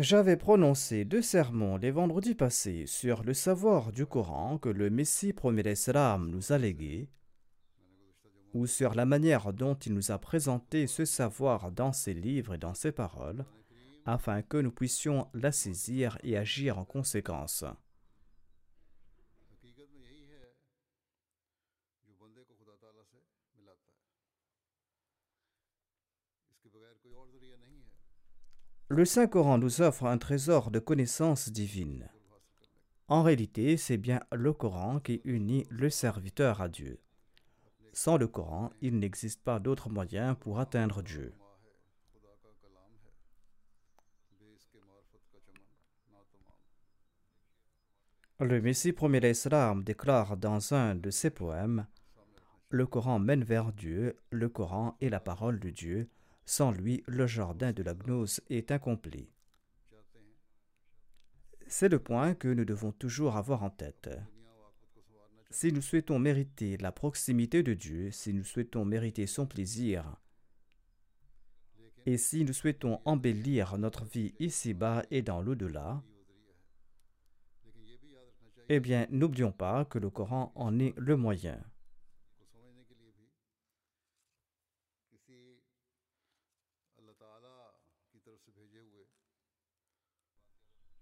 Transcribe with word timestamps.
J'avais 0.00 0.38
prononcé 0.38 1.04
deux 1.04 1.20
sermons 1.20 1.76
les 1.76 1.90
vendredis 1.90 2.34
passés 2.34 2.86
sur 2.86 3.22
le 3.22 3.34
savoir 3.34 3.92
du 3.92 4.06
Coran 4.06 4.56
que 4.56 4.70
le 4.70 4.88
Messie 4.88 5.34
premier 5.34 5.62
l'Islam 5.62 6.30
nous 6.30 6.52
a 6.52 6.58
légué, 6.58 7.10
ou 8.54 8.66
sur 8.66 8.94
la 8.94 9.04
manière 9.04 9.52
dont 9.52 9.74
il 9.74 9.92
nous 9.92 10.10
a 10.10 10.16
présenté 10.16 10.86
ce 10.86 11.04
savoir 11.04 11.70
dans 11.70 11.92
ses 11.92 12.14
livres 12.14 12.54
et 12.54 12.58
dans 12.58 12.72
ses 12.72 12.92
paroles, 12.92 13.44
afin 14.06 14.40
que 14.40 14.56
nous 14.56 14.72
puissions 14.72 15.28
la 15.34 15.52
saisir 15.52 16.16
et 16.22 16.38
agir 16.38 16.78
en 16.78 16.86
conséquence. 16.86 17.66
Le 28.92 29.04
Saint-Coran 29.04 29.58
nous 29.58 29.82
offre 29.82 30.06
un 30.06 30.18
trésor 30.18 30.72
de 30.72 30.80
connaissances 30.80 31.48
divines. 31.48 32.10
En 33.06 33.22
réalité, 33.22 33.76
c'est 33.76 33.96
bien 33.96 34.18
le 34.32 34.52
Coran 34.52 34.98
qui 34.98 35.20
unit 35.24 35.64
le 35.70 35.90
serviteur 35.90 36.60
à 36.60 36.68
Dieu. 36.68 36.98
Sans 37.92 38.16
le 38.16 38.26
Coran, 38.26 38.72
il 38.80 38.98
n'existe 38.98 39.44
pas 39.44 39.60
d'autre 39.60 39.90
moyen 39.90 40.34
pour 40.34 40.58
atteindre 40.58 41.02
Dieu. 41.02 41.32
Le 48.40 48.60
Messie 48.60 48.92
premier 48.92 49.20
l'Islam 49.20 49.84
déclare 49.84 50.36
dans 50.36 50.74
un 50.74 50.96
de 50.96 51.10
ses 51.10 51.30
poèmes 51.30 51.86
Le 52.70 52.88
Coran 52.88 53.20
mène 53.20 53.44
vers 53.44 53.72
Dieu, 53.72 54.16
le 54.30 54.48
Coran 54.48 54.96
est 55.00 55.10
la 55.10 55.20
parole 55.20 55.60
de 55.60 55.70
Dieu, 55.70 56.10
sans 56.52 56.72
lui, 56.72 57.04
le 57.06 57.28
jardin 57.28 57.72
de 57.72 57.84
la 57.84 57.94
gnose 57.94 58.40
est 58.50 58.72
incomplet. 58.72 59.30
C'est 61.68 61.88
le 61.88 62.00
point 62.00 62.34
que 62.34 62.48
nous 62.48 62.64
devons 62.64 62.90
toujours 62.90 63.36
avoir 63.36 63.62
en 63.62 63.70
tête. 63.70 64.10
Si 65.48 65.72
nous 65.72 65.80
souhaitons 65.80 66.18
mériter 66.18 66.76
la 66.78 66.90
proximité 66.90 67.62
de 67.62 67.72
Dieu, 67.72 68.10
si 68.10 68.34
nous 68.34 68.42
souhaitons 68.42 68.84
mériter 68.84 69.28
son 69.28 69.46
plaisir, 69.46 70.16
et 72.04 72.18
si 72.18 72.44
nous 72.44 72.52
souhaitons 72.52 73.00
embellir 73.04 73.78
notre 73.78 74.04
vie 74.04 74.34
ici-bas 74.40 75.04
et 75.12 75.22
dans 75.22 75.42
l'au-delà, 75.42 76.02
eh 78.68 78.80
bien, 78.80 79.06
n'oublions 79.10 79.52
pas 79.52 79.84
que 79.84 80.00
le 80.00 80.10
Coran 80.10 80.50
en 80.56 80.80
est 80.80 80.94
le 80.96 81.16
moyen. 81.16 81.62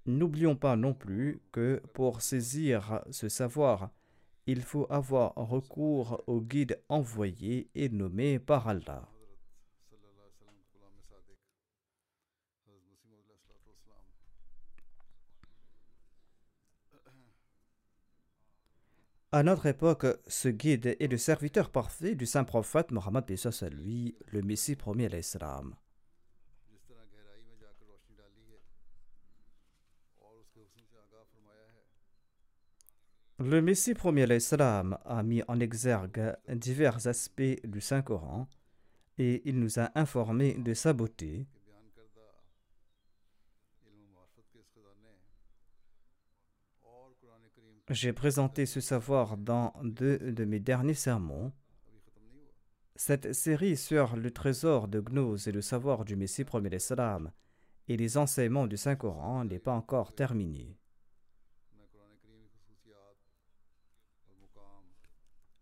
N'oublions 0.09 0.57
pas 0.57 0.75
non 0.75 0.95
plus 0.95 1.43
que 1.53 1.83
pour 1.93 2.23
saisir 2.23 3.05
ce 3.11 3.29
savoir, 3.29 3.91
il 4.47 4.63
faut 4.63 4.87
avoir 4.89 5.35
recours 5.35 6.25
au 6.27 6.41
guide 6.41 6.81
envoyé 6.89 7.69
et 7.75 7.91
nommé 7.91 8.39
par 8.39 8.69
Allah. 8.69 9.07
À 19.31 19.43
notre 19.43 19.67
époque, 19.67 20.07
ce 20.27 20.49
guide 20.49 20.97
est 20.99 21.11
le 21.11 21.19
serviteur 21.19 21.69
parfait 21.69 22.15
du 22.15 22.25
saint 22.25 22.45
prophète 22.45 22.93
Mohammed 22.93 23.27
lui, 23.73 24.17
le 24.29 24.41
Messie 24.41 24.75
premier 24.75 25.05
à 25.05 25.09
l'Islam. 25.11 25.75
Le 33.41 33.63
Messie 33.63 33.95
premier 33.95 34.41
salam 34.41 34.99
a 35.05 35.23
mis 35.23 35.45
en 35.47 35.61
exergue 35.61 36.37
divers 36.49 37.07
aspects 37.07 37.65
du 37.65 37.81
Saint-Coran 37.81 38.49
et 39.17 39.43
il 39.49 39.61
nous 39.61 39.79
a 39.79 39.93
informés 39.95 40.55
de 40.55 40.75
sa 40.75 40.93
beauté. 40.93 41.47
J'ai 47.91 48.13
présenté 48.13 48.67
ce 48.67 48.81
savoir 48.81 49.37
dans 49.37 49.73
deux 49.85 50.19
de 50.19 50.45
mes 50.45 50.59
derniers 50.59 50.95
sermons. 50.95 51.53
Cette 52.97 53.33
série 53.33 53.77
sur 53.77 54.17
le 54.17 54.33
trésor 54.33 54.89
de 54.89 54.99
Gnose 54.99 55.47
et 55.47 55.53
le 55.53 55.63
savoir 55.63 56.05
du 56.05 56.17
Messie 56.17 56.43
premier 56.43 56.77
salam 56.81 57.31
et 57.87 57.97
les 57.97 58.19
enseignements 58.19 58.67
du 58.67 58.77
Saint-Coran 58.77 59.45
n'est 59.45 59.61
pas 59.61 59.75
encore 59.75 60.13
terminée. 60.13 60.77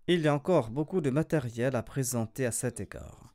Il 0.08 0.20
y 0.20 0.28
a 0.28 0.34
encore 0.34 0.70
beaucoup 0.70 1.00
de 1.00 1.10
matériel 1.10 1.74
à 1.74 1.82
présenter 1.82 2.46
à 2.46 2.52
cet 2.52 2.78
égard. 2.78 3.34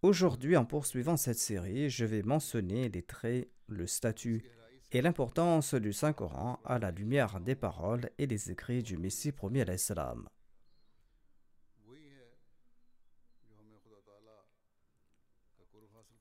Aujourd'hui, 0.00 0.56
en 0.56 0.64
poursuivant 0.64 1.18
cette 1.18 1.38
série, 1.38 1.90
je 1.90 2.06
vais 2.06 2.22
mentionner 2.22 2.88
les 2.88 3.02
traits, 3.02 3.50
le 3.66 3.86
statut 3.86 4.42
et 4.92 5.02
l'importance 5.02 5.74
du 5.74 5.92
Saint-Coran 5.92 6.60
à 6.64 6.78
la 6.78 6.92
lumière 6.92 7.40
des 7.40 7.54
paroles 7.54 8.08
et 8.16 8.26
des 8.26 8.50
écrits 8.50 8.82
du 8.82 8.96
Messie 8.96 9.32
premier 9.32 9.64
à. 9.64 10.26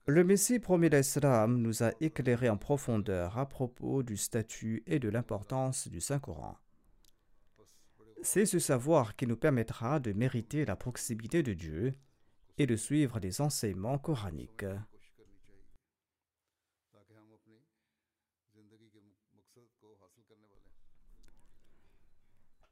Le 0.06 0.24
Messie 0.25 0.60
premier 0.60 0.90
l'Islam 0.90 1.62
nous 1.62 1.81
a 1.81 1.94
éclairé 2.02 2.50
en 2.50 2.57
profondeur 2.57 3.38
à 3.38 3.48
propos 3.48 4.04
du 4.04 4.18
statut 4.18 4.84
et 4.86 5.00
de 5.00 5.07
l'importance 5.07 5.88
du 5.88 6.02
Saint-Coran. 6.02 6.57
C'est 8.25 8.48
ce 8.48 8.57
savoir 8.57 9.16
qui 9.16 9.27
nous 9.27 9.38
permettra 9.38 10.00
de 10.00 10.12
mériter 10.12 10.66
la 10.66 10.75
proximité 10.75 11.44
de 11.44 11.54
Dieu 11.54 11.94
et 12.57 12.66
de 12.66 12.75
suivre 12.75 13.19
les 13.19 13.39
enseignements 13.39 14.00
coraniques. 14.00 14.66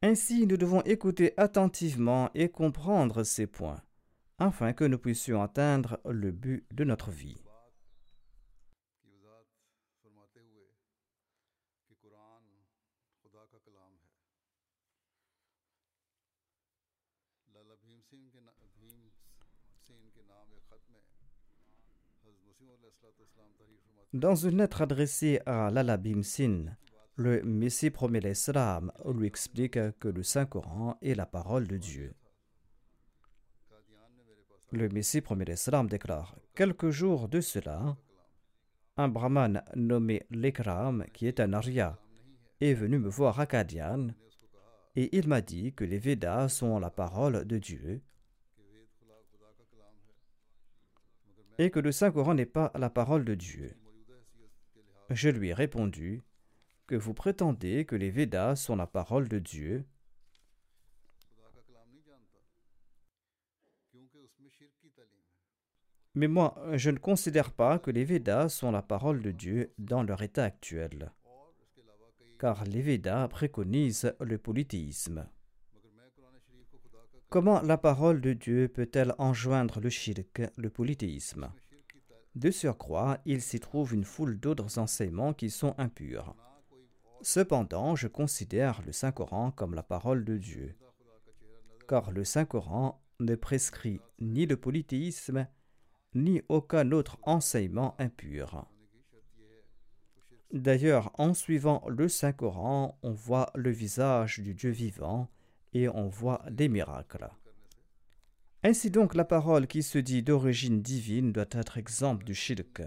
Ainsi, 0.02 0.48
nous 0.48 0.58
devons 0.58 0.82
écouter 0.82 1.36
attentivement 1.38 2.32
et 2.34 2.50
comprendre 2.50 3.24
ces 3.24 3.46
points, 3.46 3.84
afin 4.40 4.74
que 4.74 4.86
nous 4.86 4.98
puissions 4.98 5.44
atteindre 5.44 6.00
le 6.10 6.32
but 6.32 6.66
de 6.74 6.84
notre 6.84 7.12
vie. 7.12 7.43
Dans 24.14 24.36
une 24.36 24.58
lettre 24.58 24.84
adressée 24.84 25.42
à 25.48 25.72
Lala 25.72 25.98
Bimsin, 25.98 26.66
le 27.16 27.42
Messie 27.42 27.90
promet 27.90 28.20
l'Islam 28.20 28.92
lui 29.12 29.26
explique 29.26 29.80
que 30.00 30.08
le 30.08 30.22
Saint-Coran 30.22 30.98
est 31.02 31.16
la 31.16 31.26
parole 31.26 31.68
de 31.68 31.78
Dieu. 31.78 32.14
Le 34.72 34.90
Messie 34.90 35.22
promet 35.22 35.46
l'Islam 35.46 35.88
déclare 35.88 36.36
Quelques 36.54 36.92
jours 36.92 37.28
de 37.28 37.42
cela, 37.42 37.98
un 38.98 39.08
brahman 39.08 39.64
nommé 39.76 40.28
Lekram, 40.30 41.06
qui 41.12 41.26
est 41.26 41.40
un 41.40 41.54
Arya, 41.54 41.98
est 42.62 42.76
venu 42.76 43.00
me 43.00 43.10
voir 43.10 43.40
à 43.40 43.48
Kadian 43.48 44.10
et 44.96 45.16
il 45.18 45.28
m'a 45.28 45.42
dit 45.42 45.74
que 45.74 45.84
les 45.84 45.98
Védas 45.98 46.50
sont 46.50 46.80
la 46.80 46.90
parole 46.90 47.46
de 47.46 47.58
Dieu 47.58 48.02
et 51.58 51.70
que 51.70 51.80
le 51.80 51.92
Saint-Coran 51.92 52.34
n'est 52.34 52.46
pas 52.46 52.72
la 52.76 52.90
parole 52.90 53.26
de 53.26 53.36
Dieu. 53.36 53.76
Je 55.10 55.30
lui 55.30 55.50
ai 55.50 55.54
répondu 55.54 56.24
que 56.88 56.96
vous 56.96 57.14
prétendez 57.14 57.86
que 57.86 57.96
les 57.96 58.10
Védas 58.10 58.56
sont 58.56 58.76
la 58.76 58.88
parole 58.88 59.28
de 59.28 59.40
Dieu 59.40 59.86
Mais 66.16 66.28
moi, 66.28 66.56
je 66.74 66.92
ne 66.92 67.00
considère 67.00 67.52
pas 67.52 67.80
que 67.80 67.90
les 67.90 68.06
Védas 68.06 68.50
sont 68.50 68.72
la 68.72 68.84
parole 68.84 69.24
de 69.24 69.32
Dieu 69.32 69.74
dans 69.80 70.04
leur 70.04 70.22
état 70.22 70.44
actuel 70.44 71.12
car 72.44 72.66
les 72.66 72.82
Védas 72.82 73.30
préconisent 73.30 74.14
le 74.20 74.38
polythéisme. 74.38 75.30
Comment 77.30 77.62
la 77.62 77.78
parole 77.78 78.20
de 78.20 78.34
Dieu 78.34 78.68
peut-elle 78.68 79.16
enjoindre 79.18 79.80
le 79.80 79.90
shirk, 79.90 80.42
le 80.58 80.70
politisme 80.70 81.50
De 82.36 82.52
surcroît, 82.52 83.20
il 83.24 83.42
s'y 83.42 83.62
trouve 83.62 83.94
une 83.94 84.04
foule 84.04 84.38
d'autres 84.38 84.78
enseignements 84.78 85.34
qui 85.34 85.50
sont 85.50 85.74
impurs. 85.78 86.36
Cependant, 87.22 87.96
je 87.96 88.10
considère 88.10 88.82
le 88.86 88.92
Saint-Coran 88.92 89.52
comme 89.52 89.74
la 89.74 89.82
parole 89.82 90.26
de 90.26 90.36
Dieu, 90.36 90.76
car 91.88 92.12
le 92.12 92.26
Saint-Coran 92.26 93.02
ne 93.22 93.36
prescrit 93.36 94.02
ni 94.20 94.46
le 94.46 94.58
polythéisme 94.58 95.48
ni 96.14 96.42
aucun 96.50 96.92
autre 96.92 97.20
enseignement 97.24 97.96
impur. 98.00 98.68
D'ailleurs, 100.54 101.12
en 101.18 101.34
suivant 101.34 101.84
le 101.90 102.08
Saint-Coran, 102.08 103.00
on 103.02 103.12
voit 103.12 103.52
le 103.56 103.72
visage 103.72 104.40
du 104.40 104.54
Dieu 104.54 104.70
vivant 104.70 105.28
et 105.74 105.90
on 105.90 106.08
voit 106.08 106.46
les 106.52 106.70
miracles. 106.70 107.28
Ainsi 108.62 108.92
donc, 108.92 109.16
la 109.16 109.26
parole 109.26 109.66
qui 109.66 109.82
se 109.82 109.98
dit 109.98 110.22
d'origine 110.22 110.84
divine 110.84 111.32
doit 111.32 111.50
être 111.50 111.80
exempte 111.80 112.24
du 112.24 112.36
shirk. 112.36 112.84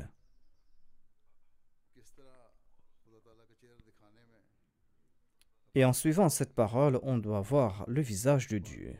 Et 5.75 5.85
en 5.85 5.93
suivant 5.93 6.29
cette 6.29 6.55
parole, 6.55 7.01
on 7.03 7.19
doit 7.19 7.41
voir 7.41 7.85
le 7.89 8.01
visage 8.01 8.47
de 8.47 8.59
Dieu. 8.59 8.97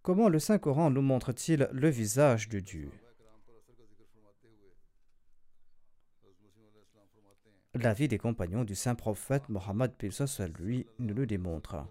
Comment 0.00 0.30
le 0.30 0.38
Saint-Coran 0.38 0.90
nous 0.90 1.02
montre-t-il 1.02 1.68
le 1.70 1.90
visage 1.90 2.48
de 2.48 2.60
Dieu? 2.60 2.90
La 7.80 7.92
vie 7.92 8.08
des 8.08 8.18
compagnons 8.18 8.64
du 8.64 8.74
saint 8.74 8.96
prophète 8.96 9.48
Mohammed 9.48 9.92
lui 10.58 10.84
nous 10.98 11.14
le 11.14 11.26
démontre. 11.26 11.86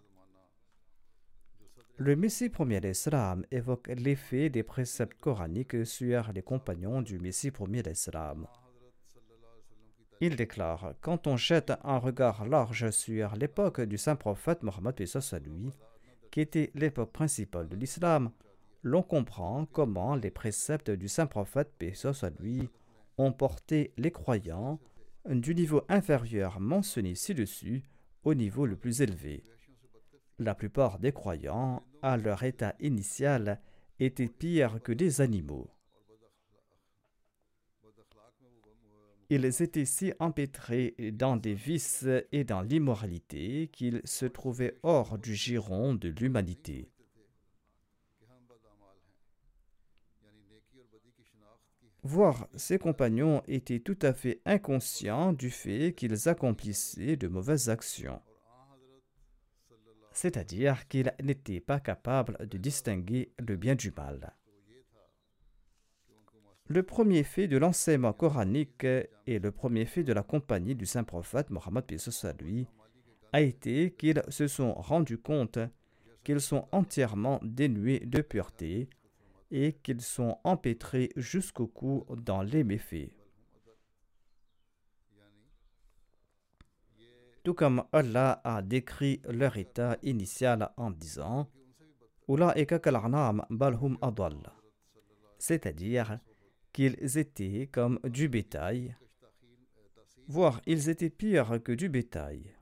Le 1.96 2.18
Messie 2.18 2.50
premier 2.50 2.82
d'Islam 2.82 3.46
évoque 3.52 3.88
l'effet 3.88 4.50
des 4.50 4.64
préceptes 4.64 5.18
coraniques 5.22 5.86
sur 5.86 6.34
les 6.34 6.42
compagnons 6.42 7.02
du 7.02 7.20
Messie 7.20 7.52
premier 7.52 7.84
d'Islam. 7.84 8.48
Il 10.20 10.36
déclare 10.36 10.94
Quand 11.00 11.26
on 11.26 11.38
jette 11.38 11.72
un 11.86 12.00
regard 12.00 12.46
large 12.46 12.90
sur 12.90 13.36
l'époque 13.36 13.80
du 13.80 13.98
saint 13.98 14.18
prophète 14.18 14.64
Mohammed 14.64 15.00
lui, 15.46 15.72
qui 16.32 16.42
était 16.42 16.70
l'époque 16.76 17.14
principale 17.14 17.70
de 17.70 17.78
l'islam, 17.78 18.32
l'on 18.84 19.04
comprend 19.04 19.66
comment 19.66 20.16
les 20.16 20.32
préceptes 20.32 20.92
du 20.92 21.08
saint 21.08 21.28
prophète 21.28 21.72
Pesos 21.78 22.26
lui 22.42 22.70
ont 23.18 23.32
porté 23.32 23.94
les 23.98 24.12
croyants 24.12 24.82
du 25.36 25.54
niveau 25.54 25.82
inférieur 25.90 26.60
mentionné 26.60 27.16
ci-dessus 27.16 27.84
au 28.24 28.34
niveau 28.34 28.66
le 28.66 28.76
plus 28.76 29.02
élevé. 29.02 29.44
La 30.40 30.56
plupart 30.56 31.00
des 31.00 31.12
croyants, 31.12 31.84
à 32.02 32.18
leur 32.18 32.44
état 32.44 32.76
initial, 32.80 33.62
étaient 34.00 34.28
pires 34.28 34.82
que 34.82 34.92
des 34.92 35.22
animaux. 35.22 35.70
Ils 39.30 39.46
étaient 39.46 39.86
si 39.86 40.14
empêtrés 40.20 40.96
dans 41.14 41.36
des 41.36 41.54
vices 41.54 42.08
et 42.32 42.46
dans 42.46 42.62
l'immoralité 42.62 43.70
qu'ils 43.74 44.02
se 44.06 44.26
trouvaient 44.26 44.78
hors 44.84 45.18
du 45.18 45.36
giron 45.36 45.96
de 45.96 46.08
l'humanité. 46.08 46.90
Voir 52.04 52.48
ses 52.56 52.78
compagnons 52.78 53.42
étaient 53.48 53.80
tout 53.80 53.98
à 54.02 54.14
fait 54.14 54.42
inconscients 54.46 55.34
du 55.34 55.50
fait 55.50 55.94
qu'ils 55.94 56.30
accomplissaient 56.30 57.18
de 57.18 57.28
mauvaises 57.28 57.70
actions. 57.70 58.22
C'est-à-dire 60.12 60.88
qu'ils 60.88 61.14
n'étaient 61.22 61.60
pas 61.60 61.80
capables 61.80 62.38
de 62.48 62.58
distinguer 62.58 63.32
le 63.38 63.56
bien 63.56 63.76
du 63.76 63.92
mal. 63.92 64.34
Le 66.70 66.84
premier 66.84 67.24
fait 67.24 67.48
de 67.48 67.58
l'enseignement 67.58 68.14
coranique 68.14 68.84
et 68.84 69.40
le 69.40 69.52
premier 69.52 69.86
fait 69.86 70.04
de 70.04 70.12
la 70.12 70.24
compagnie 70.24 70.76
du 70.76 70.86
saint 70.86 71.04
prophète 71.04 71.50
Mohammed 71.50 71.86
lui 72.42 72.68
a 73.32 73.42
été 73.42 73.92
qu'ils 73.92 74.22
se 74.28 74.48
sont 74.48 74.74
rendus 74.74 75.18
compte 75.18 75.60
qu'ils 76.24 76.42
sont 76.42 76.68
entièrement 76.74 77.40
dénués 77.42 78.00
de 78.00 78.22
pureté 78.22 78.90
et 79.52 79.74
qu'ils 79.74 80.02
sont 80.02 80.40
empêtrés 80.44 81.12
jusqu'au 81.16 81.68
cou 81.68 82.06
dans 82.10 82.42
les 82.42 82.64
méfaits. 82.64 83.12
Tout 87.44 87.54
comme 87.54 87.86
Allah 87.94 88.42
a 88.44 88.62
décrit 88.62 89.22
leur 89.30 89.56
état 89.56 89.98
initial 90.04 90.70
en 90.76 90.92
disant 90.92 91.50
hum 92.28 93.98
c'est-à-dire 95.40 96.20
qu'ils 96.74 97.18
étaient 97.18 97.70
comme 97.72 98.00
du 98.04 98.28
bétail, 98.28 98.98
voire 100.28 100.62
ils 100.66 100.90
étaient 100.90 101.10
pires 101.10 101.64
que 101.64 101.72
du 101.72 101.90
bétail. 101.90 102.54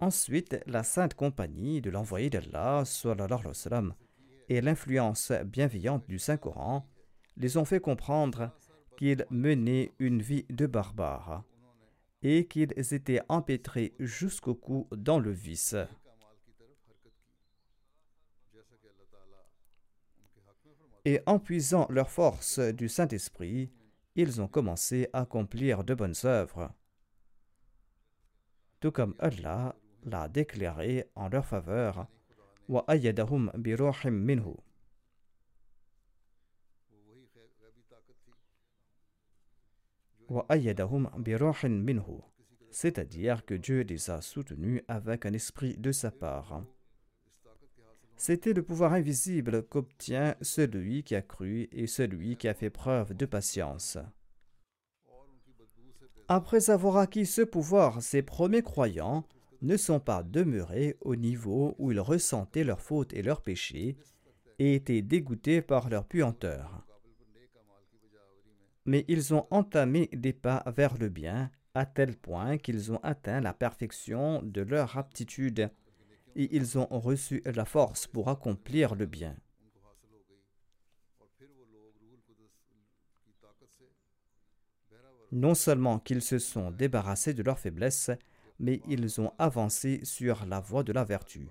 Ensuite, 0.00 0.56
la 0.66 0.82
Sainte 0.82 1.14
Compagnie 1.14 1.82
de 1.82 1.90
l'envoyé 1.90 2.30
d'Allah, 2.30 2.84
sallallahu 2.86 3.32
alayhi 3.32 3.46
wa 3.48 3.54
sallam, 3.54 3.94
et 4.50 4.60
l'influence 4.60 5.30
bienveillante 5.44 6.06
du 6.08 6.18
Saint-Coran 6.18 6.84
les 7.36 7.56
ont 7.56 7.64
fait 7.64 7.80
comprendre 7.80 8.50
qu'ils 8.98 9.24
menaient 9.30 9.92
une 10.00 10.20
vie 10.20 10.44
de 10.50 10.66
barbares 10.66 11.44
et 12.22 12.48
qu'ils 12.48 12.74
étaient 12.92 13.20
empêtrés 13.28 13.94
jusqu'au 14.00 14.56
cou 14.56 14.88
dans 14.90 15.20
le 15.20 15.30
vice. 15.30 15.76
Et 21.04 21.20
en 21.26 21.38
puisant 21.38 21.86
leur 21.88 22.10
force 22.10 22.58
du 22.58 22.88
Saint-Esprit, 22.88 23.70
ils 24.16 24.42
ont 24.42 24.48
commencé 24.48 25.08
à 25.12 25.20
accomplir 25.20 25.84
de 25.84 25.94
bonnes 25.94 26.14
œuvres, 26.24 26.74
tout 28.80 28.90
comme 28.90 29.14
Allah 29.20 29.76
l'a 30.02 30.28
déclaré 30.28 31.08
en 31.14 31.28
leur 31.28 31.46
faveur 31.46 32.08
c'est-à-dire 42.70 43.44
que 43.44 43.54
Dieu 43.54 43.80
les 43.82 44.10
a 44.10 44.20
soutenus 44.20 44.82
avec 44.86 45.26
un 45.26 45.32
esprit 45.32 45.76
de 45.76 45.90
sa 45.90 46.12
part. 46.12 46.64
C'était 48.16 48.52
le 48.52 48.62
pouvoir 48.62 48.92
invisible 48.92 49.66
qu'obtient 49.66 50.36
celui 50.40 51.02
qui 51.02 51.16
a 51.16 51.22
cru 51.22 51.68
et 51.72 51.86
celui 51.86 52.36
qui 52.36 52.46
a 52.46 52.54
fait 52.54 52.70
preuve 52.70 53.14
de 53.14 53.26
patience. 53.26 53.98
Après 56.28 56.70
avoir 56.70 56.98
acquis 56.98 57.26
ce 57.26 57.42
pouvoir, 57.42 58.02
ces 58.02 58.22
premiers 58.22 58.62
croyants 58.62 59.24
ne 59.62 59.76
sont 59.76 60.00
pas 60.00 60.22
demeurés 60.22 60.96
au 61.00 61.16
niveau 61.16 61.74
où 61.78 61.92
ils 61.92 62.00
ressentaient 62.00 62.64
leurs 62.64 62.80
fautes 62.80 63.12
et 63.12 63.22
leurs 63.22 63.42
péchés 63.42 63.96
et 64.58 64.74
étaient 64.74 65.02
dégoûtés 65.02 65.62
par 65.62 65.88
leur 65.88 66.06
puanteur. 66.06 66.86
Mais 68.86 69.04
ils 69.08 69.34
ont 69.34 69.46
entamé 69.50 70.08
des 70.12 70.32
pas 70.32 70.64
vers 70.76 70.96
le 70.96 71.08
bien 71.08 71.50
à 71.74 71.86
tel 71.86 72.16
point 72.16 72.58
qu'ils 72.58 72.92
ont 72.92 73.00
atteint 73.02 73.40
la 73.40 73.52
perfection 73.52 74.42
de 74.42 74.62
leur 74.62 74.96
aptitude 74.96 75.70
et 76.36 76.56
ils 76.56 76.78
ont 76.78 76.86
reçu 76.90 77.42
la 77.44 77.64
force 77.64 78.06
pour 78.06 78.28
accomplir 78.28 78.94
le 78.94 79.06
bien. 79.06 79.36
Non 85.32 85.54
seulement 85.54 86.00
qu'ils 86.00 86.22
se 86.22 86.38
sont 86.38 86.72
débarrassés 86.72 87.34
de 87.34 87.42
leur 87.42 87.58
faiblesse, 87.58 88.10
mais 88.60 88.80
ils 88.86 89.20
ont 89.20 89.32
avancé 89.38 90.00
sur 90.04 90.46
la 90.46 90.60
voie 90.60 90.84
de 90.84 90.92
la 90.92 91.02
vertu. 91.02 91.48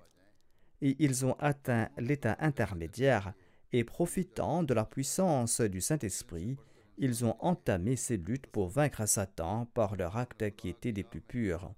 Et 0.80 0.96
ils 1.00 1.26
ont 1.26 1.34
atteint 1.38 1.90
l'état 1.98 2.36
intermédiaire 2.40 3.34
et 3.72 3.84
profitant 3.84 4.62
de 4.62 4.72
la 4.72 4.84
puissance 4.84 5.60
du 5.60 5.80
Saint-Esprit, 5.80 6.56
ils 6.98 7.24
ont 7.24 7.36
entamé 7.40 7.96
ces 7.96 8.16
luttes 8.16 8.46
pour 8.46 8.68
vaincre 8.68 9.06
Satan 9.06 9.66
par 9.74 9.96
leurs 9.96 10.16
actes 10.16 10.54
qui 10.56 10.68
étaient 10.68 10.92
les 10.92 11.04
plus 11.04 11.20
purs. 11.20 11.72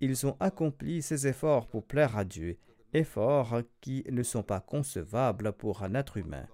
Ils 0.00 0.26
ont 0.26 0.36
accompli 0.40 1.02
ces 1.02 1.26
efforts 1.26 1.66
pour 1.66 1.84
plaire 1.84 2.16
à 2.16 2.24
Dieu, 2.24 2.56
efforts 2.92 3.62
qui 3.80 4.04
ne 4.10 4.22
sont 4.22 4.42
pas 4.42 4.60
concevables 4.60 5.52
pour 5.52 5.82
un 5.82 5.94
être 5.94 6.16
humain. 6.16 6.46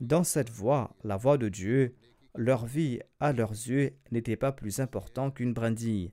Dans 0.00 0.24
cette 0.24 0.50
voie, 0.50 0.94
la 1.02 1.16
voie 1.16 1.38
de 1.38 1.48
Dieu, 1.48 1.94
leur 2.34 2.66
vie, 2.66 3.00
à 3.20 3.32
leurs 3.32 3.52
yeux, 3.52 3.96
n'était 4.12 4.36
pas 4.36 4.52
plus 4.52 4.80
importante 4.80 5.34
qu'une 5.34 5.54
brindille. 5.54 6.12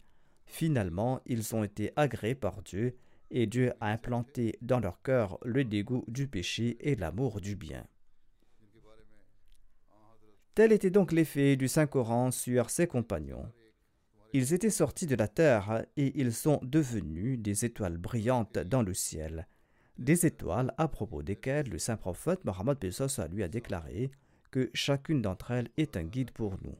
Finalement, 0.56 1.20
ils 1.26 1.54
ont 1.54 1.66
été 1.66 1.92
agréés 1.98 2.34
par 2.34 2.62
Dieu, 2.62 2.96
et 3.30 3.46
Dieu 3.46 3.74
a 3.82 3.92
implanté 3.92 4.58
dans 4.62 4.80
leur 4.80 5.02
cœur 5.02 5.38
le 5.44 5.66
dégoût 5.66 6.06
du 6.08 6.30
péché 6.30 6.78
et 6.80 6.96
l'amour 6.96 7.42
du 7.42 7.58
bien. 7.58 7.86
Tel 10.54 10.72
était 10.72 10.92
donc 10.92 11.12
l'effet 11.12 11.58
du 11.58 11.68
Saint-Coran 11.68 12.32
sur 12.32 12.70
ses 12.70 12.88
compagnons. 12.88 13.52
Ils 14.32 14.54
étaient 14.54 14.70
sortis 14.70 15.08
de 15.08 15.16
la 15.16 15.28
terre 15.28 15.86
et 15.98 16.18
ils 16.18 16.32
sont 16.32 16.62
devenus 16.64 17.38
des 17.38 17.66
étoiles 17.66 17.98
brillantes 17.98 18.58
dans 18.58 18.82
le 18.82 18.94
ciel, 18.94 19.50
des 19.98 20.26
étoiles 20.26 20.74
à 20.78 20.88
propos 20.88 21.22
desquelles 21.22 21.68
le 21.68 21.80
saint 21.80 21.98
prophète 21.98 22.46
Mohammed 22.46 22.78
Pesos 22.78 23.20
lui 23.30 23.44
a 23.44 23.50
déclaré 23.50 24.10
que 24.52 24.70
chacune 24.74 25.22
d'entre 25.22 25.52
elles 25.52 25.70
est 25.76 25.98
un 25.98 26.04
guide 26.04 26.32
pour 26.32 26.56
nous. 26.64 26.78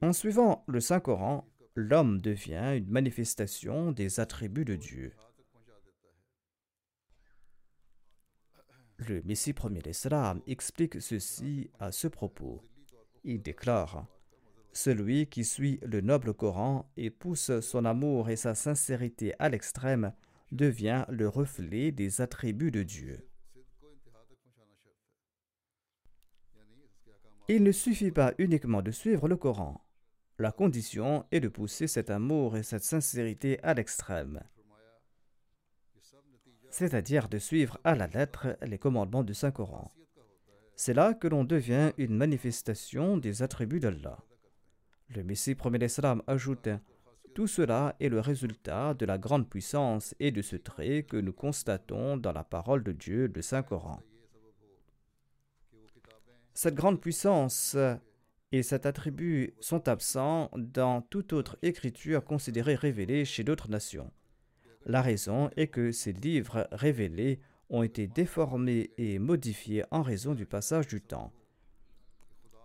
En 0.00 0.12
suivant 0.12 0.64
le 0.68 0.78
Saint-Coran, 0.78 1.44
l'homme 1.74 2.20
devient 2.20 2.74
une 2.76 2.88
manifestation 2.88 3.90
des 3.90 4.20
attributs 4.20 4.64
de 4.64 4.76
Dieu. 4.76 5.12
Le 8.98 9.22
Messie 9.22 9.52
premier 9.52 9.80
d'Islam 9.80 10.40
explique 10.46 11.02
ceci 11.02 11.70
à 11.80 11.90
ce 11.90 12.06
propos. 12.06 12.62
Il 13.24 13.42
déclare 13.42 14.06
Celui 14.72 15.26
qui 15.26 15.44
suit 15.44 15.80
le 15.82 16.00
noble 16.00 16.32
Coran 16.32 16.88
et 16.96 17.10
pousse 17.10 17.58
son 17.60 17.84
amour 17.84 18.30
et 18.30 18.36
sa 18.36 18.54
sincérité 18.54 19.34
à 19.40 19.48
l'extrême 19.48 20.12
devient 20.52 21.06
le 21.08 21.28
reflet 21.28 21.90
des 21.90 22.20
attributs 22.20 22.70
de 22.70 22.84
Dieu. 22.84 23.28
Il 27.48 27.64
ne 27.64 27.72
suffit 27.72 28.12
pas 28.12 28.34
uniquement 28.38 28.82
de 28.82 28.92
suivre 28.92 29.26
le 29.26 29.36
Coran. 29.36 29.80
La 30.38 30.52
condition 30.52 31.24
est 31.32 31.40
de 31.40 31.48
pousser 31.48 31.86
cet 31.86 32.10
amour 32.10 32.56
et 32.56 32.62
cette 32.62 32.84
sincérité 32.84 33.58
à 33.62 33.74
l'extrême 33.74 34.40
c'est-à-dire 36.70 37.28
de 37.28 37.38
suivre 37.38 37.78
à 37.84 37.94
la 37.94 38.06
lettre 38.06 38.56
les 38.62 38.78
commandements 38.78 39.24
du 39.24 39.34
Saint-Coran. 39.34 39.92
C'est 40.76 40.94
là 40.94 41.14
que 41.14 41.26
l'on 41.26 41.44
devient 41.44 41.92
une 41.98 42.16
manifestation 42.16 43.16
des 43.16 43.42
attributs 43.42 43.80
d'Allah. 43.80 44.18
Le 45.08 45.24
Messie 45.24 45.54
premier 45.54 45.78
d'Islam 45.78 46.22
ajoute 46.26 46.68
Tout 47.34 47.46
cela 47.46 47.96
est 48.00 48.08
le 48.08 48.20
résultat 48.20 48.94
de 48.94 49.06
la 49.06 49.18
grande 49.18 49.48
puissance 49.48 50.14
et 50.20 50.30
de 50.30 50.42
ce 50.42 50.56
trait 50.56 51.02
que 51.02 51.16
nous 51.16 51.32
constatons 51.32 52.16
dans 52.16 52.32
la 52.32 52.44
parole 52.44 52.84
de 52.84 52.92
Dieu, 52.92 53.30
le 53.34 53.42
Saint-Coran. 53.42 54.00
Cette 56.54 56.74
grande 56.74 57.00
puissance 57.00 57.76
et 58.52 58.62
cet 58.62 58.86
attribut 58.86 59.54
sont 59.60 59.88
absents 59.88 60.50
dans 60.56 61.02
toute 61.02 61.32
autre 61.32 61.58
écriture 61.62 62.24
considérée 62.24 62.74
révélée 62.74 63.24
chez 63.24 63.44
d'autres 63.44 63.70
nations. 63.70 64.10
La 64.86 65.02
raison 65.02 65.50
est 65.56 65.66
que 65.66 65.92
ces 65.92 66.12
livres 66.12 66.66
révélés 66.72 67.40
ont 67.68 67.82
été 67.82 68.06
déformés 68.06 68.90
et 68.96 69.18
modifiés 69.18 69.84
en 69.90 70.02
raison 70.02 70.34
du 70.34 70.46
passage 70.46 70.86
du 70.86 71.02
temps. 71.02 71.32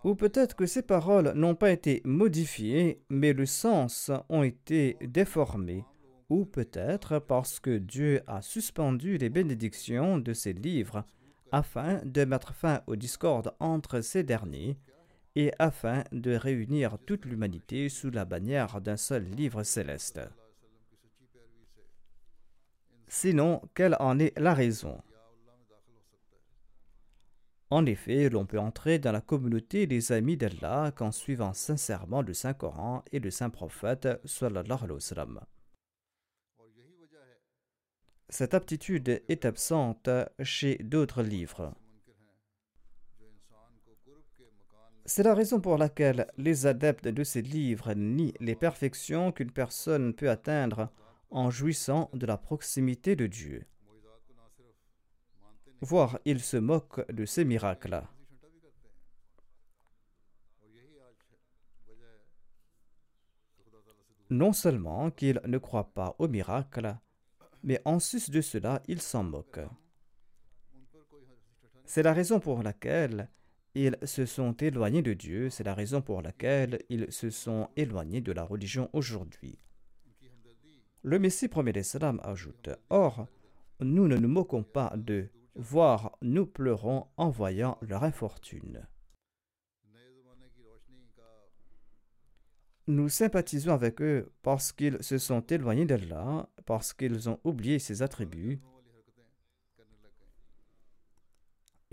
Ou 0.05 0.15
peut-être 0.15 0.55
que 0.55 0.65
ces 0.65 0.81
paroles 0.81 1.33
n'ont 1.33 1.55
pas 1.55 1.71
été 1.71 2.01
modifiées, 2.05 3.01
mais 3.09 3.33
le 3.33 3.45
sens 3.45 4.11
ont 4.29 4.43
été 4.43 4.97
déformés. 5.01 5.85
Ou 6.29 6.45
peut-être 6.45 7.19
parce 7.19 7.59
que 7.59 7.77
Dieu 7.77 8.21
a 8.27 8.41
suspendu 8.41 9.17
les 9.17 9.29
bénédictions 9.29 10.17
de 10.17 10.33
ces 10.33 10.53
livres 10.53 11.05
afin 11.51 12.01
de 12.03 12.25
mettre 12.25 12.53
fin 12.53 12.81
aux 12.87 12.95
discordes 12.95 13.53
entre 13.59 14.01
ces 14.01 14.23
derniers 14.23 14.77
et 15.35 15.51
afin 15.59 16.03
de 16.11 16.35
réunir 16.35 16.97
toute 17.05 17.25
l'humanité 17.25 17.89
sous 17.89 18.11
la 18.11 18.25
bannière 18.25 18.81
d'un 18.81 18.97
seul 18.97 19.23
livre 19.25 19.63
céleste. 19.63 20.19
Sinon, 23.07 23.61
quelle 23.73 23.95
en 23.99 24.19
est 24.19 24.37
la 24.39 24.53
raison? 24.53 25.01
En 27.69 27.87
effet, 27.87 28.29
l'on 28.29 28.45
peut 28.45 28.59
entrer 28.59 28.99
dans 28.99 29.11
la 29.11 29.21
communauté 29.21 29.87
des 29.87 30.11
amis 30.11 30.37
d'Allah 30.37 30.91
qu'en 30.95 31.11
suivant 31.11 31.53
sincèrement 31.53 32.21
le 32.21 32.33
Saint-Coran 32.33 33.03
et 33.11 33.19
le 33.19 33.31
Saint-Prophète 33.31 34.07
sallallahu 34.25 34.77
Cette 38.29 38.53
aptitude 38.53 39.23
est 39.27 39.45
absente 39.45 40.09
chez 40.43 40.75
d'autres 40.83 41.23
livres. 41.23 41.73
C'est 45.05 45.23
la 45.23 45.33
raison 45.33 45.59
pour 45.59 45.77
laquelle 45.77 46.27
les 46.37 46.65
adeptes 46.65 47.09
de 47.09 47.23
ces 47.25 47.41
livres 47.41 47.93
nient 47.93 48.33
les 48.39 48.55
perfections 48.55 49.33
qu'une 49.33 49.51
personne 49.51 50.13
peut 50.13 50.29
atteindre 50.29 50.89
en 51.29 51.49
jouissant 51.49 52.09
de 52.13 52.25
la 52.25 52.37
proximité 52.37 53.15
de 53.15 53.27
Dieu. 53.27 53.65
Voire, 55.81 56.19
ils 56.23 56.39
se 56.39 56.55
moquent 56.55 57.05
de 57.11 57.25
ces 57.25 57.43
miracles. 57.43 58.01
Non 64.29 64.53
seulement 64.53 65.11
qu'ils 65.11 65.41
ne 65.45 65.57
croient 65.57 65.93
pas 65.93 66.15
aux 66.17 66.29
miracles, 66.29 66.95
mais 67.61 67.81
en 67.83 67.99
sus 67.99 68.31
de 68.31 68.39
cela, 68.39 68.81
ils 68.87 69.01
s'en 69.01 69.23
moquent. 69.23 69.67
C'est 71.85 72.03
la 72.03 72.13
raison 72.13 72.39
pour 72.39 72.63
laquelle 72.63 73.29
ils 73.75 73.97
se 74.03 74.25
sont 74.25 74.53
éloignés 74.53 75.01
de 75.01 75.13
Dieu, 75.13 75.49
c'est 75.49 75.63
la 75.63 75.73
raison 75.73 76.01
pour 76.01 76.21
laquelle 76.21 76.79
ils 76.89 77.11
se 77.11 77.29
sont 77.29 77.69
éloignés 77.75 78.21
de 78.21 78.31
la 78.31 78.43
religion 78.43 78.89
aujourd'hui. 78.93 79.57
Le 81.01 81.19
Messie 81.19 81.47
premier 81.47 81.73
d'Islam 81.73 82.21
ajoute 82.23 82.69
Or, 82.89 83.27
nous 83.79 84.07
ne 84.07 84.15
nous 84.15 84.29
moquons 84.29 84.63
pas 84.63 84.93
d'eux, 84.95 85.29
voire 85.55 86.17
nous 86.21 86.45
pleurons 86.45 87.07
en 87.17 87.29
voyant 87.29 87.77
leur 87.81 88.03
infortune. 88.03 88.87
Nous 92.87 93.07
sympathisons 93.07 93.71
avec 93.71 94.01
eux 94.01 94.31
parce 94.41 94.73
qu'ils 94.73 95.01
se 95.01 95.17
sont 95.17 95.41
éloignés 95.47 95.85
d'Allah, 95.85 96.49
parce 96.65 96.93
qu'ils 96.93 97.29
ont 97.29 97.39
oublié 97.45 97.79
ses 97.79 98.01
attributs. 98.01 98.59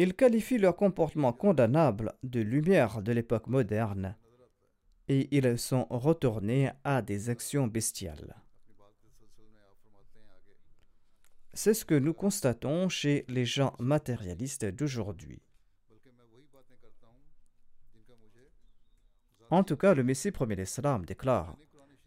Ils 0.03 0.15
qualifient 0.15 0.57
leur 0.57 0.77
comportement 0.77 1.35
condamnable 1.35 2.15
de 2.23 2.41
lumière 2.41 3.03
de 3.03 3.13
l'époque 3.13 3.49
moderne 3.49 4.17
et 5.09 5.29
ils 5.37 5.59
sont 5.59 5.87
retournés 5.91 6.71
à 6.85 7.03
des 7.03 7.29
actions 7.29 7.67
bestiales. 7.67 8.35
C'est 11.53 11.75
ce 11.75 11.85
que 11.85 11.95
nous 11.97 12.15
constatons 12.15 12.89
chez 12.89 13.27
les 13.29 13.45
gens 13.45 13.75
matérialistes 13.79 14.65
d'aujourd'hui. 14.65 15.43
En 19.51 19.65
tout 19.65 19.77
cas, 19.77 19.93
le 19.93 20.03
Messie 20.03 20.31
premier 20.31 20.57
d'Islam 20.57 21.05
déclare 21.05 21.59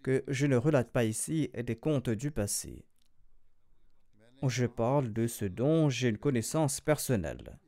que 0.02 0.24
je 0.28 0.48
ne 0.48 0.56
relate 0.56 0.92
pas 0.92 1.04
ici 1.04 1.52
des 1.56 1.76
contes 1.76 2.10
du 2.10 2.32
passé. 2.32 2.88
Je 4.42 4.66
parle 4.66 5.14
de 5.14 5.28
ce 5.28 5.46
dont 5.46 5.90
j'ai 5.90 6.10
une 6.10 6.18
connaissance 6.18 6.82
personnelle. 6.82 7.60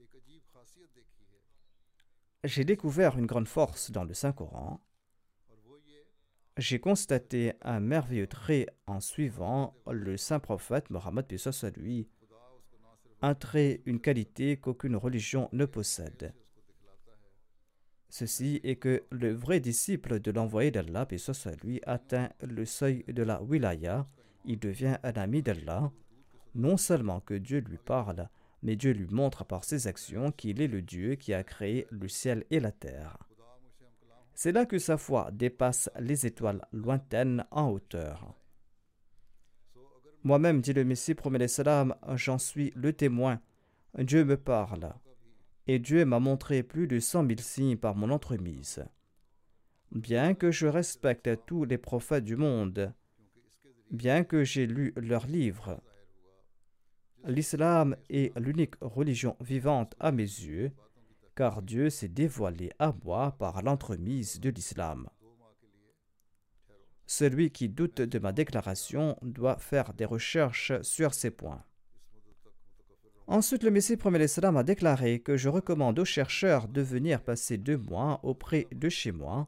J'ai 2.45 2.63
découvert 2.63 3.17
une 3.17 3.25
grande 3.25 3.47
force 3.47 3.91
dans 3.91 4.03
le 4.03 4.13
Saint-Coran. 4.13 4.79
J'ai 6.57 6.79
constaté 6.79 7.53
un 7.61 7.79
merveilleux 7.79 8.27
trait 8.27 8.67
en 8.87 8.99
suivant 9.01 9.75
le 9.87 10.15
saint 10.15 10.39
prophète 10.39 10.89
Mohammed 10.89 11.25
à 11.31 11.69
lui, 11.71 12.07
un 13.21 13.35
trait, 13.35 13.81
une 13.85 13.99
qualité 13.99 14.57
qu'aucune 14.57 14.95
religion 14.95 15.49
ne 15.51 15.65
possède. 15.65 16.33
Ceci 18.09 18.61
est 18.63 18.77
que 18.77 19.03
le 19.09 19.33
vrai 19.33 19.59
disciple 19.59 20.19
de 20.21 20.31
l'envoyé 20.31 20.71
d'Allah, 20.71 21.07
lui, 21.63 21.81
atteint 21.85 22.29
le 22.41 22.65
seuil 22.65 23.03
de 23.07 23.23
la 23.23 23.41
wilaya, 23.41 24.07
il 24.45 24.59
devient 24.59 24.97
un 25.03 25.13
ami 25.13 25.41
d'Allah. 25.41 25.91
Non 26.53 26.77
seulement 26.77 27.19
que 27.19 27.33
Dieu 27.33 27.59
lui 27.59 27.77
parle, 27.77 28.29
mais 28.65 28.75
Dieu 28.75 28.93
lui 28.93 29.05
montre 29.11 29.45
par 29.45 29.63
ses 29.63 29.85
actions 29.85 30.31
qu'il 30.31 30.59
est 30.59 30.67
le 30.67 30.81
Dieu 30.81 31.13
qui 31.13 31.35
a 31.35 31.43
créé 31.43 31.85
le 31.91 32.07
ciel 32.07 32.45
et 32.49 32.59
la 32.59 32.71
terre. 32.71 33.19
C'est 34.33 34.51
là 34.51 34.65
que 34.65 34.79
sa 34.79 34.97
foi 34.97 35.29
dépasse 35.31 35.87
les 35.99 36.25
étoiles 36.25 36.65
lointaines 36.71 37.45
en 37.51 37.69
hauteur. 37.69 38.33
Moi-même, 40.23 40.61
dit 40.61 40.73
le 40.73 40.83
Messie, 40.83 41.13
promet 41.13 41.47
salam, 41.47 41.93
j'en 42.15 42.39
suis 42.39 42.73
le 42.75 42.91
témoin. 42.91 43.39
Dieu 43.99 44.25
me 44.25 44.35
parle 44.35 44.95
et 45.67 45.77
Dieu 45.77 46.03
m'a 46.03 46.19
montré 46.19 46.63
plus 46.63 46.87
de 46.87 46.99
cent 46.99 47.21
mille 47.21 47.41
signes 47.41 47.77
par 47.77 47.95
mon 47.95 48.09
entremise. 48.09 48.83
Bien 49.91 50.33
que 50.33 50.49
je 50.49 50.65
respecte 50.65 51.29
tous 51.45 51.65
les 51.65 51.77
prophètes 51.77 52.23
du 52.23 52.35
monde, 52.35 52.91
bien 53.91 54.23
que 54.23 54.43
j'ai 54.43 54.65
lu 54.65 54.91
leurs 54.97 55.27
livres, 55.27 55.79
l'islam 57.25 57.95
est 58.09 58.37
l'unique 58.39 58.75
religion 58.81 59.35
vivante 59.39 59.95
à 59.99 60.11
mes 60.11 60.23
yeux, 60.23 60.71
car 61.35 61.61
Dieu 61.61 61.89
s'est 61.89 62.07
dévoilé 62.07 62.71
à 62.79 62.93
moi 63.03 63.35
par 63.37 63.61
l'entremise 63.61 64.39
de 64.39 64.49
l'islam. 64.49 65.09
Celui 67.07 67.51
qui 67.51 67.69
doute 67.69 68.01
de 68.01 68.19
ma 68.19 68.31
déclaration 68.31 69.17
doit 69.21 69.57
faire 69.57 69.93
des 69.93 70.05
recherches 70.05 70.73
sur 70.81 71.13
ces 71.13 71.31
points. 71.31 71.63
Ensuite, 73.27 73.63
le 73.63 73.71
Messie 73.71 73.97
premier 73.97 74.25
a 74.39 74.63
déclaré 74.63 75.19
que 75.19 75.35
je 75.35 75.49
recommande 75.49 75.97
aux 75.97 76.05
chercheurs 76.05 76.67
de 76.67 76.81
venir 76.81 77.21
passer 77.21 77.57
deux 77.57 77.77
mois 77.77 78.19
auprès 78.23 78.67
de 78.71 78.87
chez 78.87 79.11
moi. 79.11 79.47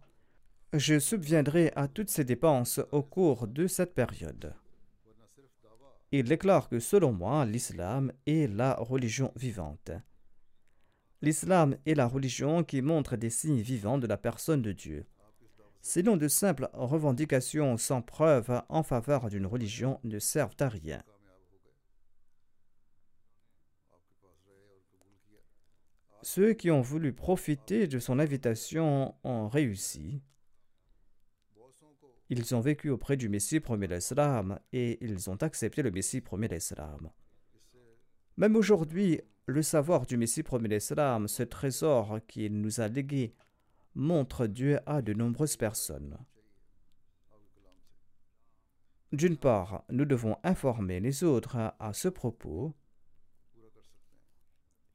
Je 0.73 0.99
subviendrai 0.99 1.71
à 1.75 1.87
toutes 1.87 2.09
ces 2.09 2.23
dépenses 2.23 2.79
au 2.91 3.03
cours 3.03 3.47
de 3.47 3.67
cette 3.67 3.93
période. 3.93 4.53
Il 6.11 6.23
déclare 6.23 6.69
que 6.69 6.79
selon 6.79 7.11
moi, 7.11 7.45
l'islam 7.45 8.13
est 8.25 8.47
la 8.47 8.75
religion 8.75 9.33
vivante. 9.35 9.91
L'islam 11.21 11.75
est 11.85 11.95
la 11.95 12.07
religion 12.07 12.63
qui 12.63 12.81
montre 12.81 13.17
des 13.17 13.29
signes 13.29 13.61
vivants 13.61 13.97
de 13.97 14.07
la 14.07 14.17
personne 14.17 14.61
de 14.61 14.71
Dieu. 14.71 15.05
Sinon 15.81 16.15
de 16.15 16.27
simples 16.27 16.69
revendications 16.73 17.77
sans 17.77 18.01
preuve 18.01 18.61
en 18.69 18.83
faveur 18.83 19.29
d'une 19.29 19.45
religion 19.45 19.99
ne 20.03 20.19
servent 20.19 20.55
à 20.59 20.69
rien. 20.69 21.03
Ceux 26.21 26.53
qui 26.53 26.71
ont 26.71 26.81
voulu 26.81 27.13
profiter 27.13 27.87
de 27.87 27.99
son 27.99 28.19
invitation 28.19 29.15
ont 29.23 29.47
réussi. 29.47 30.21
Ils 32.29 32.55
ont 32.55 32.59
vécu 32.59 32.89
auprès 32.89 33.15
du 33.15 33.29
Messie 33.29 33.59
premier 33.59 33.87
l'Islam 33.87 34.59
et 34.73 34.97
ils 35.03 35.29
ont 35.29 35.37
accepté 35.37 35.81
le 35.81 35.91
Messie 35.91 36.21
premier 36.21 36.47
l'Islam. 36.47 37.09
Même 38.35 38.55
aujourd'hui, 38.55 39.21
le 39.45 39.61
savoir 39.61 40.05
du 40.05 40.17
Messie 40.17 40.43
premier 40.43 40.67
l'Islam, 40.67 41.27
ce 41.27 41.43
trésor 41.43 42.19
qu'il 42.27 42.59
nous 42.59 42.81
a 42.81 42.87
légué, 42.87 43.33
montre 43.95 44.45
Dieu 44.45 44.79
à 44.85 45.01
de 45.01 45.13
nombreuses 45.13 45.55
personnes. 45.55 46.17
D'une 49.13 49.37
part, 49.37 49.85
nous 49.89 50.05
devons 50.05 50.35
informer 50.43 50.99
les 50.99 51.23
autres 51.23 51.73
à 51.79 51.93
ce 51.93 52.09
propos 52.09 52.73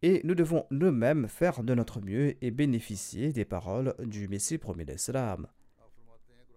et 0.02 0.20
nous 0.24 0.34
devons 0.34 0.66
nous-mêmes 0.70 1.28
faire 1.28 1.62
de 1.62 1.74
notre 1.74 2.00
mieux 2.00 2.34
et 2.44 2.50
bénéficier 2.50 3.32
des 3.32 3.44
paroles 3.44 3.94
du 4.00 4.28
Messie 4.28 4.58
promis 4.58 4.84
d'Islam. 4.84 5.46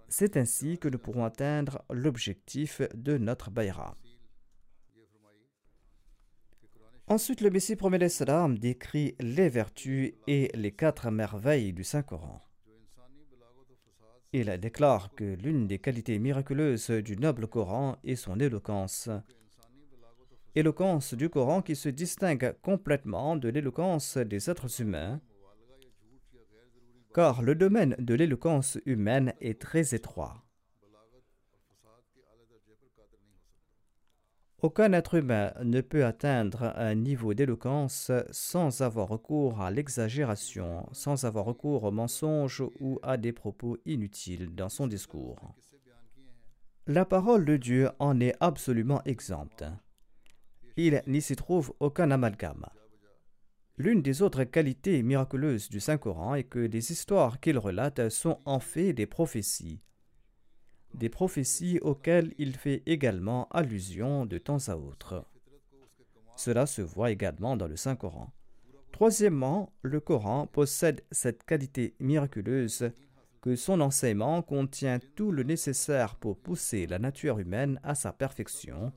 C'est 0.07 0.37
ainsi 0.37 0.77
que 0.77 0.87
nous 0.87 0.97
pourrons 0.97 1.25
atteindre 1.25 1.83
l'objectif 1.89 2.81
de 2.93 3.17
notre 3.17 3.51
Bayra. 3.51 3.95
Ensuite, 7.07 7.41
le 7.41 7.51
Messie 7.51 7.75
promet 7.75 7.99
d'Islam 7.99 8.57
décrit 8.57 9.15
les 9.19 9.49
vertus 9.49 10.13
et 10.27 10.49
les 10.55 10.71
quatre 10.71 11.11
merveilles 11.11 11.73
du 11.73 11.83
Saint-Coran. 11.83 12.41
Il 14.33 14.45
déclare 14.59 15.13
que 15.15 15.35
l'une 15.35 15.67
des 15.67 15.79
qualités 15.79 16.17
miraculeuses 16.19 16.89
du 16.89 17.15
noble 17.15 17.47
Coran 17.47 17.97
est 18.03 18.15
son 18.15 18.39
éloquence 18.39 19.09
éloquence 20.55 21.13
du 21.13 21.29
Coran 21.29 21.61
qui 21.61 21.75
se 21.75 21.89
distingue 21.89 22.55
complètement 22.61 23.35
de 23.35 23.49
l'éloquence 23.49 24.17
des 24.17 24.49
êtres 24.49 24.81
humains, 24.81 25.19
car 27.15 27.41
le 27.41 27.55
domaine 27.55 27.95
de 27.97 28.13
l'éloquence 28.13 28.77
humaine 28.85 29.33
est 29.39 29.61
très 29.61 29.95
étroit. 29.95 30.43
Aucun 34.61 34.91
être 34.91 35.13
humain 35.13 35.53
ne 35.63 35.79
peut 35.79 36.03
atteindre 36.03 36.73
un 36.75 36.93
niveau 36.93 37.33
d'éloquence 37.33 38.11
sans 38.31 38.81
avoir 38.81 39.07
recours 39.07 39.61
à 39.61 39.71
l'exagération, 39.71 40.89
sans 40.91 41.23
avoir 41.23 41.45
recours 41.45 41.85
au 41.85 41.91
mensonge 41.91 42.61
ou 42.81 42.99
à 43.01 43.15
des 43.15 43.31
propos 43.31 43.77
inutiles 43.85 44.53
dans 44.53 44.69
son 44.69 44.87
discours. 44.87 45.55
La 46.85 47.05
parole 47.05 47.45
de 47.45 47.55
Dieu 47.55 47.91
en 47.99 48.19
est 48.19 48.35
absolument 48.41 49.01
exempte 49.05 49.63
il 50.77 51.01
n'y 51.07 51.21
s'y 51.21 51.35
trouve 51.35 51.73
aucun 51.79 52.11
amalgame. 52.11 52.65
L'une 53.77 54.01
des 54.01 54.21
autres 54.21 54.45
qualités 54.45 55.03
miraculeuses 55.03 55.67
du 55.69 55.81
Saint-Coran 55.81 56.35
est 56.35 56.45
que 56.45 56.59
les 56.59 56.93
histoires 56.93 57.41
qu'il 57.41 57.57
relate 57.57 58.07
sont 58.07 58.39
en 58.45 58.61
fait 58.61 58.93
des 58.93 59.05
prophéties. 59.05 59.81
Des 60.93 61.09
prophéties 61.09 61.79
auxquelles 61.81 62.33
il 62.37 62.55
fait 62.55 62.83
également 62.85 63.49
allusion 63.49 64.25
de 64.25 64.37
temps 64.37 64.69
à 64.69 64.77
autre. 64.77 65.25
Cela 66.37 66.65
se 66.65 66.81
voit 66.81 67.11
également 67.11 67.57
dans 67.57 67.67
le 67.67 67.75
Saint-Coran. 67.75 68.31
Troisièmement, 68.93 69.73
le 69.81 69.99
Coran 69.99 70.47
possède 70.47 71.03
cette 71.11 71.43
qualité 71.43 71.95
miraculeuse 71.99 72.91
que 73.41 73.57
son 73.57 73.81
enseignement 73.81 74.41
contient 74.41 74.99
tout 75.15 75.33
le 75.33 75.43
nécessaire 75.43 76.15
pour 76.15 76.39
pousser 76.39 76.87
la 76.87 76.97
nature 76.97 77.39
humaine 77.39 77.77
à 77.83 77.93
sa 77.93 78.13
perfection 78.13 78.93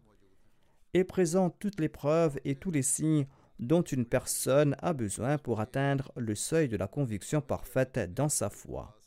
et 0.95 1.03
présente 1.03 1.57
toutes 1.59 1.81
les 1.81 1.89
preuves 1.89 2.39
et 2.45 2.55
tous 2.55 2.71
les 2.71 2.83
signes 2.83 3.27
dont 3.59 3.83
une 3.83 4.07
personne 4.07 4.77
a 4.81 4.93
besoin 4.93 5.39
pour 5.39 5.61
atteindre 5.61 6.13
le 6.17 6.35
seuil 6.35 6.69
de 6.69 6.77
la 6.77 6.87
conviction 6.87 7.41
parfaite 7.41 7.99
dans 8.15 8.29
sa 8.29 8.51
foi. 8.51 8.99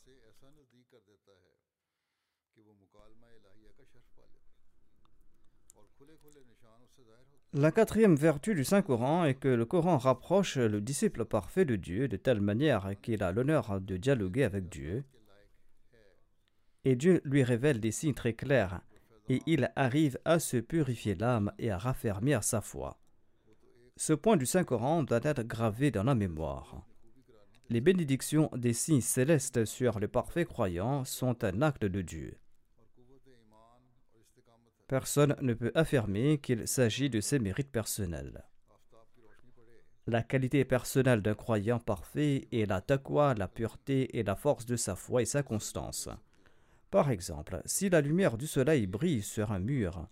La 7.54 7.70
quatrième 7.70 8.16
vertu 8.16 8.54
du 8.54 8.64
Saint-Coran 8.64 9.26
est 9.26 9.34
que 9.34 9.48
le 9.48 9.66
Coran 9.66 9.98
rapproche 9.98 10.56
le 10.56 10.80
disciple 10.80 11.26
parfait 11.26 11.66
de 11.66 11.76
Dieu 11.76 12.08
de 12.08 12.16
telle 12.16 12.40
manière 12.40 12.92
qu'il 13.02 13.22
a 13.22 13.30
l'honneur 13.30 13.78
de 13.78 13.98
dialoguer 13.98 14.44
avec 14.44 14.70
Dieu. 14.70 15.04
Et 16.84 16.96
Dieu 16.96 17.20
lui 17.24 17.42
révèle 17.42 17.78
des 17.78 17.92
signes 17.92 18.14
très 18.14 18.32
clairs 18.32 18.80
et 19.28 19.42
il 19.46 19.70
arrive 19.76 20.18
à 20.24 20.38
se 20.38 20.56
purifier 20.56 21.14
l'âme 21.14 21.52
et 21.58 21.70
à 21.70 21.76
raffermir 21.76 22.42
sa 22.42 22.62
foi. 22.62 23.01
Ce 23.96 24.12
point 24.12 24.36
du 24.36 24.46
Saint-Coran 24.46 25.02
doit 25.02 25.20
être 25.22 25.42
gravé 25.42 25.90
dans 25.90 26.04
la 26.04 26.14
mémoire. 26.14 26.84
Les 27.68 27.80
bénédictions 27.80 28.50
des 28.54 28.72
signes 28.72 29.00
célestes 29.00 29.64
sur 29.64 30.00
le 30.00 30.08
parfait 30.08 30.44
croyant 30.44 31.04
sont 31.04 31.44
un 31.44 31.62
acte 31.62 31.84
de 31.84 32.02
Dieu. 32.02 32.36
Personne 34.88 35.36
ne 35.40 35.54
peut 35.54 35.72
affirmer 35.74 36.38
qu'il 36.38 36.68
s'agit 36.68 37.08
de 37.08 37.20
ses 37.20 37.38
mérites 37.38 37.70
personnels. 37.70 38.44
La 40.06 40.22
qualité 40.22 40.64
personnelle 40.64 41.22
d'un 41.22 41.34
croyant 41.34 41.78
parfait 41.78 42.48
est 42.50 42.68
la 42.68 42.80
taqwa, 42.80 43.34
la 43.34 43.46
pureté 43.46 44.18
et 44.18 44.24
la 44.24 44.34
force 44.34 44.66
de 44.66 44.76
sa 44.76 44.96
foi 44.96 45.22
et 45.22 45.26
sa 45.26 45.42
constance. 45.42 46.08
Par 46.90 47.10
exemple, 47.10 47.62
si 47.64 47.88
la 47.88 48.00
lumière 48.00 48.36
du 48.36 48.46
soleil 48.46 48.86
brille 48.86 49.22
sur 49.22 49.52
un 49.52 49.60
mur, 49.60 50.08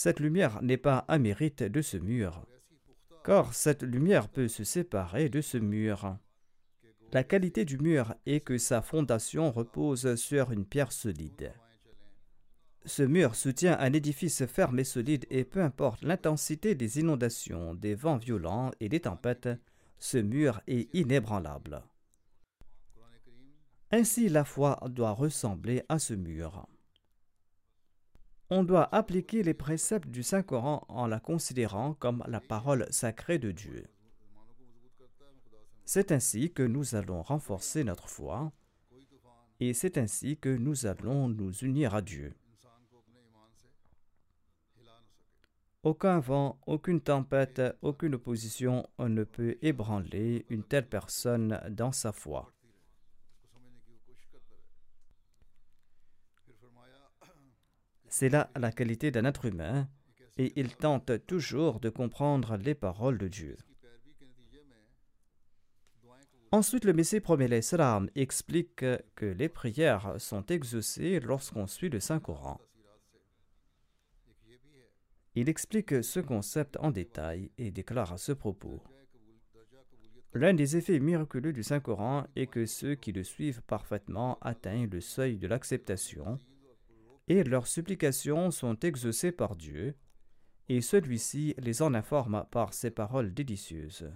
cette 0.00 0.18
lumière 0.18 0.62
n'est 0.62 0.78
pas 0.78 1.04
un 1.08 1.18
mérite 1.18 1.62
de 1.62 1.82
ce 1.82 1.98
mur, 1.98 2.46
car 3.22 3.52
cette 3.52 3.82
lumière 3.82 4.28
peut 4.28 4.48
se 4.48 4.64
séparer 4.64 5.28
de 5.28 5.42
ce 5.42 5.58
mur. 5.58 6.16
La 7.12 7.22
qualité 7.22 7.66
du 7.66 7.76
mur 7.76 8.14
est 8.24 8.40
que 8.40 8.56
sa 8.56 8.80
fondation 8.80 9.52
repose 9.52 10.14
sur 10.14 10.52
une 10.52 10.64
pierre 10.64 10.90
solide. 10.90 11.52
Ce 12.86 13.02
mur 13.02 13.34
soutient 13.34 13.76
un 13.78 13.92
édifice 13.92 14.46
ferme 14.46 14.78
et 14.78 14.84
solide 14.84 15.26
et 15.28 15.44
peu 15.44 15.60
importe 15.60 16.02
l'intensité 16.02 16.74
des 16.74 16.98
inondations, 16.98 17.74
des 17.74 17.94
vents 17.94 18.16
violents 18.16 18.70
et 18.80 18.88
des 18.88 19.00
tempêtes, 19.00 19.50
ce 19.98 20.16
mur 20.16 20.62
est 20.66 20.88
inébranlable. 20.94 21.82
Ainsi, 23.90 24.30
la 24.30 24.46
foi 24.46 24.80
doit 24.88 25.12
ressembler 25.12 25.82
à 25.90 25.98
ce 25.98 26.14
mur. 26.14 26.66
On 28.52 28.64
doit 28.64 28.92
appliquer 28.92 29.44
les 29.44 29.54
préceptes 29.54 30.08
du 30.08 30.24
Saint-Coran 30.24 30.84
en 30.88 31.06
la 31.06 31.20
considérant 31.20 31.94
comme 31.94 32.24
la 32.26 32.40
parole 32.40 32.86
sacrée 32.90 33.38
de 33.38 33.52
Dieu. 33.52 33.86
C'est 35.84 36.10
ainsi 36.10 36.52
que 36.52 36.64
nous 36.64 36.96
allons 36.96 37.22
renforcer 37.22 37.84
notre 37.84 38.08
foi 38.08 38.52
et 39.60 39.72
c'est 39.72 39.98
ainsi 39.98 40.36
que 40.36 40.48
nous 40.48 40.86
allons 40.86 41.28
nous 41.28 41.52
unir 41.58 41.94
à 41.94 42.02
Dieu. 42.02 42.34
Aucun 45.84 46.18
vent, 46.18 46.58
aucune 46.66 47.00
tempête, 47.00 47.62
aucune 47.82 48.16
opposition 48.16 48.86
ne 48.98 49.22
peut 49.22 49.56
ébranler 49.62 50.44
une 50.48 50.64
telle 50.64 50.88
personne 50.88 51.60
dans 51.70 51.92
sa 51.92 52.12
foi. 52.12 52.52
C'est 58.10 58.28
là 58.28 58.50
la 58.56 58.72
qualité 58.72 59.12
d'un 59.12 59.24
être 59.24 59.44
humain 59.46 59.88
et 60.36 60.52
il 60.56 60.74
tente 60.76 61.26
toujours 61.26 61.78
de 61.80 61.88
comprendre 61.88 62.56
les 62.56 62.74
paroles 62.74 63.18
de 63.18 63.28
Dieu. 63.28 63.56
Ensuite, 66.52 66.84
le 66.84 66.92
Messie 66.92 67.20
premier 67.20 67.46
l'Islam 67.46 68.10
explique 68.16 68.84
que 69.14 69.26
les 69.26 69.48
prières 69.48 70.14
sont 70.18 70.44
exaucées 70.46 71.20
lorsqu'on 71.20 71.68
suit 71.68 71.88
le 71.88 72.00
Saint-Coran. 72.00 72.60
Il 75.36 75.48
explique 75.48 76.02
ce 76.02 76.18
concept 76.18 76.76
en 76.80 76.90
détail 76.90 77.52
et 77.56 77.70
déclare 77.70 78.12
à 78.12 78.18
ce 78.18 78.32
propos 78.32 78.82
L'un 80.34 80.54
des 80.54 80.76
effets 80.76 80.98
miraculeux 80.98 81.52
du 81.52 81.62
Saint-Coran 81.62 82.26
est 82.34 82.48
que 82.48 82.66
ceux 82.66 82.96
qui 82.96 83.12
le 83.12 83.22
suivent 83.22 83.62
parfaitement 83.62 84.38
atteignent 84.40 84.90
le 84.90 85.00
seuil 85.00 85.38
de 85.38 85.46
l'acceptation 85.46 86.38
et 87.30 87.44
leurs 87.44 87.68
supplications 87.68 88.50
sont 88.50 88.76
exaucées 88.80 89.30
par 89.30 89.54
Dieu, 89.54 89.94
et 90.68 90.80
celui-ci 90.80 91.54
les 91.58 91.80
en 91.80 91.94
informe 91.94 92.44
par 92.50 92.74
ses 92.74 92.90
paroles 92.90 93.32
délicieuses. 93.32 94.10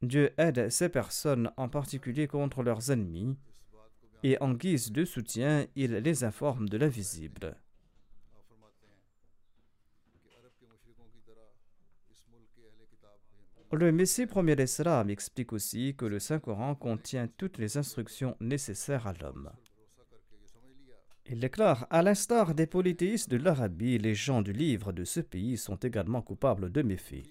Dieu 0.00 0.32
aide 0.38 0.70
ces 0.70 0.88
personnes 0.88 1.52
en 1.58 1.68
particulier 1.68 2.26
contre 2.26 2.62
leurs 2.62 2.90
ennemis 2.90 3.36
et 4.22 4.38
en 4.40 4.54
guise 4.54 4.90
de 4.90 5.04
soutien, 5.04 5.66
il 5.76 5.92
les 5.92 6.24
informe 6.24 6.66
de 6.66 6.78
l'invisible. 6.78 7.58
Le 13.72 13.92
Messie 13.92 14.26
premier 14.26 14.56
d'Islam 14.56 15.10
explique 15.10 15.52
aussi 15.52 15.94
que 15.96 16.04
le 16.04 16.18
Saint-Coran 16.18 16.74
contient 16.74 17.28
toutes 17.28 17.58
les 17.58 17.76
instructions 17.76 18.36
nécessaires 18.40 19.06
à 19.06 19.12
l'homme. 19.12 19.48
Il 21.26 21.38
déclare 21.38 21.86
À 21.88 22.02
l'instar 22.02 22.56
des 22.56 22.66
polythéistes 22.66 23.30
de 23.30 23.36
l'Arabie, 23.36 23.98
les 23.98 24.16
gens 24.16 24.42
du 24.42 24.52
livre 24.52 24.92
de 24.92 25.04
ce 25.04 25.20
pays 25.20 25.56
sont 25.56 25.76
également 25.76 26.20
coupables 26.20 26.72
de 26.72 26.82
méfaits. 26.82 27.22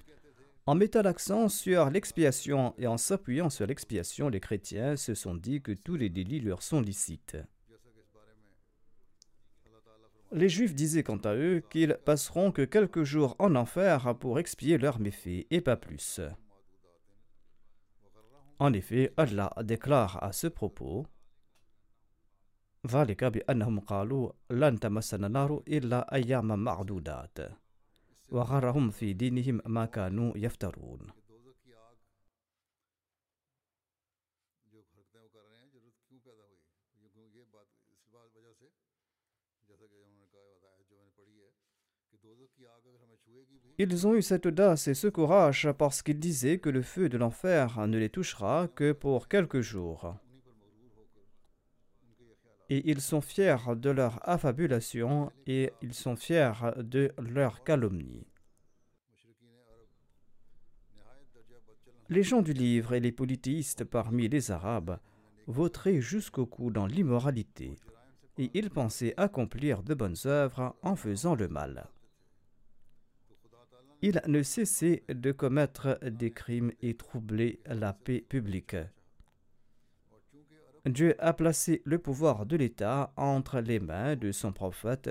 En 0.65 0.75
mettant 0.75 1.02
l'accent 1.02 1.49
sur 1.49 1.89
l'expiation 1.89 2.73
et 2.78 2.88
en 2.88 2.95
s'appuyant 2.95 3.49
sur 3.49 3.67
l'expiation, 3.67 4.30
les 4.30 4.39
chrétiens 4.39 4.95
se 4.95 5.15
sont 5.15 5.36
dit 5.36 5.62
que 5.62 5.73
tous 5.73 5.97
les 5.97 6.10
délits 6.10 6.39
leur 6.39 6.63
sont 6.63 6.80
licites. 6.80 7.38
Les 10.32 10.50
Juifs 10.50 10.76
disaient 10.76 11.04
quant 11.04 11.18
à 11.18 11.34
eux 11.34 11.63
qu'ils 11.70 11.98
passeront 12.06 12.52
que 12.52 12.62
quelques 12.62 13.04
jours 13.04 13.36
en 13.39 13.56
enfer 13.56 14.15
pour 14.20 14.38
expier 14.38 14.78
leurs 14.78 15.00
méfaits 15.00 15.48
et 15.50 15.62
pas 15.62 15.76
plus. 15.76 16.22
En 18.60 18.74
effet, 18.74 19.13
Allah 19.18 19.52
déclare 19.63 20.22
à 20.24 20.32
ce 20.32 20.48
propos 20.48 21.08
Ils 43.80 44.06
ont 44.06 44.13
eu 44.13 44.22
cette 44.22 44.46
audace 44.46 44.88
et 44.88 44.94
ce 44.94 45.08
courage 45.08 45.70
parce 45.78 46.04
qu'ils 46.04 46.20
disaient 46.20 46.60
que 46.60 46.70
le 46.70 46.82
feu 46.82 47.10
de 47.10 47.18
l'enfer 47.18 47.88
ne 47.88 47.98
les 47.98 48.10
touchera 48.10 48.68
que 48.68 48.92
pour 48.92 49.28
quelques 49.28 49.62
jours 49.62 50.20
et 52.70 52.89
ils 52.89 53.02
sont 53.02 53.22
fiers 53.22 53.76
de 53.76 53.89
leur 53.89 54.28
affabulation 54.30 55.32
et 55.48 55.72
ils 55.82 55.94
sont 55.94 56.15
fiers 56.15 56.54
de 56.78 57.12
leur 57.18 57.63
calomnie. 57.63 58.28
Les 62.10 62.24
gens 62.24 62.42
du 62.42 62.54
livre 62.54 62.94
et 62.94 63.00
les 63.00 63.12
polythéistes 63.12 63.84
parmi 63.84 64.28
les 64.28 64.52
Arabes 64.52 65.00
voteraient 65.48 66.02
jusqu'au 66.02 66.46
cou 66.46 66.72
dans 66.72 66.86
l'immoralité, 66.86 67.76
et 68.38 68.50
ils 68.54 68.70
pensaient 68.70 69.13
accomplir 69.18 69.84
de 69.84 69.94
bonnes 69.94 70.15
œuvres 70.26 70.76
en 70.82 70.96
faisant 70.96 71.36
le 71.36 71.48
mal. 71.48 71.88
Ils 74.02 74.22
ne 74.28 74.44
cessaient 74.44 75.04
de 75.10 75.32
commettre 75.32 76.00
des 76.04 76.32
crimes 76.32 76.72
et 76.82 76.96
troubler 76.96 77.60
la 77.66 77.92
paix 77.94 78.22
publique. 78.22 78.78
Dieu 80.86 81.16
a 81.20 81.34
placé 81.34 81.82
le 81.84 82.00
pouvoir 82.00 82.46
de 82.46 82.56
l'État 82.56 83.12
entre 83.18 83.60
les 83.60 83.80
mains 83.80 84.16
de 84.16 84.32
son 84.32 84.54
prophète 84.54 85.10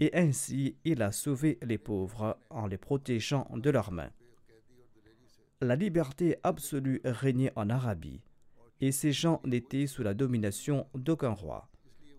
et 0.00 0.10
ainsi 0.14 0.76
il 0.84 1.02
a 1.02 1.12
sauvé 1.12 1.58
les 1.62 1.78
pauvres 1.78 2.36
en 2.50 2.66
les 2.66 2.78
protégeant 2.78 3.48
de 3.54 3.70
leurs 3.70 3.92
mains. 3.92 4.10
La 5.60 5.76
liberté 5.76 6.36
absolue 6.42 7.00
régnait 7.04 7.52
en 7.54 7.70
Arabie 7.70 8.20
et 8.80 8.90
ces 8.90 9.12
gens 9.12 9.40
n'étaient 9.44 9.86
sous 9.86 10.02
la 10.02 10.14
domination 10.14 10.88
d'aucun 10.94 11.30
roi. 11.30 11.70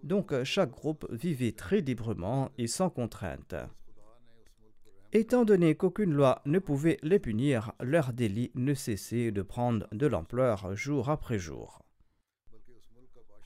Donc 0.04 0.34
chaque 0.44 0.72
groupe 0.72 1.06
vivait 1.12 1.52
très 1.52 1.82
librement 1.82 2.50
et 2.58 2.68
sans 2.68 2.90
contrainte. 2.90 3.56
Étant 5.16 5.46
donné 5.46 5.76
qu'aucune 5.76 6.12
loi 6.12 6.42
ne 6.46 6.60
pouvait 6.60 6.98
les 7.02 7.20
punir, 7.20 7.72
leurs 7.80 8.12
délits 8.12 8.52
ne 8.54 8.74
cessaient 8.74 9.32
de 9.32 9.44
prendre 9.44 9.88
de 9.94 10.08
l'ampleur 10.08 10.76
jour 10.76 11.10
après 11.10 11.40
jour. 11.40 11.86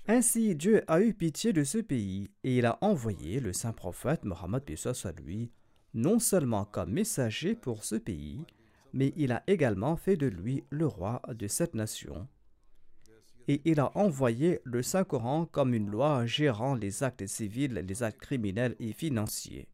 Ainsi, 0.08 0.56
Dieu 0.56 0.82
a 0.88 1.00
eu 1.00 1.14
pitié 1.14 1.54
de 1.54 1.64
ce 1.64 1.78
pays 1.78 2.32
et 2.44 2.58
il 2.58 2.66
a 2.66 2.80
envoyé 2.82 3.40
le 3.40 3.54
saint 3.54 3.72
prophète 3.72 4.26
Mohammed 4.26 4.64
à 4.64 5.12
lui, 5.12 5.52
non 5.94 6.18
seulement 6.18 6.66
comme 6.66 6.92
messager 6.92 7.54
pour 7.54 7.84
ce 7.84 7.98
pays, 7.98 8.48
mais 8.92 9.14
il 9.16 9.32
a 9.32 9.44
également 9.46 9.96
fait 9.96 10.18
de 10.18 10.26
lui 10.26 10.64
le 10.72 10.88
roi 10.88 11.22
de 11.32 11.46
cette 11.46 11.76
nation. 11.76 12.28
Et 13.48 13.62
il 13.66 13.80
a 13.80 13.96
envoyé 13.96 14.60
le 14.64 14.82
Saint-Coran 14.82 15.46
comme 15.46 15.76
une 15.76 15.92
loi 15.92 16.26
gérant 16.26 16.74
les 16.74 17.04
actes 17.04 17.28
civils, 17.28 17.76
les 17.76 18.02
actes 18.02 18.22
criminels 18.22 18.76
et 18.80 18.92
financiers. 18.92 19.68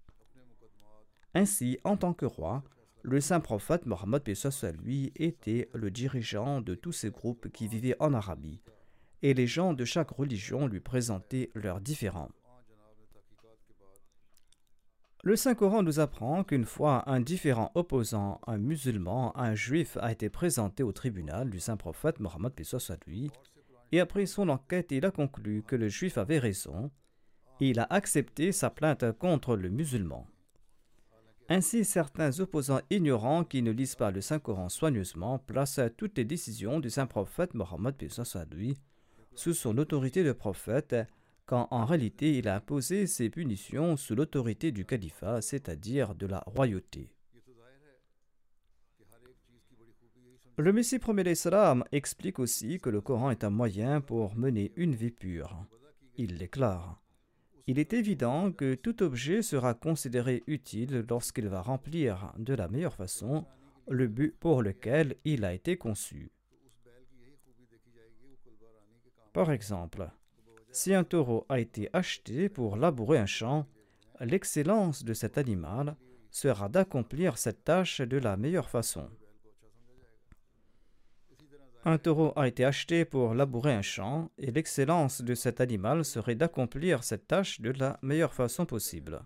Ainsi, 1.37 1.77
en 1.83 1.97
tant 1.97 2.13
que 2.13 2.25
roi, 2.25 2.63
le 3.03 3.19
saint 3.19 3.41
prophète 3.41 3.85
Mohammed 3.85 4.23
à 4.27 4.71
lui 4.71 5.11
était 5.17 5.69
le 5.73 5.91
dirigeant 5.91 6.61
de 6.61 6.75
tous 6.75 6.93
ces 6.93 7.11
groupes 7.11 7.49
qui 7.49 7.67
vivaient 7.67 7.97
en 7.99 8.13
Arabie, 8.13 8.61
et 9.21 9.33
les 9.33 9.45
gens 9.45 9.73
de 9.73 9.83
chaque 9.83 10.11
religion 10.11 10.65
lui 10.65 10.79
présentaient 10.79 11.51
leurs 11.53 11.81
différends. 11.81 12.31
Le 15.23 15.35
Saint-Coran 15.35 15.83
nous 15.83 15.99
apprend 15.99 16.45
qu'une 16.45 16.65
fois 16.65 17.03
un 17.09 17.19
différent 17.19 17.69
opposant 17.75 18.39
un 18.47 18.57
musulman, 18.57 19.37
un 19.37 19.55
juif, 19.55 19.97
a 19.99 20.13
été 20.13 20.29
présenté 20.29 20.83
au 20.83 20.93
tribunal 20.93 21.49
du 21.49 21.59
saint 21.59 21.77
prophète 21.77 22.21
Mohammed 22.21 22.53
à 22.53 22.97
lui, 23.07 23.29
et 23.91 23.99
après 23.99 24.25
son 24.25 24.47
enquête, 24.47 24.91
il 24.91 25.05
a 25.05 25.11
conclu 25.11 25.63
que 25.63 25.75
le 25.75 25.89
juif 25.89 26.17
avait 26.17 26.39
raison, 26.39 26.91
et 27.59 27.71
il 27.71 27.79
a 27.81 27.87
accepté 27.89 28.53
sa 28.53 28.69
plainte 28.69 29.11
contre 29.13 29.57
le 29.57 29.69
musulman. 29.69 30.27
Ainsi, 31.47 31.85
certains 31.85 32.39
opposants 32.39 32.81
ignorants 32.89 33.43
qui 33.43 33.61
ne 33.61 33.71
lisent 33.71 33.95
pas 33.95 34.09
le 34.09 34.21
Saint-Coran 34.21 34.69
soigneusement 34.69 35.37
placent 35.37 35.81
toutes 35.95 36.17
les 36.17 36.25
décisions 36.25 36.79
du 36.79 36.89
saint 36.89 37.05
prophète 37.05 37.53
Mohammed 37.53 37.95
lui 38.51 38.75
sous 39.35 39.53
son 39.53 39.77
autorité 39.77 40.23
de 40.23 40.31
prophète, 40.31 40.95
quand 41.45 41.67
en 41.69 41.85
réalité 41.85 42.37
il 42.37 42.47
a 42.47 42.55
imposé 42.55 43.05
ses 43.05 43.29
punitions 43.29 43.97
sous 43.97 44.15
l'autorité 44.15 44.71
du 44.71 44.85
califat, 44.85 45.41
c'est-à-dire 45.41 46.15
de 46.15 46.25
la 46.25 46.41
royauté. 46.47 47.11
Le 50.57 50.71
Messie 50.71 50.99
premier 50.99 51.23
d'Islam 51.23 51.83
explique 51.91 52.39
aussi 52.39 52.79
que 52.79 52.89
le 52.89 53.01
Coran 53.01 53.29
est 53.29 53.43
un 53.43 53.49
moyen 53.49 53.99
pour 53.99 54.35
mener 54.35 54.71
une 54.77 54.95
vie 54.95 55.11
pure. 55.11 55.65
Il 56.15 56.37
déclare 56.37 57.01
il 57.67 57.79
est 57.79 57.93
évident 57.93 58.51
que 58.51 58.75
tout 58.75 59.01
objet 59.01 59.41
sera 59.41 59.73
considéré 59.73 60.43
utile 60.47 61.05
lorsqu'il 61.09 61.47
va 61.47 61.61
remplir 61.61 62.31
de 62.37 62.53
la 62.53 62.67
meilleure 62.67 62.93
façon 62.93 63.45
le 63.87 64.07
but 64.07 64.35
pour 64.39 64.61
lequel 64.61 65.15
il 65.25 65.45
a 65.45 65.53
été 65.53 65.77
conçu. 65.77 66.31
Par 69.33 69.51
exemple, 69.51 70.09
si 70.71 70.93
un 70.93 71.03
taureau 71.03 71.45
a 71.49 71.59
été 71.59 71.89
acheté 71.93 72.49
pour 72.49 72.77
labourer 72.77 73.17
un 73.17 73.25
champ, 73.25 73.65
l'excellence 74.19 75.03
de 75.03 75.13
cet 75.13 75.37
animal 75.37 75.95
sera 76.31 76.69
d'accomplir 76.69 77.37
cette 77.37 77.63
tâche 77.63 78.01
de 78.01 78.17
la 78.17 78.37
meilleure 78.37 78.69
façon. 78.69 79.09
Un 81.87 81.99
taureau 81.99 82.33
a 82.35 82.47
été 82.47 82.65
acheté 82.65 83.05
pour 83.05 83.35
labourer 83.35 83.71
un 83.71 83.83
champ 83.83 84.31
et 84.39 84.49
l'excellence 84.49 85.21
de 85.21 85.35
cet 85.35 85.61
animal 85.61 86.03
serait 86.03 86.33
d'accomplir 86.33 87.03
cette 87.03 87.27
tâche 87.27 87.61
de 87.61 87.69
la 87.69 87.99
meilleure 88.01 88.33
façon 88.33 88.65
possible. 88.65 89.21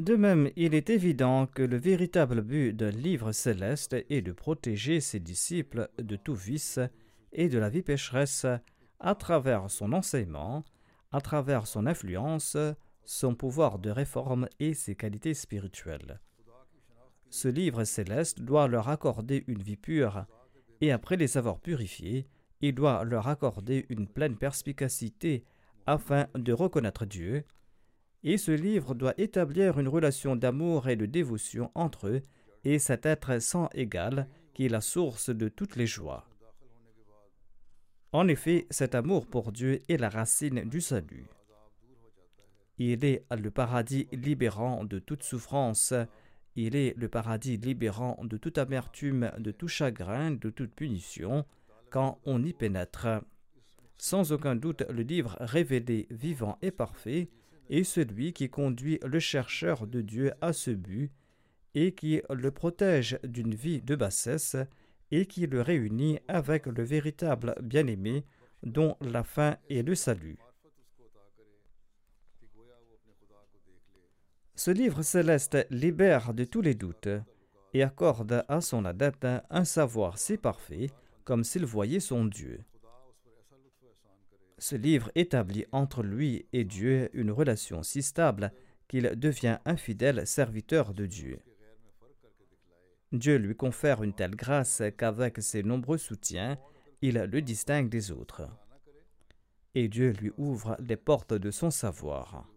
De 0.00 0.16
même, 0.16 0.50
il 0.56 0.74
est 0.74 0.90
évident 0.90 1.46
que 1.46 1.62
le 1.62 1.76
véritable 1.76 2.42
but 2.42 2.72
d'un 2.72 2.90
livre 2.90 3.30
céleste 3.30 3.94
est 4.10 4.22
de 4.22 4.32
protéger 4.32 4.98
ses 4.98 5.20
disciples 5.20 5.88
de 5.98 6.16
tout 6.16 6.34
vice 6.34 6.80
et 7.32 7.48
de 7.48 7.58
la 7.58 7.68
vie 7.68 7.82
pécheresse 7.82 8.46
à 8.98 9.14
travers 9.14 9.70
son 9.70 9.92
enseignement, 9.92 10.64
à 11.12 11.20
travers 11.20 11.68
son 11.68 11.86
influence, 11.86 12.56
son 13.04 13.36
pouvoir 13.36 13.78
de 13.78 13.90
réforme 13.90 14.48
et 14.58 14.74
ses 14.74 14.96
qualités 14.96 15.34
spirituelles. 15.34 16.18
Ce 17.34 17.48
livre 17.48 17.82
céleste 17.82 18.42
doit 18.42 18.68
leur 18.68 18.88
accorder 18.88 19.42
une 19.48 19.60
vie 19.60 19.76
pure, 19.76 20.24
et 20.80 20.92
après 20.92 21.16
les 21.16 21.36
avoir 21.36 21.58
purifiés, 21.58 22.28
il 22.60 22.76
doit 22.76 23.02
leur 23.02 23.26
accorder 23.26 23.86
une 23.88 24.06
pleine 24.06 24.36
perspicacité 24.36 25.42
afin 25.84 26.28
de 26.36 26.52
reconnaître 26.52 27.06
Dieu, 27.06 27.42
et 28.22 28.38
ce 28.38 28.52
livre 28.52 28.94
doit 28.94 29.14
établir 29.18 29.80
une 29.80 29.88
relation 29.88 30.36
d'amour 30.36 30.88
et 30.88 30.94
de 30.94 31.06
dévotion 31.06 31.72
entre 31.74 32.06
eux 32.06 32.22
et 32.62 32.78
cet 32.78 33.04
être 33.04 33.42
sans 33.42 33.68
égal 33.74 34.28
qui 34.52 34.66
est 34.66 34.68
la 34.68 34.80
source 34.80 35.30
de 35.30 35.48
toutes 35.48 35.74
les 35.74 35.88
joies. 35.88 36.28
En 38.12 38.28
effet, 38.28 38.68
cet 38.70 38.94
amour 38.94 39.26
pour 39.26 39.50
Dieu 39.50 39.82
est 39.88 39.96
la 39.96 40.08
racine 40.08 40.68
du 40.68 40.80
salut. 40.80 41.26
Il 42.78 43.04
est 43.04 43.24
le 43.36 43.50
paradis 43.50 44.06
libérant 44.12 44.84
de 44.84 45.00
toute 45.00 45.24
souffrance, 45.24 45.92
il 46.56 46.76
est 46.76 46.94
le 46.96 47.08
paradis 47.08 47.56
libérant 47.56 48.18
de 48.22 48.36
toute 48.36 48.58
amertume, 48.58 49.30
de 49.38 49.50
tout 49.50 49.68
chagrin, 49.68 50.30
de 50.30 50.50
toute 50.50 50.72
punition, 50.72 51.44
quand 51.90 52.18
on 52.24 52.42
y 52.42 52.52
pénètre. 52.52 53.06
Sans 53.98 54.32
aucun 54.32 54.56
doute, 54.56 54.82
le 54.90 55.02
livre 55.02 55.36
révélé, 55.40 56.06
vivant 56.10 56.58
et 56.62 56.70
parfait 56.70 57.28
est 57.70 57.84
celui 57.84 58.32
qui 58.32 58.50
conduit 58.50 58.98
le 59.04 59.18
chercheur 59.18 59.86
de 59.86 60.00
Dieu 60.00 60.32
à 60.40 60.52
ce 60.52 60.70
but 60.70 61.10
et 61.74 61.92
qui 61.92 62.20
le 62.30 62.50
protège 62.50 63.18
d'une 63.24 63.54
vie 63.54 63.80
de 63.80 63.96
bassesse 63.96 64.56
et 65.10 65.26
qui 65.26 65.46
le 65.46 65.60
réunit 65.60 66.18
avec 66.28 66.66
le 66.66 66.82
véritable 66.82 67.54
bien-aimé 67.62 68.24
dont 68.62 68.96
la 69.00 69.22
fin 69.22 69.56
est 69.70 69.82
le 69.82 69.94
salut. 69.94 70.38
Ce 74.56 74.70
livre 74.70 75.02
céleste 75.02 75.66
libère 75.70 76.32
de 76.32 76.44
tous 76.44 76.60
les 76.60 76.74
doutes 76.74 77.08
et 77.72 77.82
accorde 77.82 78.44
à 78.48 78.60
son 78.60 78.84
adepte 78.84 79.26
un 79.50 79.64
savoir 79.64 80.16
si 80.16 80.36
parfait 80.36 80.90
comme 81.24 81.42
s'il 81.42 81.66
voyait 81.66 82.00
son 82.00 82.24
Dieu. 82.24 82.60
Ce 84.58 84.76
livre 84.76 85.10
établit 85.16 85.66
entre 85.72 86.04
lui 86.04 86.46
et 86.52 86.64
Dieu 86.64 87.10
une 87.14 87.32
relation 87.32 87.82
si 87.82 88.02
stable 88.02 88.52
qu'il 88.86 89.10
devient 89.16 89.58
un 89.64 89.76
fidèle 89.76 90.24
serviteur 90.26 90.94
de 90.94 91.06
Dieu. 91.06 91.40
Dieu 93.10 93.36
lui 93.36 93.56
confère 93.56 94.02
une 94.04 94.14
telle 94.14 94.36
grâce 94.36 94.82
qu'avec 94.96 95.42
ses 95.42 95.64
nombreux 95.64 95.98
soutiens, 95.98 96.58
il 97.02 97.14
le 97.16 97.42
distingue 97.42 97.88
des 97.88 98.12
autres. 98.12 98.48
Et 99.74 99.88
Dieu 99.88 100.12
lui 100.12 100.32
ouvre 100.36 100.76
les 100.78 100.96
portes 100.96 101.34
de 101.34 101.50
son 101.50 101.70
savoir. 101.70 102.48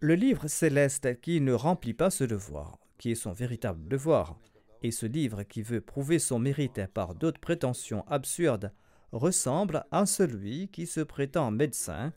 Le 0.00 0.14
livre 0.14 0.46
céleste 0.46 1.20
qui 1.22 1.40
ne 1.40 1.54
remplit 1.54 1.94
pas 1.94 2.10
ce 2.10 2.24
devoir, 2.24 2.78
qui 2.98 3.12
est 3.12 3.14
son 3.14 3.32
véritable 3.32 3.88
devoir, 3.88 4.38
et 4.82 4.90
ce 4.90 5.06
livre 5.06 5.42
qui 5.42 5.62
veut 5.62 5.80
prouver 5.80 6.18
son 6.18 6.38
mérite 6.38 6.86
par 6.92 7.14
d'autres 7.14 7.40
prétentions 7.40 8.04
absurdes, 8.06 8.72
ressemble 9.12 9.84
à 9.90 10.04
celui 10.04 10.68
qui 10.68 10.86
se 10.86 11.00
prétend 11.00 11.50
médecin, 11.50 12.12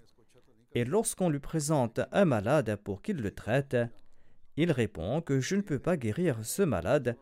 et 0.73 0.83
lorsqu'on 0.83 1.29
lui 1.29 1.39
présente 1.39 2.01
un 2.11 2.25
malade 2.25 2.75
pour 2.83 3.01
qu'il 3.01 3.17
le 3.17 3.31
traite, 3.31 3.77
il 4.57 4.73
répond 4.73 5.21
que 5.21 5.39
je 5.39 5.55
ne 5.55 5.61
peux 5.61 5.79
pas 5.79 5.95
guérir 5.95 6.43
ce 6.43 6.63
malade, 6.63 7.15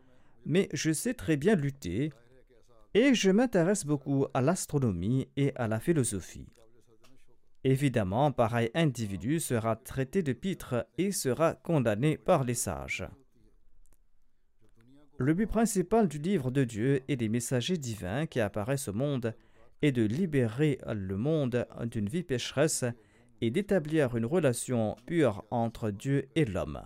mais 0.43 0.69
je 0.73 0.91
sais 0.91 1.13
très 1.13 1.37
bien 1.37 1.53
lutter, 1.53 2.11
et 2.95 3.13
je 3.13 3.29
m'intéresse 3.29 3.85
beaucoup 3.85 4.25
à 4.33 4.41
l'astronomie 4.41 5.27
et 5.37 5.55
à 5.55 5.67
la 5.67 5.79
philosophie. 5.79 6.47
Évidemment, 7.69 8.31
pareil 8.31 8.71
individu 8.75 9.41
sera 9.41 9.75
traité 9.75 10.23
de 10.23 10.31
pitre 10.31 10.87
et 10.97 11.11
sera 11.11 11.53
condamné 11.53 12.17
par 12.17 12.45
les 12.45 12.53
sages. 12.53 13.05
Le 15.17 15.33
but 15.33 15.47
principal 15.47 16.07
du 16.07 16.17
livre 16.17 16.49
de 16.49 16.63
Dieu 16.63 17.01
et 17.09 17.17
des 17.17 17.27
messagers 17.27 17.75
divins 17.75 18.25
qui 18.25 18.39
apparaissent 18.39 18.87
au 18.87 18.93
monde 18.93 19.35
est 19.81 19.91
de 19.91 20.03
libérer 20.03 20.79
le 20.87 21.17
monde 21.17 21.67
d'une 21.91 22.07
vie 22.07 22.23
pécheresse 22.23 22.85
et 23.41 23.51
d'établir 23.51 24.15
une 24.15 24.25
relation 24.25 24.95
pure 25.05 25.43
entre 25.51 25.91
Dieu 25.91 26.29
et 26.35 26.45
l'homme. 26.45 26.81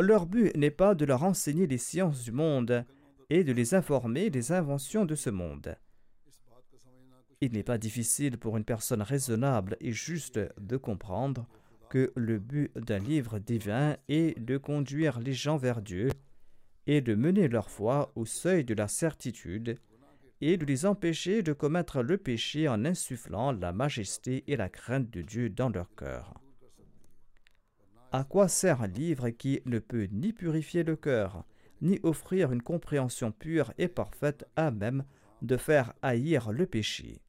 Leur 0.00 0.26
but 0.26 0.52
n'est 0.56 0.72
pas 0.72 0.96
de 0.96 1.04
leur 1.04 1.22
enseigner 1.22 1.68
les 1.68 1.78
sciences 1.78 2.24
du 2.24 2.32
monde 2.32 2.84
et 3.30 3.44
de 3.44 3.52
les 3.52 3.72
informer 3.72 4.30
des 4.30 4.50
inventions 4.50 5.04
de 5.04 5.14
ce 5.14 5.30
monde. 5.30 5.76
Il 7.42 7.52
n'est 7.52 7.62
pas 7.62 7.76
difficile 7.76 8.38
pour 8.38 8.56
une 8.56 8.64
personne 8.64 9.02
raisonnable 9.02 9.76
et 9.80 9.92
juste 9.92 10.40
de 10.58 10.76
comprendre 10.78 11.46
que 11.90 12.10
le 12.16 12.38
but 12.38 12.72
d'un 12.78 12.98
livre 12.98 13.38
divin 13.38 13.96
est 14.08 14.38
de 14.40 14.56
conduire 14.56 15.20
les 15.20 15.34
gens 15.34 15.58
vers 15.58 15.82
Dieu 15.82 16.08
et 16.86 17.00
de 17.00 17.14
mener 17.14 17.48
leur 17.48 17.70
foi 17.70 18.10
au 18.16 18.24
seuil 18.24 18.64
de 18.64 18.74
la 18.74 18.88
certitude 18.88 19.78
et 20.40 20.56
de 20.56 20.64
les 20.64 20.86
empêcher 20.86 21.42
de 21.42 21.52
commettre 21.52 22.02
le 22.02 22.16
péché 22.16 22.68
en 22.68 22.84
insufflant 22.84 23.52
la 23.52 23.72
majesté 23.72 24.44
et 24.46 24.56
la 24.56 24.68
crainte 24.68 25.10
de 25.10 25.22
Dieu 25.22 25.50
dans 25.50 25.68
leur 25.68 25.94
cœur. 25.94 26.40
À 28.12 28.24
quoi 28.24 28.48
sert 28.48 28.82
un 28.82 28.86
livre 28.86 29.28
qui 29.30 29.60
ne 29.66 29.78
peut 29.78 30.08
ni 30.10 30.32
purifier 30.32 30.84
le 30.84 30.96
cœur, 30.96 31.44
ni 31.82 32.00
offrir 32.02 32.52
une 32.52 32.62
compréhension 32.62 33.30
pure 33.30 33.72
et 33.76 33.88
parfaite 33.88 34.46
à 34.56 34.70
même 34.70 35.04
de 35.42 35.56
faire 35.56 35.92
haïr 36.02 36.50
le 36.50 36.66
péché? 36.66 37.20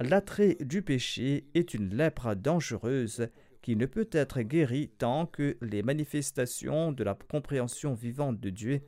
L'attrait 0.00 0.56
du 0.60 0.82
péché 0.82 1.46
est 1.54 1.72
une 1.72 1.94
lèpre 1.94 2.34
dangereuse 2.34 3.28
qui 3.62 3.76
ne 3.76 3.86
peut 3.86 4.08
être 4.12 4.42
guérie 4.42 4.90
tant 4.98 5.26
que 5.26 5.56
les 5.62 5.82
manifestations 5.82 6.92
de 6.92 7.02
la 7.02 7.14
compréhension 7.14 7.94
vivante 7.94 8.38
de 8.38 8.50
Dieu 8.50 8.82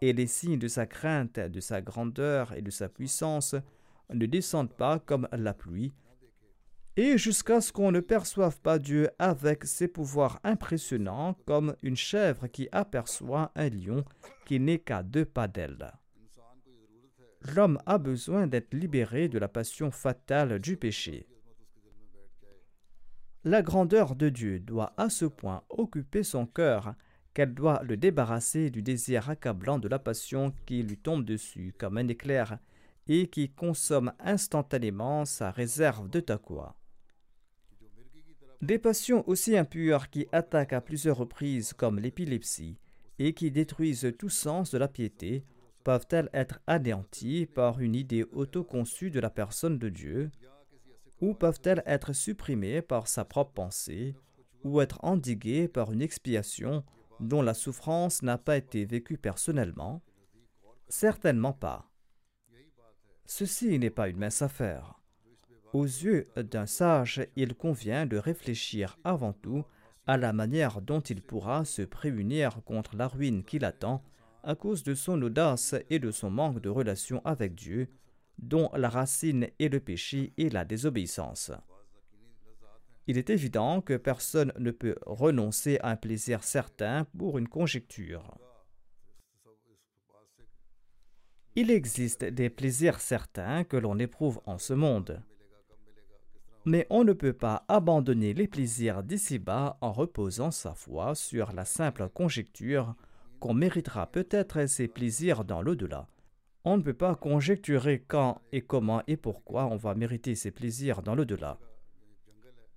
et 0.00 0.12
les 0.12 0.26
signes 0.26 0.58
de 0.58 0.68
sa 0.68 0.86
crainte, 0.86 1.40
de 1.40 1.60
sa 1.60 1.82
grandeur 1.82 2.52
et 2.54 2.62
de 2.62 2.70
sa 2.70 2.88
puissance 2.88 3.56
ne 4.12 4.26
descendent 4.26 4.74
pas 4.74 5.00
comme 5.00 5.28
la 5.32 5.52
pluie, 5.52 5.92
et 6.96 7.16
jusqu'à 7.18 7.60
ce 7.60 7.72
qu'on 7.72 7.90
ne 7.90 8.00
perçoive 8.00 8.60
pas 8.60 8.78
Dieu 8.78 9.08
avec 9.18 9.64
ses 9.64 9.88
pouvoirs 9.88 10.40
impressionnants 10.44 11.34
comme 11.46 11.74
une 11.82 11.96
chèvre 11.96 12.46
qui 12.48 12.68
aperçoit 12.70 13.50
un 13.54 13.68
lion 13.70 14.04
qui 14.44 14.60
n'est 14.60 14.78
qu'à 14.78 15.02
deux 15.02 15.24
pas 15.24 15.48
d'elle 15.48 15.92
l'homme 17.54 17.78
a 17.86 17.98
besoin 17.98 18.46
d'être 18.46 18.74
libéré 18.74 19.28
de 19.28 19.38
la 19.38 19.48
passion 19.48 19.90
fatale 19.90 20.58
du 20.58 20.76
péché. 20.76 21.26
La 23.44 23.62
grandeur 23.62 24.14
de 24.14 24.28
Dieu 24.28 24.60
doit 24.60 24.92
à 24.96 25.10
ce 25.10 25.24
point 25.24 25.64
occuper 25.68 26.22
son 26.22 26.46
cœur 26.46 26.94
qu'elle 27.34 27.54
doit 27.54 27.82
le 27.82 27.96
débarrasser 27.96 28.70
du 28.70 28.82
désir 28.82 29.30
accablant 29.30 29.78
de 29.78 29.88
la 29.88 29.98
passion 29.98 30.52
qui 30.66 30.82
lui 30.82 30.96
tombe 30.96 31.24
dessus 31.24 31.74
comme 31.78 31.98
un 31.98 32.06
éclair 32.08 32.58
et 33.08 33.28
qui 33.28 33.50
consomme 33.50 34.12
instantanément 34.20 35.24
sa 35.24 35.50
réserve 35.50 36.08
de 36.08 36.20
taqwa. 36.20 36.76
Des 38.60 38.78
passions 38.78 39.28
aussi 39.28 39.56
impures 39.56 40.08
qui 40.08 40.28
attaquent 40.30 40.74
à 40.74 40.80
plusieurs 40.80 41.16
reprises 41.16 41.72
comme 41.72 41.98
l'épilepsie 41.98 42.78
et 43.18 43.34
qui 43.34 43.50
détruisent 43.50 44.12
tout 44.18 44.28
sens 44.28 44.70
de 44.70 44.78
la 44.78 44.86
piété 44.86 45.44
peuvent-elles 45.84 46.30
être 46.32 46.60
anéanties 46.66 47.46
par 47.46 47.80
une 47.80 47.94
idée 47.94 48.24
autoconçue 48.32 49.10
de 49.10 49.20
la 49.20 49.30
personne 49.30 49.78
de 49.78 49.88
Dieu, 49.88 50.30
ou 51.20 51.34
peuvent-elles 51.34 51.82
être 51.86 52.12
supprimées 52.12 52.82
par 52.82 53.08
sa 53.08 53.24
propre 53.24 53.52
pensée, 53.52 54.14
ou 54.64 54.80
être 54.80 54.98
endiguées 55.04 55.68
par 55.68 55.92
une 55.92 56.02
expiation 56.02 56.84
dont 57.20 57.42
la 57.42 57.54
souffrance 57.54 58.22
n'a 58.22 58.38
pas 58.38 58.56
été 58.56 58.84
vécue 58.84 59.18
personnellement? 59.18 60.02
Certainement 60.88 61.52
pas. 61.52 61.90
Ceci 63.24 63.78
n'est 63.78 63.90
pas 63.90 64.08
une 64.08 64.18
mince 64.18 64.42
affaire. 64.42 65.00
Aux 65.72 65.84
yeux 65.84 66.28
d'un 66.36 66.66
sage, 66.66 67.26
il 67.36 67.54
convient 67.54 68.04
de 68.04 68.18
réfléchir 68.18 68.98
avant 69.04 69.32
tout 69.32 69.64
à 70.06 70.16
la 70.16 70.32
manière 70.32 70.82
dont 70.82 71.00
il 71.00 71.22
pourra 71.22 71.64
se 71.64 71.82
prémunir 71.82 72.62
contre 72.64 72.96
la 72.96 73.08
ruine 73.08 73.44
qui 73.44 73.58
l'attend 73.58 74.02
à 74.42 74.54
cause 74.54 74.82
de 74.82 74.94
son 74.94 75.20
audace 75.22 75.74
et 75.90 75.98
de 75.98 76.10
son 76.10 76.30
manque 76.30 76.60
de 76.60 76.68
relation 76.68 77.20
avec 77.24 77.54
Dieu, 77.54 77.88
dont 78.38 78.70
la 78.74 78.88
racine 78.88 79.48
est 79.58 79.68
le 79.68 79.80
péché 79.80 80.32
et 80.36 80.50
la 80.50 80.64
désobéissance. 80.64 81.52
Il 83.06 83.18
est 83.18 83.30
évident 83.30 83.80
que 83.80 83.96
personne 83.96 84.52
ne 84.58 84.70
peut 84.70 84.96
renoncer 85.06 85.78
à 85.82 85.90
un 85.90 85.96
plaisir 85.96 86.44
certain 86.44 87.04
pour 87.18 87.38
une 87.38 87.48
conjecture. 87.48 88.38
Il 91.54 91.70
existe 91.70 92.24
des 92.24 92.48
plaisirs 92.48 93.00
certains 93.00 93.64
que 93.64 93.76
l'on 93.76 93.98
éprouve 93.98 94.40
en 94.46 94.58
ce 94.58 94.72
monde. 94.72 95.22
Mais 96.64 96.86
on 96.90 97.02
ne 97.04 97.12
peut 97.12 97.32
pas 97.32 97.64
abandonner 97.68 98.34
les 98.34 98.46
plaisirs 98.46 99.02
d'ici-bas 99.02 99.76
en 99.80 99.92
reposant 99.92 100.52
sa 100.52 100.74
foi 100.74 101.14
sur 101.14 101.52
la 101.52 101.64
simple 101.64 102.08
conjecture 102.08 102.94
qu'on 103.42 103.54
méritera 103.54 104.06
peut-être 104.06 104.68
ces 104.68 104.86
plaisirs 104.86 105.44
dans 105.44 105.62
l'au-delà. 105.62 106.06
On 106.64 106.76
ne 106.76 106.82
peut 106.82 106.94
pas 106.94 107.16
conjecturer 107.16 108.04
quand 108.06 108.40
et 108.52 108.60
comment 108.62 109.02
et 109.08 109.16
pourquoi 109.16 109.66
on 109.66 109.74
va 109.74 109.96
mériter 109.96 110.36
ces 110.36 110.52
plaisirs 110.52 111.02
dans 111.02 111.16
l'au-delà. 111.16 111.58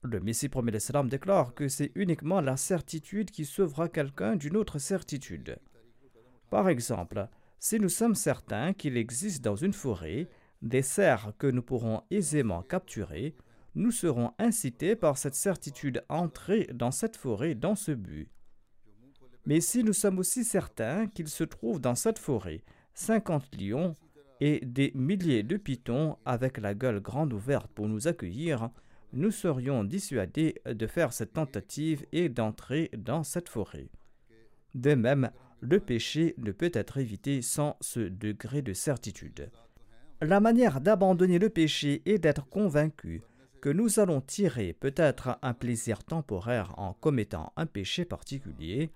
Le 0.01 0.19
Messie 0.19 0.49
premier 0.49 0.71
l'Islam 0.71 1.07
déclare 1.07 1.53
que 1.53 1.67
c'est 1.67 1.91
uniquement 1.93 2.41
la 2.41 2.57
certitude 2.57 3.29
qui 3.29 3.45
sauvera 3.45 3.89
quelqu'un 3.89 4.35
d'une 4.35 4.57
autre 4.57 4.79
certitude. 4.79 5.59
Par 6.49 6.67
exemple, 6.67 7.27
si 7.59 7.79
nous 7.79 7.89
sommes 7.89 8.15
certains 8.15 8.73
qu'il 8.73 8.97
existe 8.97 9.43
dans 9.43 9.55
une 9.55 9.71
forêt 9.71 10.27
des 10.63 10.81
cerfs 10.81 11.33
que 11.37 11.45
nous 11.45 11.61
pourrons 11.61 12.01
aisément 12.09 12.63
capturer, 12.63 13.35
nous 13.75 13.91
serons 13.91 14.31
incités 14.39 14.95
par 14.95 15.19
cette 15.19 15.35
certitude 15.35 16.03
à 16.09 16.15
entrer 16.15 16.67
dans 16.73 16.89
cette 16.89 17.17
forêt 17.17 17.53
dans 17.53 17.75
ce 17.75 17.91
but. 17.91 18.31
Mais 19.45 19.61
si 19.61 19.83
nous 19.83 19.93
sommes 19.93 20.19
aussi 20.19 20.43
certains 20.43 21.07
qu'il 21.07 21.27
se 21.27 21.43
trouve 21.43 21.79
dans 21.79 21.95
cette 21.95 22.19
forêt 22.19 22.63
50 22.95 23.55
lions 23.59 23.95
et 24.41 24.59
des 24.65 24.91
milliers 24.95 25.43
de 25.43 25.57
pitons 25.57 26.17
avec 26.25 26.57
la 26.57 26.73
gueule 26.73 26.99
grande 26.99 27.33
ouverte 27.33 27.71
pour 27.73 27.87
nous 27.87 28.07
accueillir, 28.07 28.69
nous 29.13 29.31
serions 29.31 29.83
dissuadés 29.83 30.55
de 30.65 30.87
faire 30.87 31.13
cette 31.13 31.33
tentative 31.33 32.05
et 32.11 32.27
d'entrer 32.27 32.89
dans 32.97 33.23
cette 33.23 33.49
forêt. 33.49 33.89
De 34.73 34.93
même, 34.93 35.29
le 35.61 35.79
péché 35.79 36.35
ne 36.37 36.51
peut 36.51 36.71
être 36.73 36.97
évité 36.97 37.41
sans 37.41 37.77
ce 37.81 38.01
degré 38.01 38.61
de 38.61 38.73
certitude. 38.73 39.49
La 40.21 40.39
manière 40.39 40.81
d'abandonner 40.81 41.39
le 41.39 41.49
péché 41.49 42.01
est 42.05 42.19
d'être 42.19 42.47
convaincu 42.47 43.21
que 43.61 43.69
nous 43.69 43.99
allons 43.99 44.21
tirer 44.21 44.73
peut-être 44.73 45.39
un 45.41 45.53
plaisir 45.53 46.03
temporaire 46.03 46.73
en 46.77 46.93
commettant 46.93 47.51
un 47.55 47.65
péché 47.65 48.05
particulier, 48.05 48.91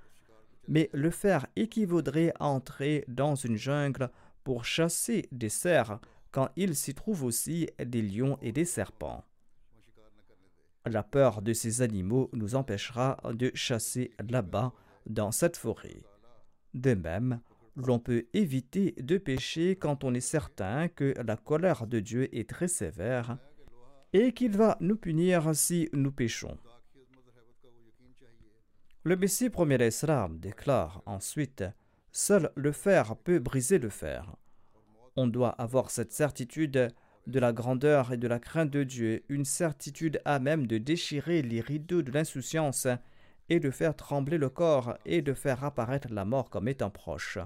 mais 0.70 0.90
le 0.94 1.10
faire 1.10 1.48
équivaudrait 1.56 2.32
à 2.40 2.46
entrer 2.46 3.04
dans 3.08 3.36
une 3.36 3.58
jungle 3.58 4.10
pour 4.44 4.64
chasser 4.64 5.28
des 5.32 5.50
cerfs 5.50 6.00
quand 6.32 6.50
il 6.56 6.76
s'y 6.76 6.94
trouve 6.94 7.24
aussi 7.24 7.68
des 7.84 8.04
lions 8.04 8.38
et 8.42 8.52
des 8.52 8.66
serpents. 8.66 9.26
La 10.86 11.04
peur 11.04 11.42
de 11.42 11.54
ces 11.54 11.82
animaux 11.82 12.30
nous 12.34 12.56
empêchera 12.56 13.18
de 13.34 13.52
chasser 13.54 14.12
là-bas, 14.30 14.72
dans 15.08 15.32
cette 15.32 15.58
forêt. 15.58 16.04
De 16.76 16.94
même, 16.94 17.42
l'on 17.76 17.98
peut 17.98 18.28
éviter 18.34 18.94
de 19.00 19.18
pécher 19.18 19.76
quand 19.76 20.04
on 20.04 20.14
est 20.14 20.20
certain 20.20 20.88
que 20.88 21.16
la 21.26 21.36
colère 21.36 21.88
de 21.88 22.00
Dieu 22.00 22.36
est 22.36 22.48
très 22.48 22.68
sévère 22.68 23.38
et 24.14 24.34
qu'il 24.34 24.56
va 24.56 24.78
nous 24.82 24.98
punir 24.98 25.56
si 25.56 25.90
nous 25.94 26.12
péchons. 26.12 26.58
Le 29.10 29.15
Messie 29.15 29.50
premier 29.50 29.80
l'Islam 29.80 30.38
déclare 30.38 31.02
ensuite 31.08 31.63
Seul 32.12 32.52
le 32.54 32.72
fer 32.72 33.15
peut 33.15 33.39
briser 33.39 33.80
le 33.80 33.89
fer. 33.89 34.36
On 35.15 35.26
doit 35.26 35.50
avoir 35.60 35.89
cette 35.89 36.12
certitude 36.12 36.89
de 37.26 37.39
la 37.39 37.52
grandeur 37.52 38.13
et 38.13 38.17
de 38.17 38.28
la 38.28 38.38
crainte 38.38 38.69
de 38.69 38.84
Dieu, 38.84 39.24
une 39.28 39.45
certitude 39.45 40.22
à 40.26 40.38
même 40.38 40.67
de 40.67 40.78
déchirer 40.78 41.41
les 41.41 41.60
rideaux 41.60 42.04
de 42.04 42.12
l'insouciance 42.12 42.86
et 43.50 43.60
de 43.60 43.72
faire 43.72 43.95
trembler 43.95 44.38
le 44.38 44.50
corps 44.50 44.95
et 45.08 45.24
de 45.24 45.34
faire 45.34 45.63
apparaître 45.63 46.13
la 46.13 46.24
mort 46.24 46.52
comme 46.52 46.67
étant 46.67 46.91
proche. 46.91 47.39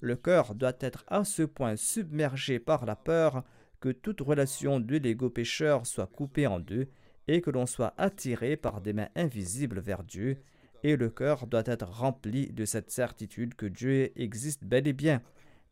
Le 0.00 0.16
cœur 0.16 0.54
doit 0.54 0.76
être 0.80 1.06
à 1.08 1.24
ce 1.24 1.44
point 1.44 1.76
submergé 1.76 2.58
par 2.58 2.84
la 2.84 2.94
peur 2.94 3.42
que 3.80 3.88
toute 3.88 4.20
relation 4.20 4.80
de 4.80 4.98
l'ego 4.98 5.30
pécheur 5.30 5.86
soit 5.86 6.08
coupée 6.08 6.46
en 6.46 6.60
deux 6.60 6.90
et 7.26 7.40
que 7.40 7.50
l'on 7.50 7.64
soit 7.64 7.94
attiré 7.96 8.58
par 8.58 8.82
des 8.82 8.92
mains 8.92 9.08
invisibles 9.16 9.80
vers 9.80 10.02
Dieu 10.04 10.42
et 10.82 10.96
le 10.96 11.10
cœur 11.10 11.46
doit 11.46 11.62
être 11.66 11.88
rempli 11.88 12.52
de 12.52 12.64
cette 12.64 12.90
certitude 12.90 13.54
que 13.54 13.66
Dieu 13.66 14.12
existe 14.16 14.64
bel 14.64 14.86
et 14.88 14.92
bien, 14.92 15.22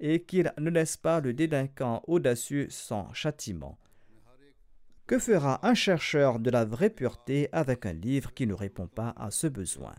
et 0.01 0.23
qu'il 0.23 0.53
ne 0.59 0.71
laisse 0.71 0.97
pas 0.97 1.21
le 1.21 1.33
délinquant 1.33 2.03
audacieux 2.07 2.69
sans 2.71 3.13
châtiment. 3.13 3.79
Que 5.07 5.19
fera 5.19 5.67
un 5.67 5.75
chercheur 5.75 6.39
de 6.39 6.51
la 6.51 6.65
vraie 6.65 6.91
pureté 6.91 7.49
avec 7.53 7.87
un 7.87 7.95
livre 7.95 8.35
qui 8.35 8.47
ne 8.47 8.53
répond 8.53 8.87
pas 8.87 9.15
à 9.17 9.31
ce 9.31 9.47
besoin? 9.47 9.95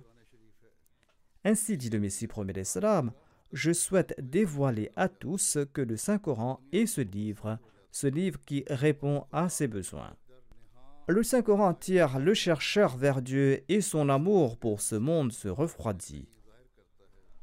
Ainsi 1.44 1.78
dit 1.78 1.90
le 1.90 2.00
Messie 2.00 2.28
premier 2.28 2.54
l'Islam, 2.54 3.12
je 3.52 3.72
souhaite 3.72 4.14
dévoiler 4.20 4.92
à 4.96 5.10
tous 5.10 5.58
que 5.74 5.82
le 5.82 5.98
Saint-Coran 5.98 6.62
est 6.72 6.86
ce 6.86 7.02
livre, 7.02 7.58
ce 7.92 8.08
livre 8.08 8.40
qui 8.46 8.64
répond 8.70 9.26
à 9.32 9.50
ses 9.50 9.68
besoins. 9.68 10.16
Le 11.10 11.24
Saint-Coran 11.24 11.74
tire 11.74 12.20
le 12.20 12.36
chercheur 12.36 12.96
vers 12.96 13.24
Dieu 13.24 13.64
et 13.68 13.82
son 13.82 14.10
amour 14.10 14.58
pour 14.58 14.80
ce 14.80 14.94
monde 14.94 15.32
se 15.32 15.48
refroidit. 15.48 16.28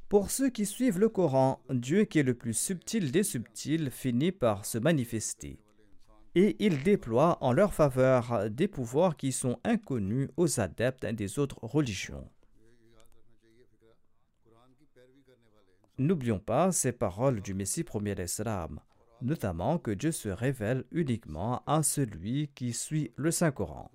Pour 0.09 0.31
ceux 0.31 0.51
qui 0.51 0.65
suivent 0.65 1.01
le 1.01 1.09
Coran, 1.09 1.61
Dieu 1.71 2.05
qui 2.05 2.21
est 2.21 2.23
le 2.23 2.35
plus 2.35 2.55
subtil 2.55 3.11
des 3.11 3.25
subtils 3.25 3.91
finit 3.91 4.31
par 4.31 4.65
se 4.65 4.79
manifester. 4.79 5.59
Et 6.37 6.55
il 6.65 6.85
déploie 6.85 7.39
en 7.41 7.53
leur 7.53 7.75
faveur 7.75 8.49
des 8.51 8.69
pouvoirs 8.69 9.17
qui 9.17 9.33
sont 9.33 9.59
inconnus 9.65 10.29
aux 10.37 10.61
adeptes 10.61 11.05
des 11.05 11.41
autres 11.41 11.59
religions. 11.63 12.31
N'oublions 15.99 16.39
pas 16.39 16.71
ces 16.71 16.93
paroles 16.93 17.41
du 17.41 17.53
Messie 17.53 17.83
premier 17.83 18.15
d'Islam 18.15 18.79
notamment 19.23 19.79
que 19.79 19.91
Dieu 19.91 20.13
se 20.13 20.29
révèle 20.29 20.85
uniquement 20.93 21.63
à 21.67 21.83
celui 21.83 22.49
qui 22.55 22.73
suit 22.73 23.13
le 23.17 23.31
Saint-Coran. 23.31 23.91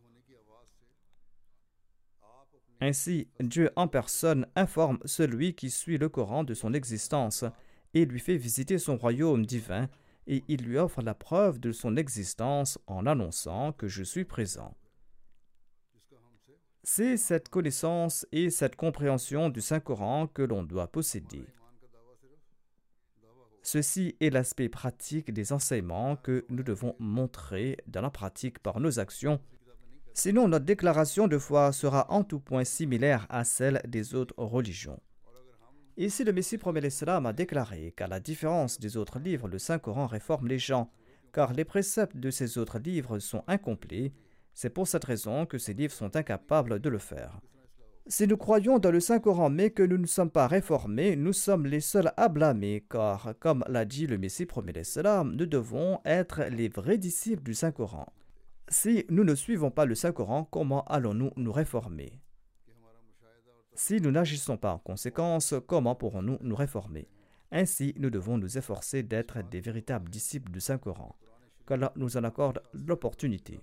Ainsi, 2.80 3.28
Dieu 3.40 3.70
en 3.76 3.88
personne 3.88 4.48
informe 4.56 4.98
celui 5.06 5.54
qui 5.54 5.70
suit 5.70 6.00
le 6.00 6.10
Coran 6.10 6.44
de 6.44 6.56
son 6.56 6.74
existence 6.74 7.46
et 7.94 8.06
lui 8.06 8.20
fait 8.20 8.38
visiter 8.38 8.80
son 8.80 8.98
royaume 8.98 9.46
divin 9.46 9.88
et 10.26 10.44
il 10.48 10.64
lui 10.64 10.78
offre 10.78 11.02
la 11.02 11.14
preuve 11.14 11.60
de 11.60 11.72
son 11.72 11.96
existence 11.96 12.80
en 12.88 13.06
annonçant 13.06 13.72
que 13.74 13.88
je 13.88 14.04
suis 14.04 14.26
présent. 14.26 14.76
C'est 16.84 17.18
cette 17.18 17.50
connaissance 17.50 18.26
et 18.32 18.50
cette 18.50 18.76
compréhension 18.76 19.50
du 19.50 19.62
Saint-Coran 19.62 20.26
que 20.26 20.42
l'on 20.42 20.64
doit 20.64 20.88
posséder. 20.88 21.46
Ceci 23.64 24.16
est 24.20 24.32
l'aspect 24.32 24.70
pratique 24.70 25.32
des 25.32 25.54
enseignements 25.54 26.16
que 26.16 26.46
nous 26.50 26.64
devons 26.64 26.96
montrer 27.00 27.78
dans 27.88 28.02
la 28.02 28.10
pratique 28.10 28.60
par 28.60 28.80
nos 28.80 29.00
actions. 29.00 29.40
Sinon, 30.14 30.48
notre 30.48 30.66
déclaration 30.66 31.28
de 31.28 31.38
foi 31.38 31.72
sera 31.72 32.12
en 32.12 32.24
tout 32.24 32.40
point 32.40 32.64
similaire 32.64 33.28
à 33.30 33.44
celle 33.44 33.82
des 33.88 34.16
autres 34.16 34.34
religions. 34.38 35.00
Ici, 35.96 36.24
le 36.24 36.34
Messie 36.34 36.58
premier 36.58 36.82
l'Islam 36.82 37.26
a 37.26 37.34
déclaré 37.34 37.94
qu'à 37.96 38.08
la 38.08 38.20
différence 38.20 38.80
des 38.80 38.98
autres 38.98 39.20
livres, 39.20 39.48
le 39.48 39.60
Saint-Coran 39.60 40.08
réforme 40.08 40.48
les 40.48 40.60
gens, 40.60 40.92
car 41.32 41.54
les 41.54 41.66
préceptes 41.66 42.18
de 42.18 42.32
ces 42.32 42.58
autres 42.58 42.80
livres 42.80 43.20
sont 43.20 43.44
incomplets. 43.48 44.12
C'est 44.54 44.70
pour 44.70 44.88
cette 44.88 45.06
raison 45.06 45.46
que 45.46 45.58
ces 45.58 45.74
livres 45.74 45.94
sont 45.94 46.16
incapables 46.16 46.80
de 46.80 46.90
le 46.90 46.98
faire. 46.98 47.40
Si 48.08 48.28
nous 48.28 48.38
croyons 48.38 48.80
dans 48.80 48.92
le 48.92 49.00
Saint-Coran 49.00 49.50
mais 49.50 49.70
que 49.70 49.84
nous 49.84 49.98
ne 49.98 50.08
sommes 50.08 50.32
pas 50.32 50.48
réformés, 50.48 51.16
nous 51.16 51.34
sommes 51.34 51.68
les 51.68 51.80
seuls 51.82 52.12
à 52.18 52.30
blâmer, 52.30 52.84
car, 52.90 53.34
comme 53.40 53.64
l'a 53.68 53.86
dit 53.86 54.08
le 54.08 54.18
Messie 54.18 54.46
premier 54.46 54.74
l'Islam, 54.74 55.36
nous 55.36 55.46
devons 55.46 56.00
être 56.04 56.44
les 56.46 56.68
vrais 56.68 56.98
disciples 56.98 57.44
du 57.44 57.54
Saint-Coran. 57.54 58.12
Si 58.68 59.06
nous 59.10 59.24
ne 59.24 59.36
suivons 59.36 59.70
pas 59.70 59.86
le 59.86 59.96
Saint-Coran, 59.96 60.46
comment 60.46 60.84
allons-nous 60.86 61.32
nous 61.36 61.52
réformer? 61.52 62.20
Si 63.74 64.02
nous 64.02 64.12
n'agissons 64.12 64.58
pas 64.58 64.74
en 64.74 64.80
conséquence, 64.80 65.54
comment 65.68 65.96
pourrons-nous 65.96 66.38
nous 66.42 66.56
réformer? 66.56 67.08
Ainsi, 67.52 67.94
nous 67.98 68.10
devons 68.10 68.38
nous 68.38 68.58
efforcer 68.58 69.04
d'être 69.04 69.48
des 69.50 69.62
véritables 69.62 70.10
disciples 70.10 70.52
du 70.52 70.60
Saint-Coran. 70.60 71.16
Qu'Allah 71.68 71.94
nous 71.96 72.18
en 72.18 72.24
accorde 72.24 72.62
l'opportunité. 72.74 73.60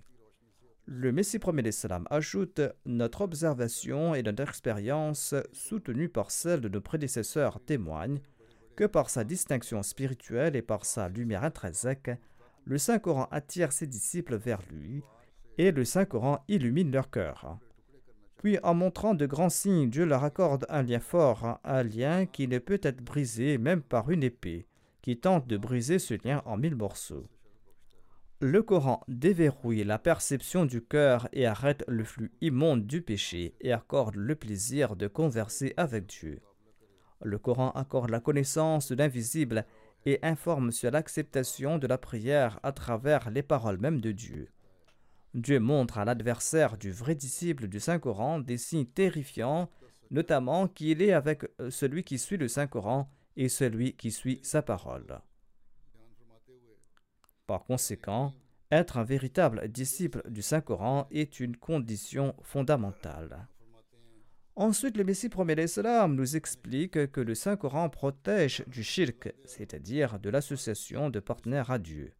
Le 0.91 1.13
Messie 1.13 1.39
premier 1.39 1.63
d'Islam 1.63 2.07
ajoute 2.09 2.63
Notre 2.87 3.21
observation 3.21 4.15
et 4.15 4.23
notre 4.23 4.45
expérience, 4.45 5.35
soutenue 5.53 6.09
par 6.09 6.31
celle 6.31 6.63
de 6.63 6.71
nos 6.71 6.81
prédécesseurs, 6.81 7.61
témoignent 7.61 8.23
que 8.75 8.85
par 8.85 9.11
sa 9.11 9.23
distinction 9.23 9.83
spirituelle 9.83 10.57
et 10.57 10.63
par 10.63 10.87
sa 10.87 11.11
lumière 11.11 11.45
intrinsèque, 11.45 12.11
le 12.65 12.79
Saint-Coran 12.79 13.29
attire 13.31 13.71
ses 13.71 13.87
disciples 13.87 14.37
vers 14.37 14.63
lui 14.73 15.03
et 15.59 15.73
le 15.73 15.85
Saint-Coran 15.85 16.43
illumine 16.49 16.91
leur 16.91 17.11
cœur. 17.11 17.59
Puis 18.39 18.59
en 18.63 18.73
montrant 18.73 19.13
de 19.13 19.27
grands 19.27 19.51
signes, 19.51 19.91
Dieu 19.91 20.07
leur 20.07 20.25
accorde 20.25 20.65
un 20.71 20.83
lien 20.83 21.01
fort, 21.01 21.61
un 21.65 21.83
lien 21.83 22.25
qui 22.25 22.49
ne 22.49 22.59
peut 22.59 22.81
être 22.83 23.05
brisé 23.05 23.59
même 23.59 23.83
par 23.83 24.11
une 24.11 24.23
épée, 24.23 24.67
qui 25.03 25.19
tente 25.19 25.47
de 25.49 25.59
briser 25.59 25.99
ce 25.99 26.15
lien 26.15 26.41
en 26.47 26.57
mille 26.57 26.77
morceaux. 26.77 27.29
Le 28.41 28.63
Coran 28.63 29.03
déverrouille 29.09 29.83
la 29.83 29.99
perception 29.99 30.65
du 30.65 30.81
cœur 30.81 31.29
et 31.33 31.45
arrête 31.45 31.83
le 31.89 32.05
flux 32.05 32.31
immonde 32.41 32.87
du 32.87 33.03
péché 33.03 33.57
et 33.61 33.73
accorde 33.73 34.15
le 34.15 34.37
plaisir 34.37 34.95
de 34.95 35.09
converser 35.09 35.75
avec 35.77 36.07
Dieu. 36.07 36.41
Le 37.21 37.37
Coran 37.41 37.73
accorde 37.73 38.11
la 38.11 38.21
connaissance 38.21 38.93
de 38.93 38.95
l'invisible 38.95 39.67
et 40.07 40.21
informe 40.23 40.71
sur 40.71 40.93
l'acceptation 40.93 41.79
de 41.79 41.89
la 41.89 41.99
prière 41.99 42.61
à 42.63 42.71
travers 42.71 43.29
les 43.31 43.43
paroles 43.43 43.81
mêmes 43.81 44.01
de 44.01 44.13
Dieu. 44.13 44.49
Dieu 45.35 45.59
montre 45.59 45.99
à 45.99 46.05
l'adversaire 46.05 46.79
du 46.79 46.93
vrai 46.93 47.17
disciple 47.17 47.67
du 47.67 47.81
Saint-Coran 47.81 48.39
des 48.39 48.57
signes 48.57 48.87
terrifiants, 48.87 49.69
notamment 50.13 50.69
qu'il 50.69 51.03
est 51.03 51.13
avec 51.13 51.45
celui 51.71 52.05
qui 52.05 52.19
suit 52.19 52.37
le 52.37 52.47
Saint-Coran 52.47 53.11
et 53.37 53.49
celui 53.49 53.97
qui 53.97 54.13
suit 54.13 54.39
sa 54.45 54.63
parole. 54.63 55.21
Par 57.49 57.65
conséquent, 57.65 58.35
être 58.71 58.99
un 58.99 59.05
véritable 59.05 59.69
disciple 59.69 60.23
du 60.29 60.43
Saint-Coran 60.43 61.09
est 61.11 61.41
une 61.41 61.57
condition 61.57 62.35
fondamentale. 62.43 63.49
Ensuite, 64.55 64.99
le 64.99 65.05
Messie 65.05 65.31
promet 65.31 65.55
l'Islam 65.55 66.15
nous 66.15 66.37
explique 66.37 67.11
que 67.11 67.21
le 67.23 67.35
Saint-Coran 67.35 67.89
protège 67.89 68.65
du 68.67 68.83
shirk, 68.83 69.33
c'est-à-dire 69.47 70.19
de 70.19 70.29
l'association 70.29 71.09
de 71.09 71.21
partenaires 71.21 71.71
à 71.71 71.79
Dieu. 71.79 72.13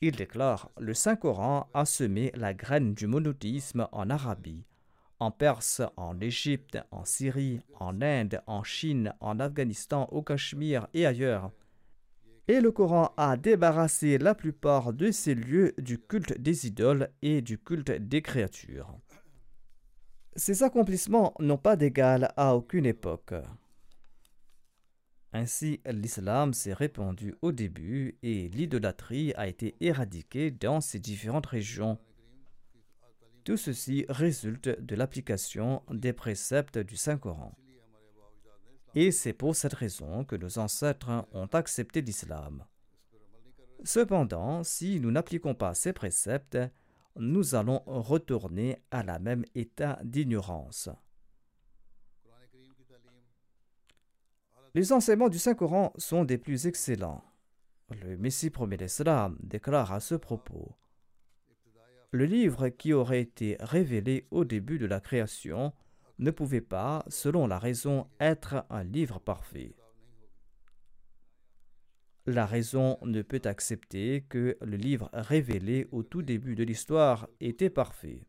Il 0.00 0.14
déclare 0.14 0.70
Le 0.78 0.94
Saint-Coran 0.94 1.68
a 1.74 1.84
semé 1.84 2.30
la 2.36 2.54
graine 2.54 2.94
du 2.94 3.08
monothéisme 3.08 3.88
en 3.90 4.10
Arabie, 4.10 4.64
en 5.18 5.32
Perse, 5.32 5.82
en 5.96 6.20
Égypte, 6.20 6.78
en 6.92 7.04
Syrie, 7.04 7.62
en 7.80 8.00
Inde, 8.00 8.42
en 8.46 8.62
Chine, 8.62 9.12
en 9.18 9.40
Afghanistan, 9.40 10.08
au 10.12 10.22
Cachemire 10.22 10.86
et 10.94 11.04
ailleurs 11.04 11.50
et 12.48 12.60
le 12.60 12.72
Coran 12.72 13.12
a 13.16 13.36
débarrassé 13.36 14.18
la 14.18 14.34
plupart 14.34 14.92
de 14.92 15.10
ces 15.10 15.34
lieux 15.34 15.74
du 15.78 15.98
culte 15.98 16.38
des 16.40 16.66
idoles 16.66 17.08
et 17.22 17.40
du 17.40 17.58
culte 17.58 17.92
des 17.92 18.22
créatures. 18.22 18.98
Ces 20.34 20.62
accomplissements 20.62 21.34
n'ont 21.40 21.58
pas 21.58 21.76
d'égal 21.76 22.32
à 22.36 22.56
aucune 22.56 22.86
époque. 22.86 23.34
Ainsi, 25.34 25.80
l'islam 25.86 26.52
s'est 26.52 26.74
répandu 26.74 27.34
au 27.40 27.52
début 27.52 28.18
et 28.22 28.48
l'idolâtrie 28.48 29.32
a 29.36 29.46
été 29.46 29.74
éradiquée 29.80 30.50
dans 30.50 30.80
ces 30.80 30.98
différentes 30.98 31.46
régions. 31.46 31.98
Tout 33.44 33.56
ceci 33.56 34.04
résulte 34.08 34.68
de 34.68 34.94
l'application 34.94 35.82
des 35.90 36.12
préceptes 36.12 36.78
du 36.78 36.96
Saint-Coran. 36.96 37.52
Et 38.94 39.10
c'est 39.10 39.32
pour 39.32 39.56
cette 39.56 39.74
raison 39.74 40.24
que 40.24 40.36
nos 40.36 40.58
ancêtres 40.58 41.26
ont 41.32 41.46
accepté 41.46 42.02
l'islam. 42.02 42.64
Cependant, 43.84 44.62
si 44.62 45.00
nous 45.00 45.10
n'appliquons 45.10 45.54
pas 45.54 45.74
ces 45.74 45.92
préceptes, 45.92 46.58
nous 47.16 47.54
allons 47.54 47.82
retourner 47.86 48.82
à 48.90 49.02
la 49.02 49.18
même 49.18 49.44
état 49.54 49.98
d'ignorance. 50.04 50.88
Les 54.74 54.92
enseignements 54.92 55.28
du 55.28 55.38
Saint-Coran 55.38 55.92
sont 55.98 56.24
des 56.24 56.38
plus 56.38 56.66
excellents. 56.66 57.22
Le 57.90 58.16
Messie 58.16 58.48
promet 58.48 58.78
l'islam 58.78 59.36
déclare 59.42 59.92
à 59.92 60.00
ce 60.00 60.14
propos 60.14 60.74
Le 62.10 62.24
livre 62.24 62.68
qui 62.70 62.94
aurait 62.94 63.20
été 63.20 63.58
révélé 63.60 64.26
au 64.30 64.44
début 64.44 64.78
de 64.78 64.86
la 64.86 65.00
création 65.00 65.74
ne 66.18 66.30
pouvait 66.30 66.60
pas, 66.60 67.04
selon 67.08 67.46
la 67.46 67.58
raison, 67.58 68.06
être 68.20 68.64
un 68.70 68.84
livre 68.84 69.18
parfait. 69.18 69.74
La 72.26 72.46
raison 72.46 72.98
ne 73.02 73.22
peut 73.22 73.42
accepter 73.44 74.24
que 74.28 74.56
le 74.60 74.76
livre 74.76 75.10
révélé 75.12 75.88
au 75.90 76.04
tout 76.04 76.22
début 76.22 76.54
de 76.54 76.62
l'histoire 76.62 77.28
était 77.40 77.70
parfait. 77.70 78.24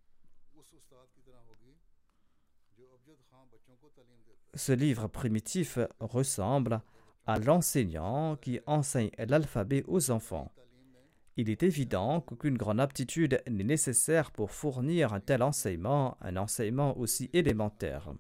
Ce 4.56 4.72
livre 4.72 5.08
primitif 5.08 5.78
ressemble 6.00 6.82
à 7.26 7.40
l'enseignant 7.40 8.36
qui 8.36 8.60
enseigne 8.66 9.12
l'alphabet 9.18 9.84
aux 9.88 10.12
enfants. 10.12 10.52
Il 11.36 11.50
est 11.50 11.64
évident 11.64 12.22
qu'aucune 12.22 12.58
grande 12.58 12.80
aptitude 12.80 13.42
n'est 13.50 13.64
nécessaire 13.64 14.32
pour 14.32 14.52
fournir 14.52 15.14
un 15.14 15.20
tel 15.20 15.42
enseignement, 15.42 16.16
un 16.22 16.38
enseignement 16.38 16.98
aussi 16.98 17.30
élémentaire. 17.34 18.14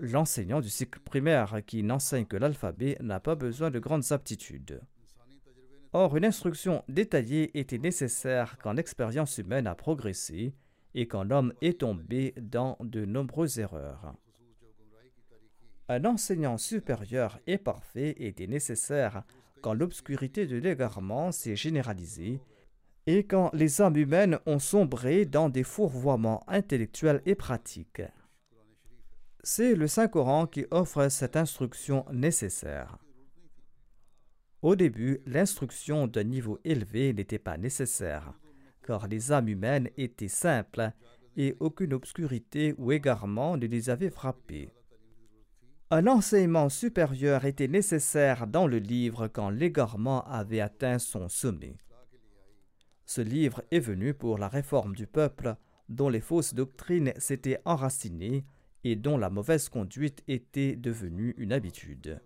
L'enseignant 0.00 0.60
du 0.60 0.68
cycle 0.68 1.00
primaire 1.00 1.60
qui 1.66 1.82
n'enseigne 1.82 2.26
que 2.26 2.36
l'alphabet 2.36 2.96
n'a 3.00 3.18
pas 3.18 3.34
besoin 3.34 3.72
de 3.72 3.80
grandes 3.80 4.12
aptitudes. 4.12 4.80
Or, 5.92 6.16
une 6.16 6.24
instruction 6.24 6.84
détaillée 6.88 7.58
était 7.58 7.78
nécessaire 7.78 8.56
quand 8.62 8.74
l'expérience 8.74 9.38
humaine 9.38 9.66
a 9.66 9.74
progressé 9.74 10.54
et 10.94 11.08
quand 11.08 11.24
l'homme 11.24 11.52
est 11.60 11.80
tombé 11.80 12.34
dans 12.40 12.76
de 12.80 13.04
nombreuses 13.04 13.58
erreurs. 13.58 14.14
Un 15.88 16.04
enseignant 16.04 16.58
supérieur 16.58 17.40
et 17.46 17.58
parfait 17.58 18.14
était 18.18 18.46
nécessaire 18.46 19.24
quand 19.60 19.74
l'obscurité 19.74 20.46
de 20.46 20.56
l'égarement 20.56 21.32
s'est 21.32 21.56
généralisée 21.56 22.40
et 23.06 23.24
quand 23.24 23.50
les 23.54 23.80
âmes 23.80 23.96
humaines 23.96 24.38
ont 24.46 24.58
sombré 24.58 25.24
dans 25.24 25.48
des 25.48 25.62
fourvoiements 25.62 26.44
intellectuels 26.46 27.22
et 27.24 27.34
pratiques. 27.34 28.02
C'est 29.42 29.74
le 29.74 29.86
Saint-Coran 29.86 30.46
qui 30.46 30.66
offre 30.70 31.08
cette 31.08 31.36
instruction 31.36 32.04
nécessaire. 32.12 32.98
Au 34.60 34.76
début, 34.76 35.20
l'instruction 35.24 36.06
d'un 36.06 36.24
niveau 36.24 36.58
élevé 36.64 37.12
n'était 37.12 37.38
pas 37.38 37.56
nécessaire, 37.56 38.34
car 38.84 39.06
les 39.06 39.32
âmes 39.32 39.48
humaines 39.48 39.88
étaient 39.96 40.28
simples 40.28 40.90
et 41.36 41.56
aucune 41.60 41.94
obscurité 41.94 42.74
ou 42.76 42.90
égarement 42.90 43.56
ne 43.56 43.66
les 43.66 43.88
avait 43.88 44.10
frappées. 44.10 44.70
Un 45.90 46.06
enseignement 46.06 46.68
supérieur 46.68 47.46
était 47.46 47.66
nécessaire 47.66 48.46
dans 48.46 48.66
le 48.66 48.76
livre 48.76 49.26
quand 49.26 49.48
l'égarement 49.48 50.22
avait 50.26 50.60
atteint 50.60 50.98
son 50.98 51.30
sommet. 51.30 51.78
Ce 53.06 53.22
livre 53.22 53.62
est 53.70 53.80
venu 53.80 54.12
pour 54.12 54.36
la 54.36 54.48
réforme 54.48 54.94
du 54.94 55.06
peuple 55.06 55.56
dont 55.88 56.10
les 56.10 56.20
fausses 56.20 56.52
doctrines 56.52 57.14
s'étaient 57.16 57.62
enracinées 57.64 58.44
et 58.84 58.96
dont 58.96 59.16
la 59.16 59.30
mauvaise 59.30 59.70
conduite 59.70 60.22
était 60.28 60.76
devenue 60.76 61.34
une 61.38 61.54
habitude. 61.54 62.20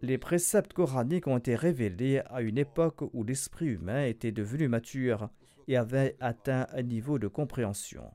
Les 0.00 0.16
préceptes 0.16 0.72
coraniques 0.72 1.26
ont 1.26 1.36
été 1.36 1.56
révélés 1.56 2.22
à 2.30 2.40
une 2.40 2.56
époque 2.56 3.02
où 3.12 3.22
l'esprit 3.22 3.66
humain 3.66 4.06
était 4.06 4.32
devenu 4.32 4.66
mature 4.68 5.28
et 5.66 5.76
avait 5.76 6.16
atteint 6.20 6.66
un 6.72 6.82
niveau 6.82 7.18
de 7.18 7.28
compréhension. 7.28 8.10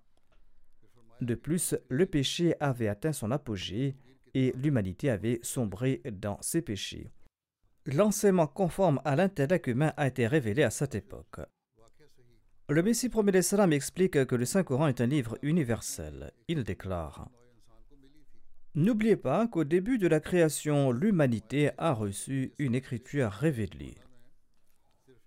De 1.23 1.35
plus, 1.35 1.73
le 1.87 2.05
péché 2.05 2.53
avait 2.59 2.89
atteint 2.89 3.13
son 3.13 3.31
apogée 3.31 3.95
et 4.33 4.53
l'humanité 4.57 5.09
avait 5.09 5.39
sombré 5.41 6.01
dans 6.11 6.37
ses 6.41 6.61
péchés. 6.61 7.11
L'enseignement 7.85 8.47
conforme 8.47 8.99
à 9.05 9.15
l'intellect 9.15 9.67
humain 9.67 9.93
a 9.95 10.07
été 10.07 10.27
révélé 10.27 10.63
à 10.63 10.69
cette 10.69 10.95
époque. 10.95 11.39
Le 12.67 12.83
Messie 12.83 13.07
promet 13.07 13.41
salam 13.41 13.71
explique 13.71 14.25
que 14.25 14.35
le 14.35 14.43
Saint-Coran 14.43 14.87
est 14.87 14.99
un 14.99 15.05
livre 15.05 15.37
universel. 15.43 16.33
Il 16.49 16.65
déclare 16.65 17.29
N'oubliez 18.75 19.15
pas 19.15 19.47
qu'au 19.47 19.63
début 19.63 19.97
de 19.97 20.07
la 20.07 20.19
création, 20.19 20.91
l'humanité 20.91 21.69
a 21.77 21.93
reçu 21.93 22.51
une 22.59 22.75
écriture 22.75 23.31
révélée. 23.31 23.95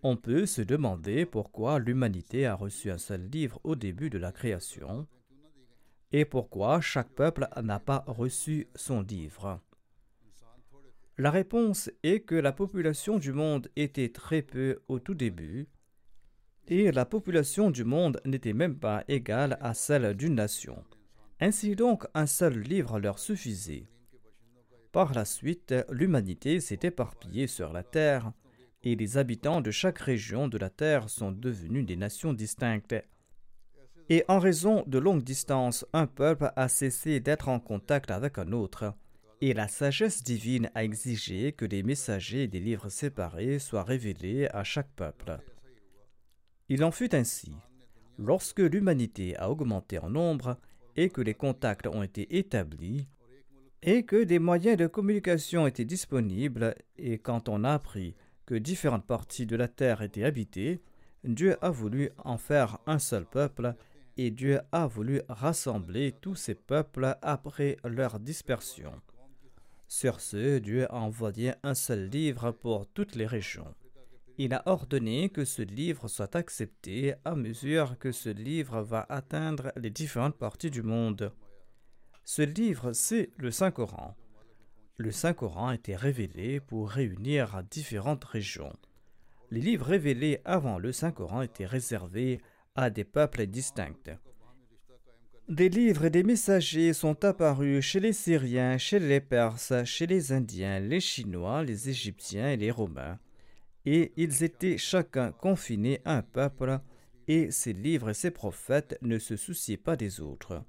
On 0.02 0.16
peut 0.16 0.44
se 0.44 0.60
demander 0.60 1.24
pourquoi 1.24 1.78
l'humanité 1.78 2.44
a 2.44 2.54
reçu 2.54 2.90
un 2.90 2.98
seul 2.98 3.30
livre 3.30 3.60
au 3.64 3.76
début 3.76 4.10
de 4.10 4.18
la 4.18 4.30
création 4.30 5.06
et 6.12 6.24
pourquoi 6.24 6.80
chaque 6.80 7.10
peuple 7.10 7.48
n'a 7.62 7.80
pas 7.80 8.04
reçu 8.06 8.68
son 8.74 9.02
livre? 9.02 9.60
La 11.18 11.30
réponse 11.30 11.90
est 12.02 12.20
que 12.20 12.34
la 12.34 12.52
population 12.52 13.18
du 13.18 13.32
monde 13.32 13.68
était 13.74 14.10
très 14.10 14.42
peu 14.42 14.82
au 14.88 14.98
tout 14.98 15.14
début, 15.14 15.68
et 16.68 16.92
la 16.92 17.06
population 17.06 17.70
du 17.70 17.84
monde 17.84 18.20
n'était 18.24 18.52
même 18.52 18.78
pas 18.78 19.04
égale 19.08 19.56
à 19.60 19.72
celle 19.72 20.14
d'une 20.14 20.34
nation. 20.34 20.84
Ainsi 21.40 21.76
donc, 21.76 22.06
un 22.14 22.26
seul 22.26 22.58
livre 22.58 22.98
leur 22.98 23.18
suffisait. 23.18 23.86
Par 24.92 25.14
la 25.14 25.24
suite, 25.24 25.74
l'humanité 25.90 26.60
s'est 26.60 26.80
éparpillée 26.82 27.46
sur 27.46 27.72
la 27.72 27.82
terre, 27.82 28.32
et 28.82 28.94
les 28.94 29.16
habitants 29.16 29.60
de 29.60 29.70
chaque 29.70 29.98
région 29.98 30.48
de 30.48 30.58
la 30.58 30.70
terre 30.70 31.08
sont 31.08 31.32
devenus 31.32 31.86
des 31.86 31.96
nations 31.96 32.32
distinctes 32.32 32.94
et 34.08 34.24
en 34.28 34.38
raison 34.38 34.84
de 34.86 34.98
longues 34.98 35.22
distances, 35.22 35.84
un 35.92 36.06
peuple 36.06 36.52
a 36.56 36.68
cessé 36.68 37.20
d'être 37.20 37.48
en 37.48 37.58
contact 37.58 38.10
avec 38.10 38.38
un 38.38 38.52
autre, 38.52 38.94
et 39.40 39.52
la 39.52 39.68
sagesse 39.68 40.22
divine 40.22 40.70
a 40.74 40.84
exigé 40.84 41.52
que 41.52 41.64
les 41.64 41.82
messagers 41.82 42.46
des 42.46 42.60
livres 42.60 42.88
séparés 42.88 43.58
soient 43.58 43.82
révélés 43.82 44.48
à 44.48 44.64
chaque 44.64 44.90
peuple. 44.96 45.38
Il 46.68 46.84
en 46.84 46.90
fut 46.90 47.14
ainsi. 47.14 47.52
Lorsque 48.18 48.60
l'humanité 48.60 49.36
a 49.36 49.50
augmenté 49.50 49.98
en 49.98 50.08
nombre 50.08 50.58
et 50.96 51.10
que 51.10 51.20
les 51.20 51.34
contacts 51.34 51.86
ont 51.86 52.02
été 52.02 52.38
établis, 52.38 53.08
et 53.82 54.04
que 54.04 54.24
des 54.24 54.38
moyens 54.38 54.78
de 54.78 54.86
communication 54.86 55.66
étaient 55.66 55.84
disponibles, 55.84 56.74
et 56.96 57.18
quand 57.18 57.48
on 57.48 57.62
a 57.62 57.72
appris 57.72 58.14
que 58.46 58.54
différentes 58.54 59.06
parties 59.06 59.46
de 59.46 59.56
la 59.56 59.68
terre 59.68 60.02
étaient 60.02 60.24
habitées, 60.24 60.80
Dieu 61.24 61.56
a 61.60 61.70
voulu 61.70 62.10
en 62.24 62.38
faire 62.38 62.78
un 62.86 62.98
seul 62.98 63.26
peuple, 63.26 63.74
et 64.16 64.30
Dieu 64.30 64.60
a 64.72 64.86
voulu 64.86 65.20
rassembler 65.28 66.12
tous 66.20 66.34
ces 66.34 66.54
peuples 66.54 67.16
après 67.22 67.76
leur 67.84 68.18
dispersion. 68.18 68.92
Sur 69.88 70.20
ce, 70.20 70.58
Dieu 70.58 70.90
a 70.92 70.96
envoyé 70.96 71.52
un 71.62 71.74
seul 71.74 72.08
livre 72.08 72.50
pour 72.50 72.86
toutes 72.88 73.14
les 73.14 73.26
régions. 73.26 73.74
Il 74.38 74.52
a 74.52 74.62
ordonné 74.66 75.30
que 75.30 75.44
ce 75.44 75.62
livre 75.62 76.08
soit 76.08 76.36
accepté 76.36 77.14
à 77.24 77.34
mesure 77.34 77.98
que 77.98 78.12
ce 78.12 78.28
livre 78.28 78.82
va 78.82 79.06
atteindre 79.08 79.72
les 79.76 79.90
différentes 79.90 80.36
parties 80.36 80.70
du 80.70 80.82
monde. 80.82 81.32
Ce 82.24 82.42
livre, 82.42 82.92
c'est 82.92 83.30
le 83.36 83.50
Saint-Coran. 83.50 84.14
Le 84.98 85.10
Saint-Coran 85.10 85.68
a 85.68 85.74
été 85.74 85.94
révélé 85.94 86.60
pour 86.60 86.90
réunir 86.90 87.62
différentes 87.70 88.24
régions. 88.24 88.72
Les 89.50 89.60
livres 89.60 89.86
révélés 89.86 90.40
avant 90.44 90.78
le 90.78 90.92
Saint-Coran 90.92 91.42
étaient 91.42 91.66
réservés 91.66 92.40
à 92.76 92.90
des 92.90 93.04
peuples 93.04 93.46
distincts. 93.46 94.18
Des 95.48 95.68
livres 95.68 96.06
et 96.06 96.10
des 96.10 96.24
messagers 96.24 96.92
sont 96.92 97.24
apparus 97.24 97.84
chez 97.84 98.00
les 98.00 98.12
Syriens, 98.12 98.78
chez 98.78 98.98
les 98.98 99.20
Perses, 99.20 99.72
chez 99.84 100.06
les 100.06 100.32
Indiens, 100.32 100.80
les 100.80 101.00
Chinois, 101.00 101.62
les 101.62 101.88
Égyptiens 101.88 102.50
et 102.50 102.56
les 102.56 102.72
Romains. 102.72 103.18
Et 103.84 104.12
ils 104.16 104.42
étaient 104.42 104.76
chacun 104.76 105.30
confinés 105.30 106.00
à 106.04 106.16
un 106.16 106.22
peuple, 106.22 106.80
et 107.28 107.52
ces 107.52 107.72
livres 107.72 108.10
et 108.10 108.14
ces 108.14 108.32
prophètes 108.32 108.98
ne 109.02 109.20
se 109.20 109.36
souciaient 109.36 109.76
pas 109.76 109.94
des 109.94 110.20
autres. 110.20 110.64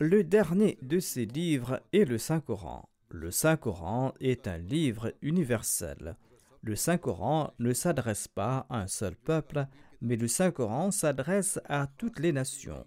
Le 0.00 0.24
dernier 0.24 0.76
de 0.82 0.98
ces 0.98 1.24
livres 1.24 1.80
est 1.92 2.04
le 2.04 2.18
Saint-Coran. 2.18 2.88
Le 3.10 3.30
Saint-Coran 3.30 4.12
est 4.18 4.48
un 4.48 4.58
livre 4.58 5.14
universel. 5.22 6.16
Le 6.62 6.74
Saint-Coran 6.74 7.54
ne 7.60 7.72
s'adresse 7.72 8.26
pas 8.26 8.66
à 8.70 8.80
un 8.80 8.88
seul 8.88 9.14
peuple, 9.14 9.68
mais 10.04 10.16
le 10.16 10.28
Saint-Coran 10.28 10.90
s'adresse 10.90 11.58
à 11.64 11.86
toutes 11.96 12.18
les 12.18 12.32
nations. 12.32 12.86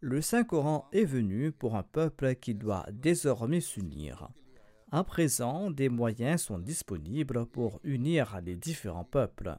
Le 0.00 0.20
Saint-Coran 0.20 0.86
est 0.92 1.06
venu 1.06 1.50
pour 1.50 1.76
un 1.76 1.82
peuple 1.82 2.34
qui 2.34 2.54
doit 2.54 2.84
désormais 2.92 3.62
s'unir. 3.62 4.28
À 4.92 5.02
présent, 5.02 5.70
des 5.70 5.88
moyens 5.88 6.42
sont 6.42 6.58
disponibles 6.58 7.46
pour 7.46 7.80
unir 7.84 8.38
les 8.44 8.54
différents 8.54 9.04
peuples. 9.04 9.56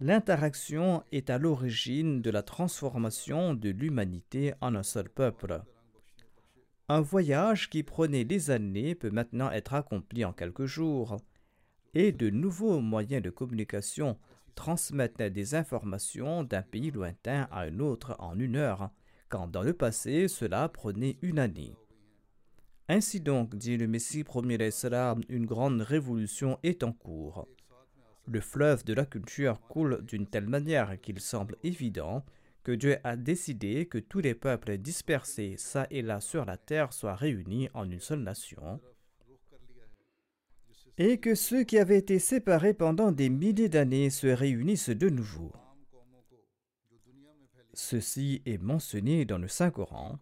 L'interaction 0.00 1.04
est 1.12 1.28
à 1.28 1.36
l'origine 1.36 2.22
de 2.22 2.30
la 2.30 2.42
transformation 2.42 3.52
de 3.52 3.68
l'humanité 3.68 4.54
en 4.62 4.74
un 4.74 4.82
seul 4.82 5.10
peuple. 5.10 5.60
Un 6.88 7.02
voyage 7.02 7.68
qui 7.68 7.82
prenait 7.82 8.24
des 8.24 8.50
années 8.50 8.94
peut 8.94 9.10
maintenant 9.10 9.50
être 9.50 9.74
accompli 9.74 10.24
en 10.24 10.32
quelques 10.32 10.64
jours, 10.64 11.18
et 11.92 12.12
de 12.12 12.30
nouveaux 12.30 12.80
moyens 12.80 13.22
de 13.22 13.30
communication 13.30 14.16
transmettent 14.58 15.22
des 15.22 15.54
informations 15.54 16.42
d'un 16.42 16.62
pays 16.62 16.90
lointain 16.90 17.46
à 17.52 17.60
un 17.60 17.78
autre 17.78 18.16
en 18.18 18.36
une 18.36 18.56
heure, 18.56 18.90
quand 19.28 19.46
dans 19.46 19.62
le 19.62 19.72
passé 19.72 20.26
cela 20.26 20.68
prenait 20.68 21.16
une 21.22 21.38
année. 21.38 21.76
Ainsi 22.88 23.20
donc, 23.20 23.54
dit 23.54 23.76
le 23.76 23.86
Messie 23.86 24.24
premier 24.24 24.58
une 25.28 25.46
grande 25.46 25.80
révolution 25.80 26.58
est 26.64 26.82
en 26.82 26.92
cours. 26.92 27.46
Le 28.26 28.40
fleuve 28.40 28.84
de 28.84 28.94
la 28.94 29.06
culture 29.06 29.60
coule 29.68 30.04
d'une 30.04 30.26
telle 30.26 30.48
manière 30.48 31.00
qu'il 31.00 31.20
semble 31.20 31.54
évident 31.62 32.24
que 32.64 32.72
Dieu 32.72 32.96
a 33.04 33.14
décidé 33.14 33.86
que 33.86 33.98
tous 33.98 34.18
les 34.18 34.34
peuples 34.34 34.76
dispersés 34.76 35.54
ça 35.56 35.86
et 35.92 36.02
là 36.02 36.20
sur 36.20 36.44
la 36.44 36.56
terre 36.56 36.92
soient 36.92 37.14
réunis 37.14 37.68
en 37.74 37.88
une 37.88 38.00
seule 38.00 38.24
nation, 38.24 38.80
et 40.98 41.18
que 41.18 41.36
ceux 41.36 41.62
qui 41.62 41.78
avaient 41.78 41.98
été 41.98 42.18
séparés 42.18 42.74
pendant 42.74 43.12
des 43.12 43.28
milliers 43.28 43.68
d'années 43.68 44.10
se 44.10 44.26
réunissent 44.26 44.90
de 44.90 45.08
nouveau. 45.08 45.52
Ceci 47.72 48.42
est 48.44 48.60
mentionné 48.60 49.24
dans 49.24 49.38
le 49.38 49.46
Saint-Coran, 49.46 50.18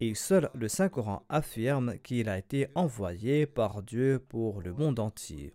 et 0.00 0.14
seul 0.14 0.48
le 0.54 0.68
Saint-Coran 0.68 1.26
affirme 1.28 1.98
qu'il 1.98 2.30
a 2.30 2.38
été 2.38 2.68
envoyé 2.74 3.44
par 3.44 3.82
Dieu 3.82 4.18
pour 4.18 4.62
le 4.62 4.72
monde 4.72 4.98
entier. 4.98 5.52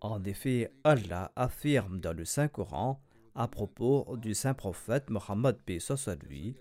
En 0.00 0.24
effet, 0.24 0.72
Allah 0.84 1.32
affirme 1.36 2.00
dans 2.00 2.14
le 2.14 2.24
Saint-Coran 2.24 3.02
à 3.34 3.46
propos 3.46 4.16
du 4.16 4.34
saint 4.34 4.54
prophète 4.54 5.10
Mohammed 5.10 5.58
lui. 6.28 6.56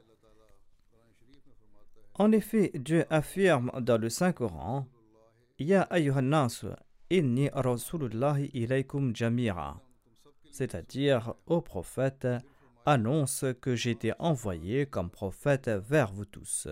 En 2.16 2.32
effet, 2.32 2.72
Dieu 2.76 3.06
affirme 3.10 3.72
dans 3.80 3.98
le 3.98 4.10
Saint-Coran 4.10 4.88
C'est-à-dire, 10.52 11.34
ô 11.46 11.62
prophète, 11.62 12.28
annonce 12.86 13.46
que 13.62 13.76
j'ai 13.76 13.92
été 13.92 14.14
envoyé 14.20 14.86
comme 14.86 15.10
prophète 15.10 15.70
vers 15.70 16.12
vous 16.12 16.26
tous. 16.26 16.68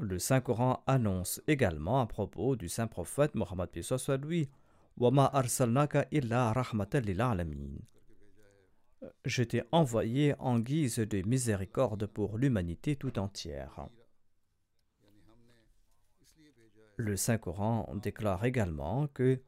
Le 0.00 0.18
Saint-Coran 0.18 0.82
annonce 0.86 1.40
également 1.46 2.00
à 2.00 2.06
propos 2.06 2.56
du 2.56 2.68
saint 2.68 2.86
prophète 2.86 3.34
Mohammed 3.34 3.70
lui 4.22 4.48
je 9.24 9.42
t'ai 9.42 9.62
envoyé 9.72 10.34
en 10.38 10.58
guise 10.58 10.98
de 10.98 11.22
miséricorde 11.22 12.06
pour 12.06 12.38
l'humanité 12.38 12.96
tout 12.96 13.18
entière. 13.18 13.88
Le 17.00 17.16
Saint-Coran 17.16 17.88
déclare 18.02 18.44
également 18.44 19.06
que 19.06 19.40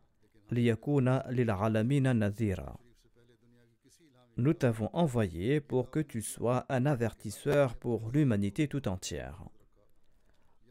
Nous 4.37 4.55
t'avons 4.55 4.89
envoyé 4.93 5.61
pour 5.61 5.91
que 5.91 5.99
tu 5.99 6.23
sois 6.23 6.65
un 6.69 6.87
avertisseur 6.87 7.75
pour 7.75 8.13
l'humanité 8.13 8.69
tout 8.69 8.87
entière. 8.87 9.43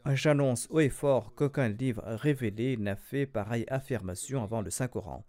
J'annonce 0.06 0.68
haut 0.70 0.80
et 0.80 0.88
fort 0.88 1.34
qu'aucun 1.34 1.68
livre 1.68 2.02
révélé 2.06 2.78
n'a 2.78 2.96
fait 2.96 3.26
pareille 3.26 3.66
affirmation 3.68 4.42
avant 4.42 4.62
le 4.62 4.70
Saint-Coran. 4.70 5.26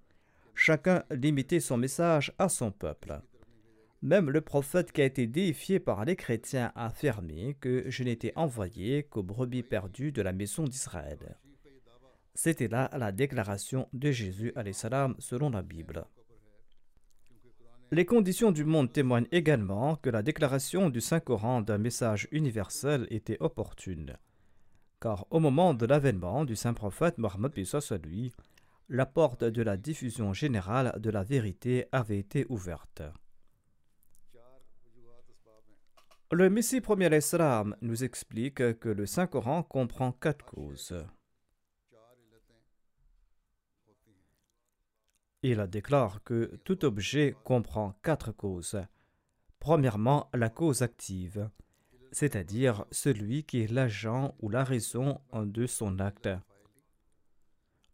Chacun 0.56 1.04
limitait 1.12 1.60
son 1.60 1.76
message 1.76 2.32
à 2.40 2.48
son 2.48 2.72
peuple. 2.72 3.20
Même 4.02 4.30
le 4.30 4.42
prophète 4.42 4.92
qui 4.92 5.02
a 5.02 5.06
été 5.06 5.28
déifié 5.28 5.80
par 5.80 6.06
les 6.06 6.16
chrétiens 6.16 6.72
a 6.76 6.88
affirmé 6.88 7.56
que 7.60 7.86
je 7.88 8.04
n'étais 8.04 8.34
envoyé 8.36 9.04
qu'aux 9.04 9.24
brebis 9.24 9.64
perdues 9.64 10.12
de 10.12 10.22
la 10.22 10.34
maison 10.34 10.64
d'Israël. 10.64 11.38
C'était 12.34 12.68
là 12.68 12.90
la 12.98 13.12
déclaration 13.12 13.88
de 13.94 14.12
Jésus 14.12 14.54
salam 14.72 15.16
selon 15.20 15.50
la 15.50 15.62
Bible. 15.62 16.06
Les 17.92 18.06
conditions 18.06 18.52
du 18.52 18.64
monde 18.64 18.92
témoignent 18.92 19.28
également 19.32 19.98
que 19.98 20.10
la 20.10 20.24
déclaration 20.24 20.90
du 20.90 21.02
Saint-Coran 21.02 21.62
d'un 21.62 21.78
message 21.78 22.28
universel 22.32 23.06
était 23.10 23.38
opportune 23.42 24.16
car 25.02 25.26
au 25.32 25.40
moment 25.40 25.74
de 25.74 25.86
l'avènement 25.86 26.46
du 26.46 26.56
saint 26.56 26.76
prophète 26.76 27.18
Mohammed 27.18 27.52
lui, 28.04 28.32
la 28.88 29.06
porte 29.06 29.44
de 29.44 29.62
la 29.64 29.76
diffusion 29.76 30.32
générale 30.32 30.94
de 31.00 31.10
la 31.10 31.24
vérité 31.24 31.88
avait 31.92 32.20
été 32.20 32.46
ouverte. 32.50 33.02
Le 36.32 36.50
Messie 36.50 36.82
premier 36.82 37.16
Islam 37.16 37.76
nous 37.82 38.04
explique 38.04 38.80
que 38.80 38.90
le 38.90 39.06
Saint-Coran 39.06 39.64
comprend 39.64 40.12
quatre 40.12 40.46
causes. 40.46 40.96
Il 45.44 45.68
déclare 45.68 46.24
que 46.24 46.60
tout 46.64 46.86
objet 46.86 47.36
comprend 47.44 47.94
quatre 48.04 48.32
causes. 48.32 48.82
Premièrement, 49.60 50.30
la 50.34 50.50
cause 50.50 50.82
active 50.82 51.50
c'est-à-dire 52.12 52.86
celui 52.92 53.44
qui 53.44 53.62
est 53.62 53.72
l'agent 53.72 54.36
ou 54.40 54.50
la 54.50 54.64
raison 54.64 55.22
de 55.34 55.66
son 55.66 56.00
acte. 56.00 56.30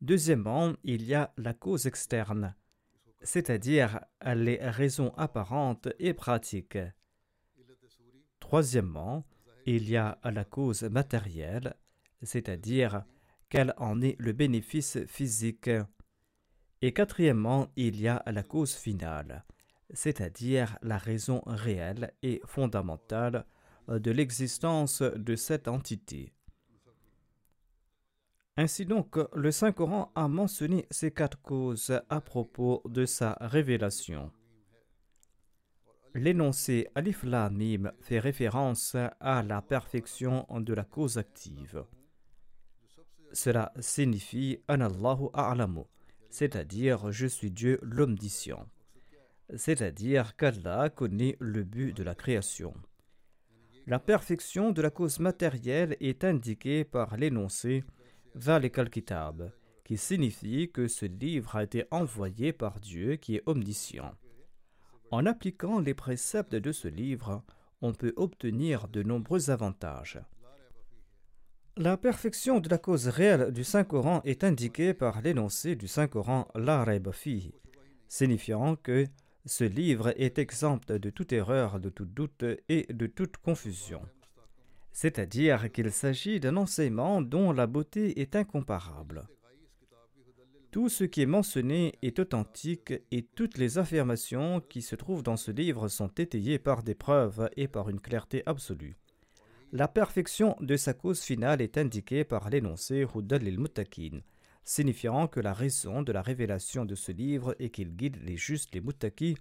Deuxièmement, 0.01 0.73
il 0.83 1.03
y 1.03 1.13
a 1.13 1.33
la 1.37 1.53
cause 1.53 1.85
externe, 1.85 2.55
c'est-à-dire 3.21 3.99
les 4.25 4.57
raisons 4.57 5.13
apparentes 5.17 5.87
et 5.99 6.13
pratiques. 6.13 6.77
Troisièmement, 8.47 9.25
il 9.65 9.89
y 9.89 9.97
a 9.97 10.19
la 10.23 10.45
cause 10.45 10.83
matérielle, 10.83 11.75
c'est-à-dire 12.23 13.03
quel 13.49 13.73
en 13.75 14.01
est 14.01 14.15
le 14.19 14.31
bénéfice 14.31 14.99
physique. 15.05 15.69
Et 16.81 16.93
quatrièmement, 16.93 17.67
il 17.75 17.99
y 17.99 18.07
a 18.07 18.23
la 18.25 18.43
cause 18.43 18.73
finale, 18.73 19.43
c'est-à-dire 19.93 20.77
la 20.81 20.97
raison 20.97 21.41
réelle 21.45 22.13
et 22.23 22.39
fondamentale 22.45 23.45
de 23.89 24.11
l'existence 24.11 25.01
de 25.01 25.35
cette 25.35 25.67
entité. 25.67 26.31
Ainsi 28.55 28.85
donc, 28.85 29.17
le 29.35 29.51
Saint-Coran 29.51 30.13
a 30.15 30.29
mentionné 30.29 30.87
ces 30.89 31.11
quatre 31.11 31.41
causes 31.41 31.99
à 32.09 32.21
propos 32.21 32.81
de 32.85 33.05
sa 33.05 33.37
révélation. 33.41 34.31
L'énoncé 36.15 36.87
Alif 36.95 37.23
La 37.23 37.49
Mim 37.49 37.91
fait 38.01 38.19
référence 38.19 38.95
à 39.19 39.43
la 39.43 39.61
perfection 39.61 40.45
de 40.49 40.73
la 40.73 40.83
cause 40.83 41.17
active. 41.17 41.83
Cela 43.33 43.71
signifie 43.79 44.59
Anallahu 44.67 45.27
A'lamu, 45.33 45.83
c'est-à-dire 46.29 47.11
je 47.11 47.27
suis 47.27 47.51
Dieu 47.51 47.79
l'omniscient, 47.81 48.67
c'est-à-dire 49.55 50.35
qu'Allah 50.35 50.89
connaît 50.89 51.35
le 51.39 51.63
but 51.63 51.95
de 51.95 52.03
la 52.03 52.15
création. 52.15 52.73
La 53.85 53.99
perfection 53.99 54.71
de 54.71 54.81
la 54.81 54.89
cause 54.89 55.19
matérielle 55.19 55.95
est 55.99 56.23
indiquée 56.23 56.83
par 56.83 57.15
l'énoncé 57.15 57.83
Zalikal 58.37 58.89
Kitab, 58.89 59.51
qui 59.85 59.97
signifie 59.97 60.69
que 60.71 60.87
ce 60.87 61.05
livre 61.05 61.55
a 61.55 61.63
été 61.63 61.85
envoyé 61.91 62.53
par 62.53 62.79
Dieu 62.79 63.15
qui 63.15 63.35
est 63.35 63.43
omniscient. 63.45 64.13
En 65.11 65.25
appliquant 65.25 65.79
les 65.79 65.93
préceptes 65.93 66.55
de 66.55 66.71
ce 66.71 66.87
livre, 66.87 67.43
on 67.81 67.93
peut 67.93 68.13
obtenir 68.15 68.87
de 68.87 69.03
nombreux 69.03 69.49
avantages. 69.49 70.19
La 71.77 71.95
perfection 71.95 72.59
de 72.59 72.69
la 72.69 72.77
cause 72.77 73.07
réelle 73.07 73.51
du 73.51 73.63
Saint-Coran 73.63 74.21
est 74.25 74.43
indiquée 74.43 74.93
par 74.93 75.21
l'énoncé 75.21 75.75
du 75.75 75.87
Saint-Coran 75.87 76.47
La 76.55 76.85
Fi, 77.11 77.53
signifiant 78.07 78.75
que 78.75 79.05
ce 79.45 79.63
livre 79.63 80.13
est 80.17 80.39
exempt 80.39 80.91
de 80.91 81.09
toute 81.09 81.31
erreur, 81.33 81.79
de 81.79 81.89
tout 81.89 82.05
doute 82.05 82.43
et 82.67 82.91
de 82.91 83.07
toute 83.07 83.37
confusion 83.37 84.01
c'est-à-dire 84.97 85.71
qu'il 85.71 85.91
s'agit 85.91 86.39
d'un 86.39 86.57
enseignement 86.57 87.21
dont 87.21 87.51
la 87.51 87.67
beauté 87.67 88.19
est 88.19 88.35
incomparable. 88.35 89.27
Tout 90.71 90.89
ce 90.89 91.05
qui 91.05 91.21
est 91.21 91.25
mentionné 91.25 91.93
est 92.01 92.19
authentique 92.19 92.93
et 93.11 93.23
toutes 93.23 93.57
les 93.57 93.77
affirmations 93.77 94.59
qui 94.59 94.81
se 94.81 94.95
trouvent 94.95 95.23
dans 95.23 95.37
ce 95.37 95.51
livre 95.51 95.87
sont 95.87 96.09
étayées 96.09 96.59
par 96.59 96.83
des 96.83 96.95
preuves 96.95 97.49
et 97.55 97.67
par 97.67 97.89
une 97.89 98.01
clarté 98.01 98.43
absolue. 98.45 98.97
La 99.71 99.87
perfection 99.87 100.55
de 100.59 100.75
sa 100.75 100.93
cause 100.93 101.21
finale 101.21 101.61
est 101.61 101.77
indiquée 101.77 102.23
par 102.23 102.49
l'énoncé 102.49 103.05
Hudal 103.15 103.47
il 103.47 104.21
signifiant 104.63 105.27
que 105.27 105.39
la 105.39 105.53
raison 105.53 106.01
de 106.01 106.11
la 106.11 106.21
révélation 106.21 106.83
de 106.83 106.95
ce 106.95 107.13
livre 107.13 107.55
est 107.59 107.69
qu'il 107.69 107.95
guide 107.95 108.17
les 108.23 108.35
justes, 108.35 108.75
les 108.75 108.81
Muttaki, 108.81 109.37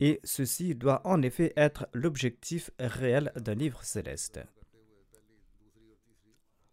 et 0.00 0.20
ceci 0.24 0.74
doit 0.74 1.00
en 1.06 1.22
effet 1.22 1.52
être 1.56 1.88
l'objectif 1.94 2.70
réel 2.78 3.32
d'un 3.36 3.54
livre 3.54 3.82
céleste. 3.82 4.40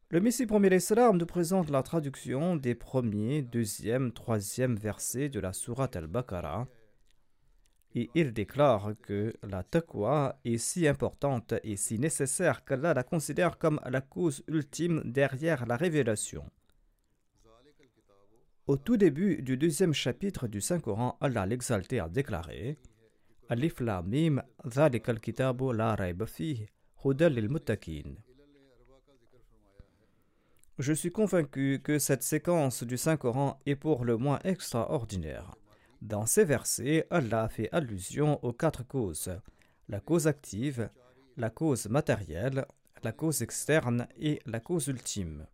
Le 0.09 0.21
Messie 0.21 0.45
premier 0.45 0.69
nous 0.69 1.25
présente 1.25 1.69
la 1.69 1.83
traduction 1.83 2.55
des 2.55 2.75
premiers, 2.75 3.41
deuxième, 3.41 4.13
troisième 4.13 4.77
versets 4.77 5.27
de 5.27 5.41
la 5.41 5.51
Sourate 5.51 5.97
al-Baqarah 5.97 6.65
et 7.93 8.09
il 8.15 8.31
déclare 8.31 8.93
que 9.01 9.33
la 9.43 9.63
taqwa 9.63 10.39
est 10.45 10.59
si 10.59 10.87
importante 10.87 11.55
et 11.61 11.75
si 11.75 11.99
nécessaire 11.99 12.63
qu'Allah 12.63 12.93
la 12.93 13.03
considère 13.03 13.57
comme 13.57 13.81
la 13.85 13.99
cause 13.99 14.45
ultime 14.47 15.01
derrière 15.03 15.65
la 15.65 15.75
révélation. 15.75 16.49
Au 18.67 18.77
tout 18.77 18.95
début 18.95 19.41
du 19.41 19.57
deuxième 19.57 19.93
chapitre 19.93 20.47
du 20.47 20.61
Saint-Coran, 20.61 21.17
Allah 21.19 21.45
l'exalté 21.45 21.99
a 21.99 22.07
déclaré 22.07 22.77
Alif 23.49 23.81
la 23.81 24.01
mim, 24.01 24.41
kitabu 25.21 25.73
la 25.73 25.97
hudal 27.03 27.33
lil 27.33 27.49
je 30.79 30.93
suis 30.93 31.11
convaincu 31.11 31.81
que 31.83 31.99
cette 31.99 32.23
séquence 32.23 32.83
du 32.83 32.97
Saint-Coran 32.97 33.59
est 33.65 33.75
pour 33.75 34.05
le 34.05 34.17
moins 34.17 34.39
extraordinaire. 34.43 35.55
Dans 36.01 36.25
ces 36.25 36.45
versets, 36.45 37.07
Allah 37.09 37.49
fait 37.49 37.69
allusion 37.71 38.43
aux 38.43 38.53
quatre 38.53 38.85
causes 38.85 39.31
la 39.89 39.99
cause 39.99 40.27
active, 40.27 40.89
la 41.37 41.49
cause 41.49 41.87
matérielle, 41.87 42.65
la 43.03 43.11
cause 43.11 43.41
externe 43.41 44.07
et 44.17 44.39
la 44.45 44.59
cause 44.59 44.87
ultime. 44.87 45.47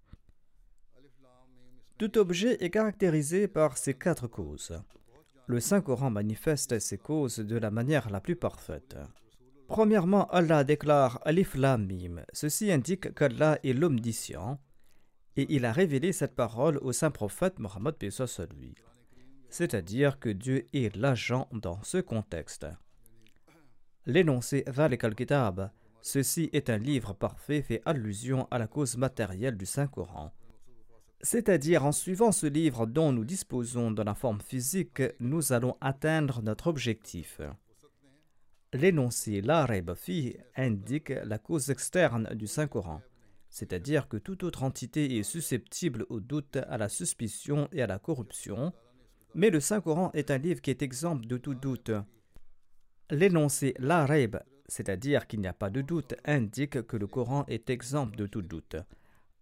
Tout 1.98 2.18
objet 2.18 2.58
est 2.64 2.72
caractérisé 2.72 3.48
par 3.48 3.78
ces 3.78 3.94
quatre 3.94 4.28
causes. 4.28 4.82
Le 5.46 5.60
Saint-Coran 5.60 6.10
manifeste 6.10 6.80
ces 6.80 6.98
causes 6.98 7.38
de 7.40 7.58
la 7.58 7.70
manière 7.70 8.10
la 8.10 8.22
plus 8.22 8.36
parfaite. 8.36 8.98
Premièrement, 9.68 10.28
Allah 10.30 10.64
déclare 10.64 11.20
Alif 11.26 11.56
Lam 11.56 11.86
Mim. 11.86 12.24
Ceci 12.34 12.72
indique 12.72 13.14
qu'Allah 13.14 13.60
est 13.64 13.74
l'omniscient, 13.74 14.60
et 15.36 15.48
il 15.54 15.66
a 15.66 15.72
révélé 15.72 16.12
cette 16.12 16.36
parole 16.36 16.78
au 16.78 16.92
saint 16.92 17.12
prophète 17.12 17.60
Mohammed 17.60 17.96
lui. 18.60 18.76
C'est-à-dire 19.50 20.20
que 20.20 20.30
Dieu 20.30 20.68
est 20.74 20.96
l'agent 20.96 21.48
dans 21.52 21.82
ce 21.84 21.98
contexte. 22.00 22.66
L'énoncé 24.06 24.64
Dhalik 24.64 25.04
al-Kitab, 25.04 25.72
ceci 26.02 26.50
est 26.54 26.70
un 26.70 26.78
livre 26.78 27.14
parfait, 27.14 27.62
fait 27.62 27.82
allusion 27.86 28.48
à 28.52 28.58
la 28.58 28.68
cause 28.68 28.98
matérielle 28.98 29.58
du 29.58 29.66
Saint-Coran. 29.66 30.34
C'est-à-dire, 31.22 31.86
en 31.86 31.94
suivant 31.94 32.34
ce 32.34 32.48
livre 32.48 32.86
dont 32.86 33.14
nous 33.14 33.24
disposons 33.24 33.92
dans 33.92 34.04
la 34.04 34.14
forme 34.14 34.42
physique, 34.42 35.02
nous 35.22 35.54
allons 35.54 35.78
atteindre 35.80 36.42
notre 36.42 36.68
objectif. 36.68 37.40
L'énoncé 38.74 39.40
La 39.40 39.66
Fi 39.96 40.36
indique 40.58 41.14
la 41.24 41.38
cause 41.38 41.70
externe 41.70 42.28
du 42.34 42.48
Saint-Coran 42.48 43.02
c'est-à-dire 43.54 44.08
que 44.08 44.18
toute 44.18 44.42
autre 44.42 44.64
entité 44.64 45.20
est 45.20 45.22
susceptible 45.22 46.08
au 46.10 46.20
doute, 46.20 46.56
à 46.56 46.80
la 46.80 46.90
suspicion 46.90 47.70
et 47.72 47.84
à 47.84 47.88
la 47.88 48.00
corruption, 48.00 48.74
mais 49.36 49.52
le 49.52 49.60
Saint-Coran 49.60 50.10
est 50.16 50.32
un 50.32 50.40
livre 50.40 50.60
qui 50.60 50.72
est 50.72 50.82
exempt 50.82 51.24
de 51.24 51.38
tout 51.38 51.54
doute. 51.54 51.92
L'énoncé 53.12 53.76
La 53.78 54.08
Raib, 54.08 54.38
c'est-à-dire 54.68 55.28
qu'il 55.28 55.40
n'y 55.40 55.48
a 55.48 55.54
pas 55.54 55.70
de 55.70 55.84
doute, 55.84 56.16
indique 56.26 56.82
que 56.88 56.98
le 56.98 57.06
Coran 57.06 57.46
est 57.48 57.70
exempt 57.70 58.16
de 58.16 58.26
tout 58.26 58.42
doute. 58.42 58.76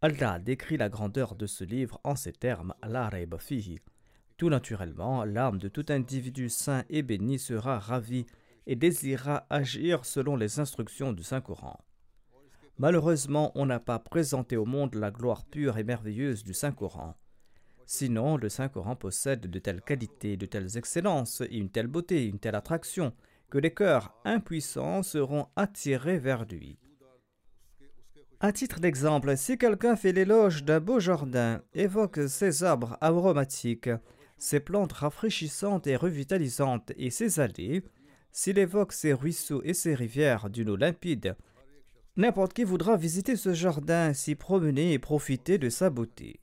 Allah 0.02 0.40
décrit 0.40 0.76
la 0.76 0.90
grandeur 0.90 1.36
de 1.36 1.46
ce 1.48 1.64
livre 1.64 2.02
en 2.04 2.18
ces 2.18 2.34
termes 2.34 2.74
La 2.84 3.10
fihi. 3.40 3.80
Tout 4.36 4.50
naturellement, 4.50 5.24
l'âme 5.24 5.58
de 5.58 5.70
tout 5.70 5.86
individu 5.88 6.50
saint 6.50 6.84
et 6.90 7.02
béni 7.02 7.40
sera 7.40 7.80
ravie 7.80 8.26
et 8.68 8.76
désirera 8.76 9.48
agir 9.50 10.04
selon 10.04 10.36
les 10.36 10.60
instructions 10.60 11.14
du 11.14 11.24
Saint-Coran. 11.24 11.80
Malheureusement, 12.78 13.52
on 13.56 13.66
n'a 13.66 13.80
pas 13.80 14.00
présenté 14.00 14.58
au 14.58 14.66
monde 14.66 14.96
la 14.96 15.12
gloire 15.12 15.46
pure 15.46 15.78
et 15.78 15.84
merveilleuse 15.84 16.44
du 16.44 16.54
Saint-Coran. 16.54 17.16
Sinon, 17.86 18.38
le 18.38 18.50
Saint-Coran 18.50 18.96
possède 18.96 19.48
de 19.48 19.60
telles 19.60 19.82
qualités, 19.82 20.38
de 20.38 20.46
telles 20.46 20.78
excellences, 20.78 21.42
et 21.42 21.58
une 21.58 21.70
telle 21.70 21.88
beauté, 21.88 22.26
une 22.26 22.40
telle 22.40 22.56
attraction, 22.56 23.14
que 23.50 23.58
les 23.58 23.74
cœurs 23.74 24.14
impuissants 24.24 25.04
seront 25.04 25.48
attirés 25.56 26.18
vers 26.18 26.46
lui. 26.46 26.80
À 28.40 28.52
titre 28.52 28.80
d'exemple, 28.80 29.38
si 29.38 29.58
quelqu'un 29.58 29.96
fait 29.96 30.14
l'éloge 30.14 30.64
d'un 30.64 30.80
beau 30.80 31.00
jardin, 31.00 31.62
évoque 31.76 32.28
ses 32.28 32.64
arbres 32.64 32.98
aromatiques, 33.02 33.92
ses 34.38 34.60
plantes 34.60 34.94
rafraîchissantes 34.94 35.86
et 35.86 35.96
revitalisantes 35.96 36.92
et 36.98 37.12
ses 37.12 37.40
allées, 37.40 37.84
s'il 38.32 38.58
évoque 38.58 38.94
ses 38.94 39.14
ruisseaux 39.14 39.62
et 39.64 39.76
ses 39.76 39.94
rivières 39.94 40.50
d'une 40.50 40.70
eau 40.70 40.76
limpide, 40.76 41.36
N'importe 42.22 42.54
qui 42.54 42.64
voudra 42.64 42.98
visiter 42.98 43.36
ce 43.36 43.52
jardin, 43.52 44.14
s'y 44.14 44.36
promener 44.36 44.94
et 44.94 45.00
profiter 45.00 45.58
de 45.58 45.70
sa 45.70 45.90
beauté. 45.90 46.40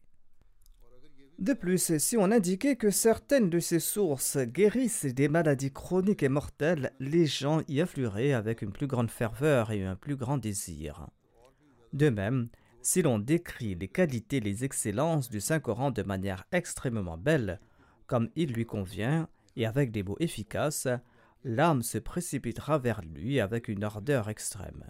De 1.38 1.52
plus, 1.52 1.96
si 1.98 2.16
on 2.16 2.32
indiquait 2.32 2.74
que 2.74 2.90
certaines 2.90 3.48
de 3.48 3.60
ces 3.60 3.78
sources 3.78 4.38
guérissent 4.38 5.04
des 5.04 5.28
maladies 5.28 5.70
chroniques 5.70 6.24
et 6.24 6.28
mortelles, 6.28 6.90
les 6.98 7.26
gens 7.26 7.62
y 7.68 7.80
afflueraient 7.80 8.32
avec 8.32 8.62
une 8.62 8.72
plus 8.72 8.88
grande 8.88 9.12
ferveur 9.12 9.70
et 9.70 9.84
un 9.84 9.94
plus 9.94 10.16
grand 10.16 10.36
désir. 10.36 11.06
De 11.92 12.10
même, 12.10 12.48
si 12.82 13.00
l'on 13.00 13.20
décrit 13.20 13.76
les 13.76 13.86
qualités, 13.86 14.40
les 14.40 14.64
excellences 14.64 15.30
du 15.30 15.40
Saint-Coran 15.40 15.92
de 15.92 16.02
manière 16.02 16.44
extrêmement 16.50 17.18
belle, 17.18 17.60
comme 18.08 18.30
il 18.34 18.52
lui 18.52 18.66
convient, 18.66 19.28
et 19.54 19.64
avec 19.64 19.92
des 19.92 20.02
mots 20.02 20.16
efficaces, 20.18 20.88
l'âme 21.44 21.82
se 21.82 21.98
précipitera 21.98 22.78
vers 22.78 23.00
lui 23.02 23.38
avec 23.38 23.68
une 23.68 23.84
ardeur 23.84 24.28
extrême. 24.28 24.84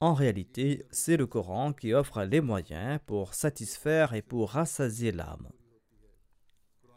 En 0.00 0.12
réalité, 0.12 0.84
c'est 0.90 1.16
le 1.16 1.26
Coran 1.26 1.72
qui 1.72 1.94
offre 1.94 2.22
les 2.24 2.42
moyens 2.42 3.00
pour 3.06 3.32
satisfaire 3.32 4.12
et 4.12 4.20
pour 4.20 4.50
rassasier 4.50 5.10
l'âme. 5.10 5.48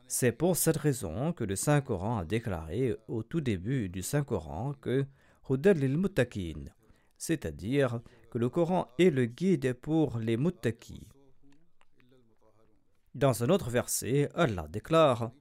C'est 0.07 0.33
pour 0.33 0.57
cette 0.57 0.77
raison 0.77 1.31
que 1.31 1.43
le 1.45 1.55
Saint-Coran 1.55 2.17
a 2.17 2.25
déclaré 2.25 2.95
au 3.07 3.23
tout 3.23 3.41
début 3.41 3.87
du 3.89 4.01
Saint-Coran 4.01 4.73
que 4.81 5.05
c'est-à-dire 7.17 8.01
que 8.29 8.37
le 8.37 8.49
Coran 8.49 8.87
est 8.99 9.09
le 9.09 9.25
guide 9.25 9.73
pour 9.73 10.19
les 10.19 10.37
muttaqis. 10.37 11.07
Dans 13.15 13.43
un 13.43 13.49
autre 13.49 13.69
verset, 13.69 14.29
Allah 14.35 14.67
déclare 14.69 15.31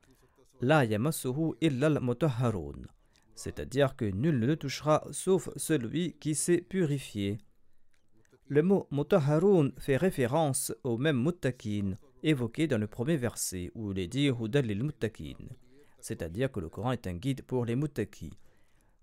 La 0.61 0.85
illal 0.85 1.99
mutahharun 2.01 2.87
c'est-à-dire 3.39 3.95
que 3.95 4.05
nul 4.05 4.41
ne 4.41 4.47
le 4.47 4.57
touchera 4.57 5.05
sauf 5.13 5.49
celui 5.57 6.15
qui 6.15 6.35
s'est 6.35 6.61
purifié. 6.61 7.39
Le 8.51 8.63
mot 8.63 8.87
mutaharun 8.91 9.73
fait 9.79 9.99
référence 9.99 10.73
au 10.83 10.97
même 10.97 11.23
muttaqin 11.23 11.99
évoqué 12.23 12.67
dans 12.67 12.79
le 12.79 12.87
premier 12.87 13.19
verset 13.19 13.71
où 13.75 13.93
il 13.93 13.99
est 13.99 14.07
dit 14.07 14.29
Hudal 14.29 14.65
lil 14.65 14.85
muttaqin, 14.85 15.37
c'est-à-dire 16.01 16.51
que 16.51 16.59
le 16.59 16.71
Coran 16.71 16.93
est 16.93 17.07
un 17.07 17.13
guide 17.13 17.43
pour 17.43 17.67
les 17.67 17.77
muttaqis. 17.77 18.33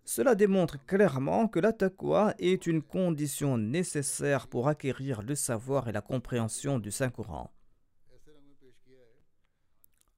Cela 0.04 0.34
démontre 0.34 0.84
clairement 0.88 1.48
que 1.48 1.60
la 1.60 1.74
taqwa 1.74 2.34
est 2.40 2.66
une 2.66 2.82
condition 2.82 3.60
nécessaire 3.60 4.48
pour 4.48 4.68
acquérir 4.68 5.22
le 5.22 5.36
savoir 5.36 5.88
et 5.90 5.92
la 5.92 6.02
compréhension 6.02 6.80
du 6.80 6.90
Saint-Coran. 6.90 7.52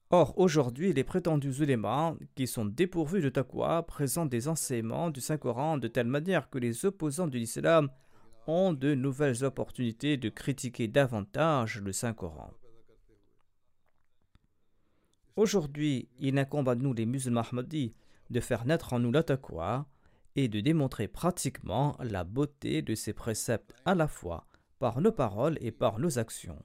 Or, 0.10 0.38
aujourd'hui, 0.38 0.94
les 0.94 1.04
prétendus 1.04 1.62
ulémas, 1.62 2.16
qui 2.36 2.48
sont 2.48 2.66
dépourvus 2.66 3.20
de 3.20 3.28
taqwa, 3.28 3.84
présentent 3.84 4.30
des 4.30 4.48
enseignements 4.48 5.10
du 5.10 5.20
Saint-Coran 5.20 5.78
de 5.78 5.90
telle 5.90 6.08
manière 6.08 6.50
que 6.50 6.60
les 6.60 6.86
opposants 6.86 7.28
de 7.28 7.38
l'islam 7.38 7.90
ont 8.48 8.74
de 8.74 8.96
nouvelles 8.96 9.44
opportunités 9.44 10.18
de 10.18 10.30
critiquer 10.30 10.88
davantage 10.88 11.82
le 11.82 11.92
Saint-Coran. 11.92 12.52
Aujourd'hui, 15.36 16.10
il 16.20 16.40
incombe 16.40 16.70
à 16.70 16.76
nous, 16.76 16.94
les 16.94 17.06
musulmans 17.06 17.44
de 18.30 18.40
faire 18.40 18.66
naître 18.66 18.94
en 18.94 19.00
nous 19.00 19.12
la 19.12 19.24
et 20.36 20.48
de 20.48 20.60
démontrer 20.62 21.08
pratiquement 21.08 21.96
la 22.00 22.24
beauté 22.24 22.82
de 22.82 22.96
ces 22.96 23.14
préceptes 23.14 23.74
à 23.86 23.96
la 23.96 24.08
fois 24.08 24.48
par 24.80 25.02
nos 25.02 25.12
paroles 25.12 25.58
et 25.62 25.72
par 25.72 26.00
nos 26.00 26.20
actions. 26.20 26.64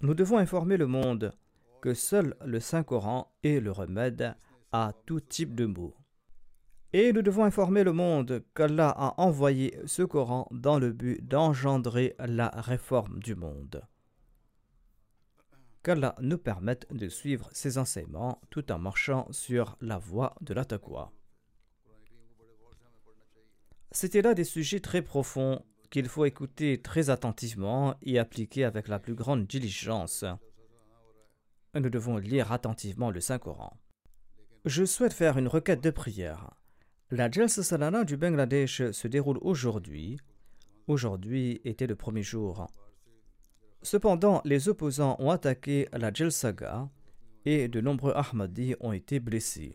Nous 0.00 0.14
devons 0.14 0.38
informer 0.38 0.76
le 0.76 0.86
monde 0.86 1.32
que 1.80 1.94
seul 1.94 2.36
le 2.44 2.60
Saint-Coran 2.60 3.32
est 3.42 3.60
le 3.60 3.72
remède 3.72 4.36
à 4.72 4.92
tout 5.06 5.20
type 5.20 5.54
de 5.54 5.66
maux. 5.66 5.94
Et 6.92 7.12
nous 7.12 7.22
devons 7.22 7.44
informer 7.44 7.84
le 7.84 7.92
monde 7.92 8.44
qu'Allah 8.54 8.90
a 8.90 9.14
envoyé 9.20 9.78
ce 9.84 10.02
Coran 10.02 10.48
dans 10.50 10.78
le 10.78 10.92
but 10.92 11.26
d'engendrer 11.26 12.14
la 12.18 12.48
réforme 12.48 13.20
du 13.20 13.34
monde. 13.34 13.82
Qu'Allah 15.82 16.14
nous 16.20 16.38
permette 16.38 16.86
de 16.92 17.08
suivre 17.08 17.48
ses 17.52 17.78
enseignements 17.78 18.40
tout 18.50 18.72
en 18.72 18.78
marchant 18.78 19.26
sur 19.30 19.76
la 19.80 19.98
voie 19.98 20.34
de 20.40 20.54
la 20.54 20.64
taqwa. 20.64 21.12
C'était 23.90 24.22
là 24.22 24.34
des 24.34 24.44
sujets 24.44 24.80
très 24.80 25.02
profonds 25.02 25.62
qu'il 25.90 26.08
faut 26.08 26.24
écouter 26.24 26.80
très 26.80 27.10
attentivement 27.10 27.94
et 28.02 28.18
appliquer 28.18 28.64
avec 28.64 28.88
la 28.88 28.98
plus 28.98 29.14
grande 29.14 29.46
diligence 29.46 30.24
nous 31.80 31.90
devons 31.90 32.16
lire 32.16 32.52
attentivement 32.52 33.10
le 33.10 33.20
Saint-Coran. 33.20 33.76
Je 34.64 34.84
souhaite 34.84 35.12
faire 35.12 35.38
une 35.38 35.48
requête 35.48 35.82
de 35.82 35.90
prière. 35.90 36.50
La 37.10 37.30
Jalsa 37.30 37.62
Salana 37.62 38.04
du 38.04 38.18
Bangladesh 38.18 38.90
se 38.90 39.08
déroule 39.08 39.38
aujourd'hui. 39.40 40.18
Aujourd'hui 40.88 41.58
était 41.64 41.86
le 41.86 41.96
premier 41.96 42.22
jour. 42.22 42.66
Cependant, 43.80 44.42
les 44.44 44.68
opposants 44.68 45.16
ont 45.18 45.30
attaqué 45.30 45.88
la 45.92 46.12
Jalsaga 46.12 46.90
et 47.46 47.68
de 47.68 47.80
nombreux 47.80 48.12
Ahmadis 48.14 48.74
ont 48.80 48.92
été 48.92 49.20
blessés. 49.20 49.74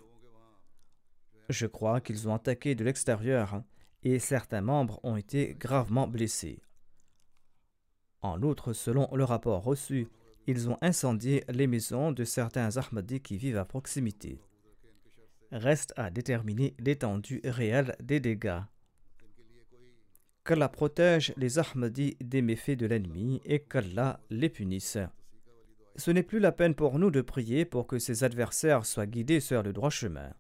Je 1.50 1.66
crois 1.66 2.02
qu'ils 2.02 2.30
ont 2.30 2.36
attaqué 2.36 2.76
de 2.76 2.84
l'extérieur 2.84 3.64
et 4.04 4.20
certains 4.20 4.62
membres 4.62 5.00
ont 5.02 5.18
été 5.18 5.56
gravement 5.56 6.08
blessés. 6.08 6.62
En 8.22 8.44
outre, 8.44 8.74
selon 8.74 9.10
le 9.12 9.24
rapport 9.24 9.64
reçu, 9.64 10.08
ils 10.46 10.70
ont 10.70 10.78
incendié 10.84 11.44
les 11.50 11.66
maisons 11.66 12.12
de 12.12 12.26
certains 12.26 12.78
Ahmadis 12.78 13.22
qui 13.22 13.38
vivent 13.38 13.58
à 13.58 13.66
proximité. 13.66 14.40
Reste 15.54 15.94
à 15.98 16.10
déterminer 16.10 16.74
l'étendue 16.80 17.40
réelle 17.44 17.96
des 18.02 18.20
dégâts. 18.20 18.62
Qu'Allah 20.44 20.68
protège 20.68 21.32
les 21.38 21.60
Ahmadis 21.60 22.18
des 22.20 22.42
méfaits 22.42 22.76
de 22.76 22.88
l'ennemi 22.88 23.40
et 23.46 23.60
qu'Allah 23.60 24.20
les 24.32 24.50
punisse. 24.50 24.98
Ce 25.96 26.10
n'est 26.10 26.24
plus 26.24 26.40
la 26.40 26.52
peine 26.52 26.74
pour 26.74 26.98
nous 26.98 27.12
de 27.12 27.22
prier 27.22 27.66
pour 27.66 27.86
que 27.86 28.00
ces 28.00 28.24
adversaires 28.24 28.84
soient 28.84 29.06
guidés 29.06 29.40
sur 29.40 29.62
le 29.62 29.74
droit 29.74 29.92
chemin. 29.92 30.34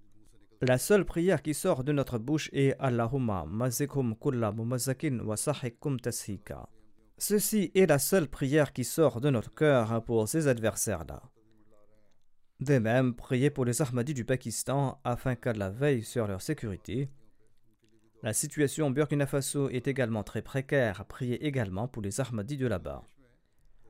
La 0.61 0.79
seule 0.79 1.05
prière 1.05 1.43
qui 1.43 1.53
sort 1.53 1.83
de 1.83 1.91
notre 1.91 2.17
bouche 2.17 2.49
est 2.51 2.75
Allahumma 2.79 3.45
mazikum 3.45 4.15
kulla 4.15 4.51
mumazakin 4.51 5.19
wa 5.19 5.37
sahikum 5.37 5.99
tashika. 5.99 6.67
Ceci 7.19 7.71
est 7.75 7.85
la 7.85 7.99
seule 7.99 8.27
prière 8.27 8.73
qui 8.73 8.83
sort 8.83 9.21
de 9.21 9.29
notre 9.29 9.53
cœur 9.53 10.03
pour 10.05 10.27
ces 10.27 10.47
adversaires-là. 10.47 11.21
De 12.63 12.77
même, 12.77 13.13
priez 13.13 13.49
pour 13.49 13.65
les 13.65 13.81
Ahmadis 13.81 14.13
du 14.13 14.23
Pakistan 14.23 14.97
afin 15.03 15.35
qu'Allah 15.35 15.69
veille 15.69 16.01
sur 16.01 16.27
leur 16.27 16.41
sécurité. 16.41 17.09
La 18.21 18.31
situation 18.31 18.87
au 18.87 18.89
Burkina 18.89 19.25
Faso 19.25 19.67
est 19.67 19.89
également 19.89 20.23
très 20.23 20.41
précaire. 20.41 21.03
Priez 21.03 21.45
également 21.45 21.89
pour 21.89 22.01
les 22.01 22.21
Ahmadis 22.21 22.55
de 22.55 22.67
là-bas. 22.67 23.03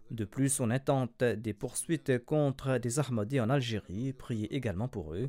De 0.09 0.25
plus, 0.25 0.59
on 0.59 0.71
intente 0.71 1.23
des 1.23 1.53
poursuites 1.53 2.25
contre 2.25 2.79
des 2.79 2.97
Ahmadis 2.97 3.41
en 3.41 3.51
Algérie. 3.51 4.11
Priez 4.11 4.51
également 4.55 4.87
pour 4.87 5.13
eux. 5.13 5.27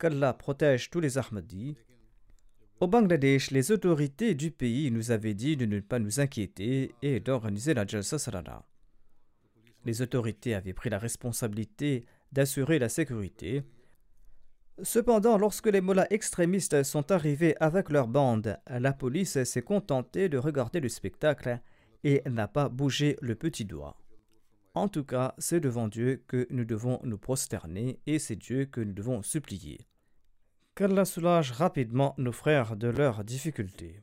Qu'Allah 0.00 0.32
protège 0.32 0.90
tous 0.90 0.98
les 0.98 1.18
Ahmadis 1.18 1.76
au 2.80 2.88
Bangladesh, 2.88 3.52
les 3.52 3.70
autorités 3.72 4.34
du 4.34 4.50
pays 4.50 4.90
nous 4.90 5.10
avaient 5.10 5.32
dit 5.32 5.56
de 5.56 5.64
ne 5.64 5.80
pas 5.80 5.98
nous 5.98 6.20
inquiéter 6.20 6.94
et 7.00 7.20
d'organiser 7.20 7.72
la 7.72 7.86
Jalsa 7.86 8.18
Salana. 8.18 8.66
Les 9.86 10.02
autorités 10.02 10.54
avaient 10.54 10.74
pris 10.74 10.90
la 10.90 10.98
responsabilité 10.98 12.04
d'assurer 12.36 12.78
la 12.78 12.90
sécurité. 12.90 13.62
Cependant, 14.82 15.38
lorsque 15.38 15.68
les 15.68 15.80
mollahs 15.80 16.06
extrémistes 16.10 16.82
sont 16.82 17.10
arrivés 17.10 17.56
avec 17.60 17.88
leur 17.88 18.08
bande, 18.08 18.58
la 18.68 18.92
police 18.92 19.42
s'est 19.42 19.62
contentée 19.62 20.28
de 20.28 20.36
regarder 20.36 20.80
le 20.80 20.90
spectacle 20.90 21.60
et 22.04 22.22
n'a 22.28 22.46
pas 22.46 22.68
bougé 22.68 23.16
le 23.22 23.34
petit 23.34 23.64
doigt. 23.64 23.96
En 24.74 24.88
tout 24.88 25.04
cas, 25.04 25.34
c'est 25.38 25.60
devant 25.60 25.88
Dieu 25.88 26.22
que 26.28 26.46
nous 26.50 26.66
devons 26.66 27.00
nous 27.04 27.16
prosterner 27.16 27.98
et 28.06 28.18
c'est 28.18 28.36
Dieu 28.36 28.66
que 28.66 28.82
nous 28.82 28.92
devons 28.92 29.22
supplier 29.22 29.86
qu'Allah 30.76 31.06
soulage 31.06 31.52
rapidement 31.52 32.14
nos 32.18 32.32
frères 32.32 32.76
de 32.76 32.88
leurs 32.88 33.24
difficultés. 33.24 34.02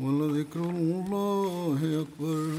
ولذكر 0.00 0.60
الله 0.60 1.78
أكبر. 2.02 2.50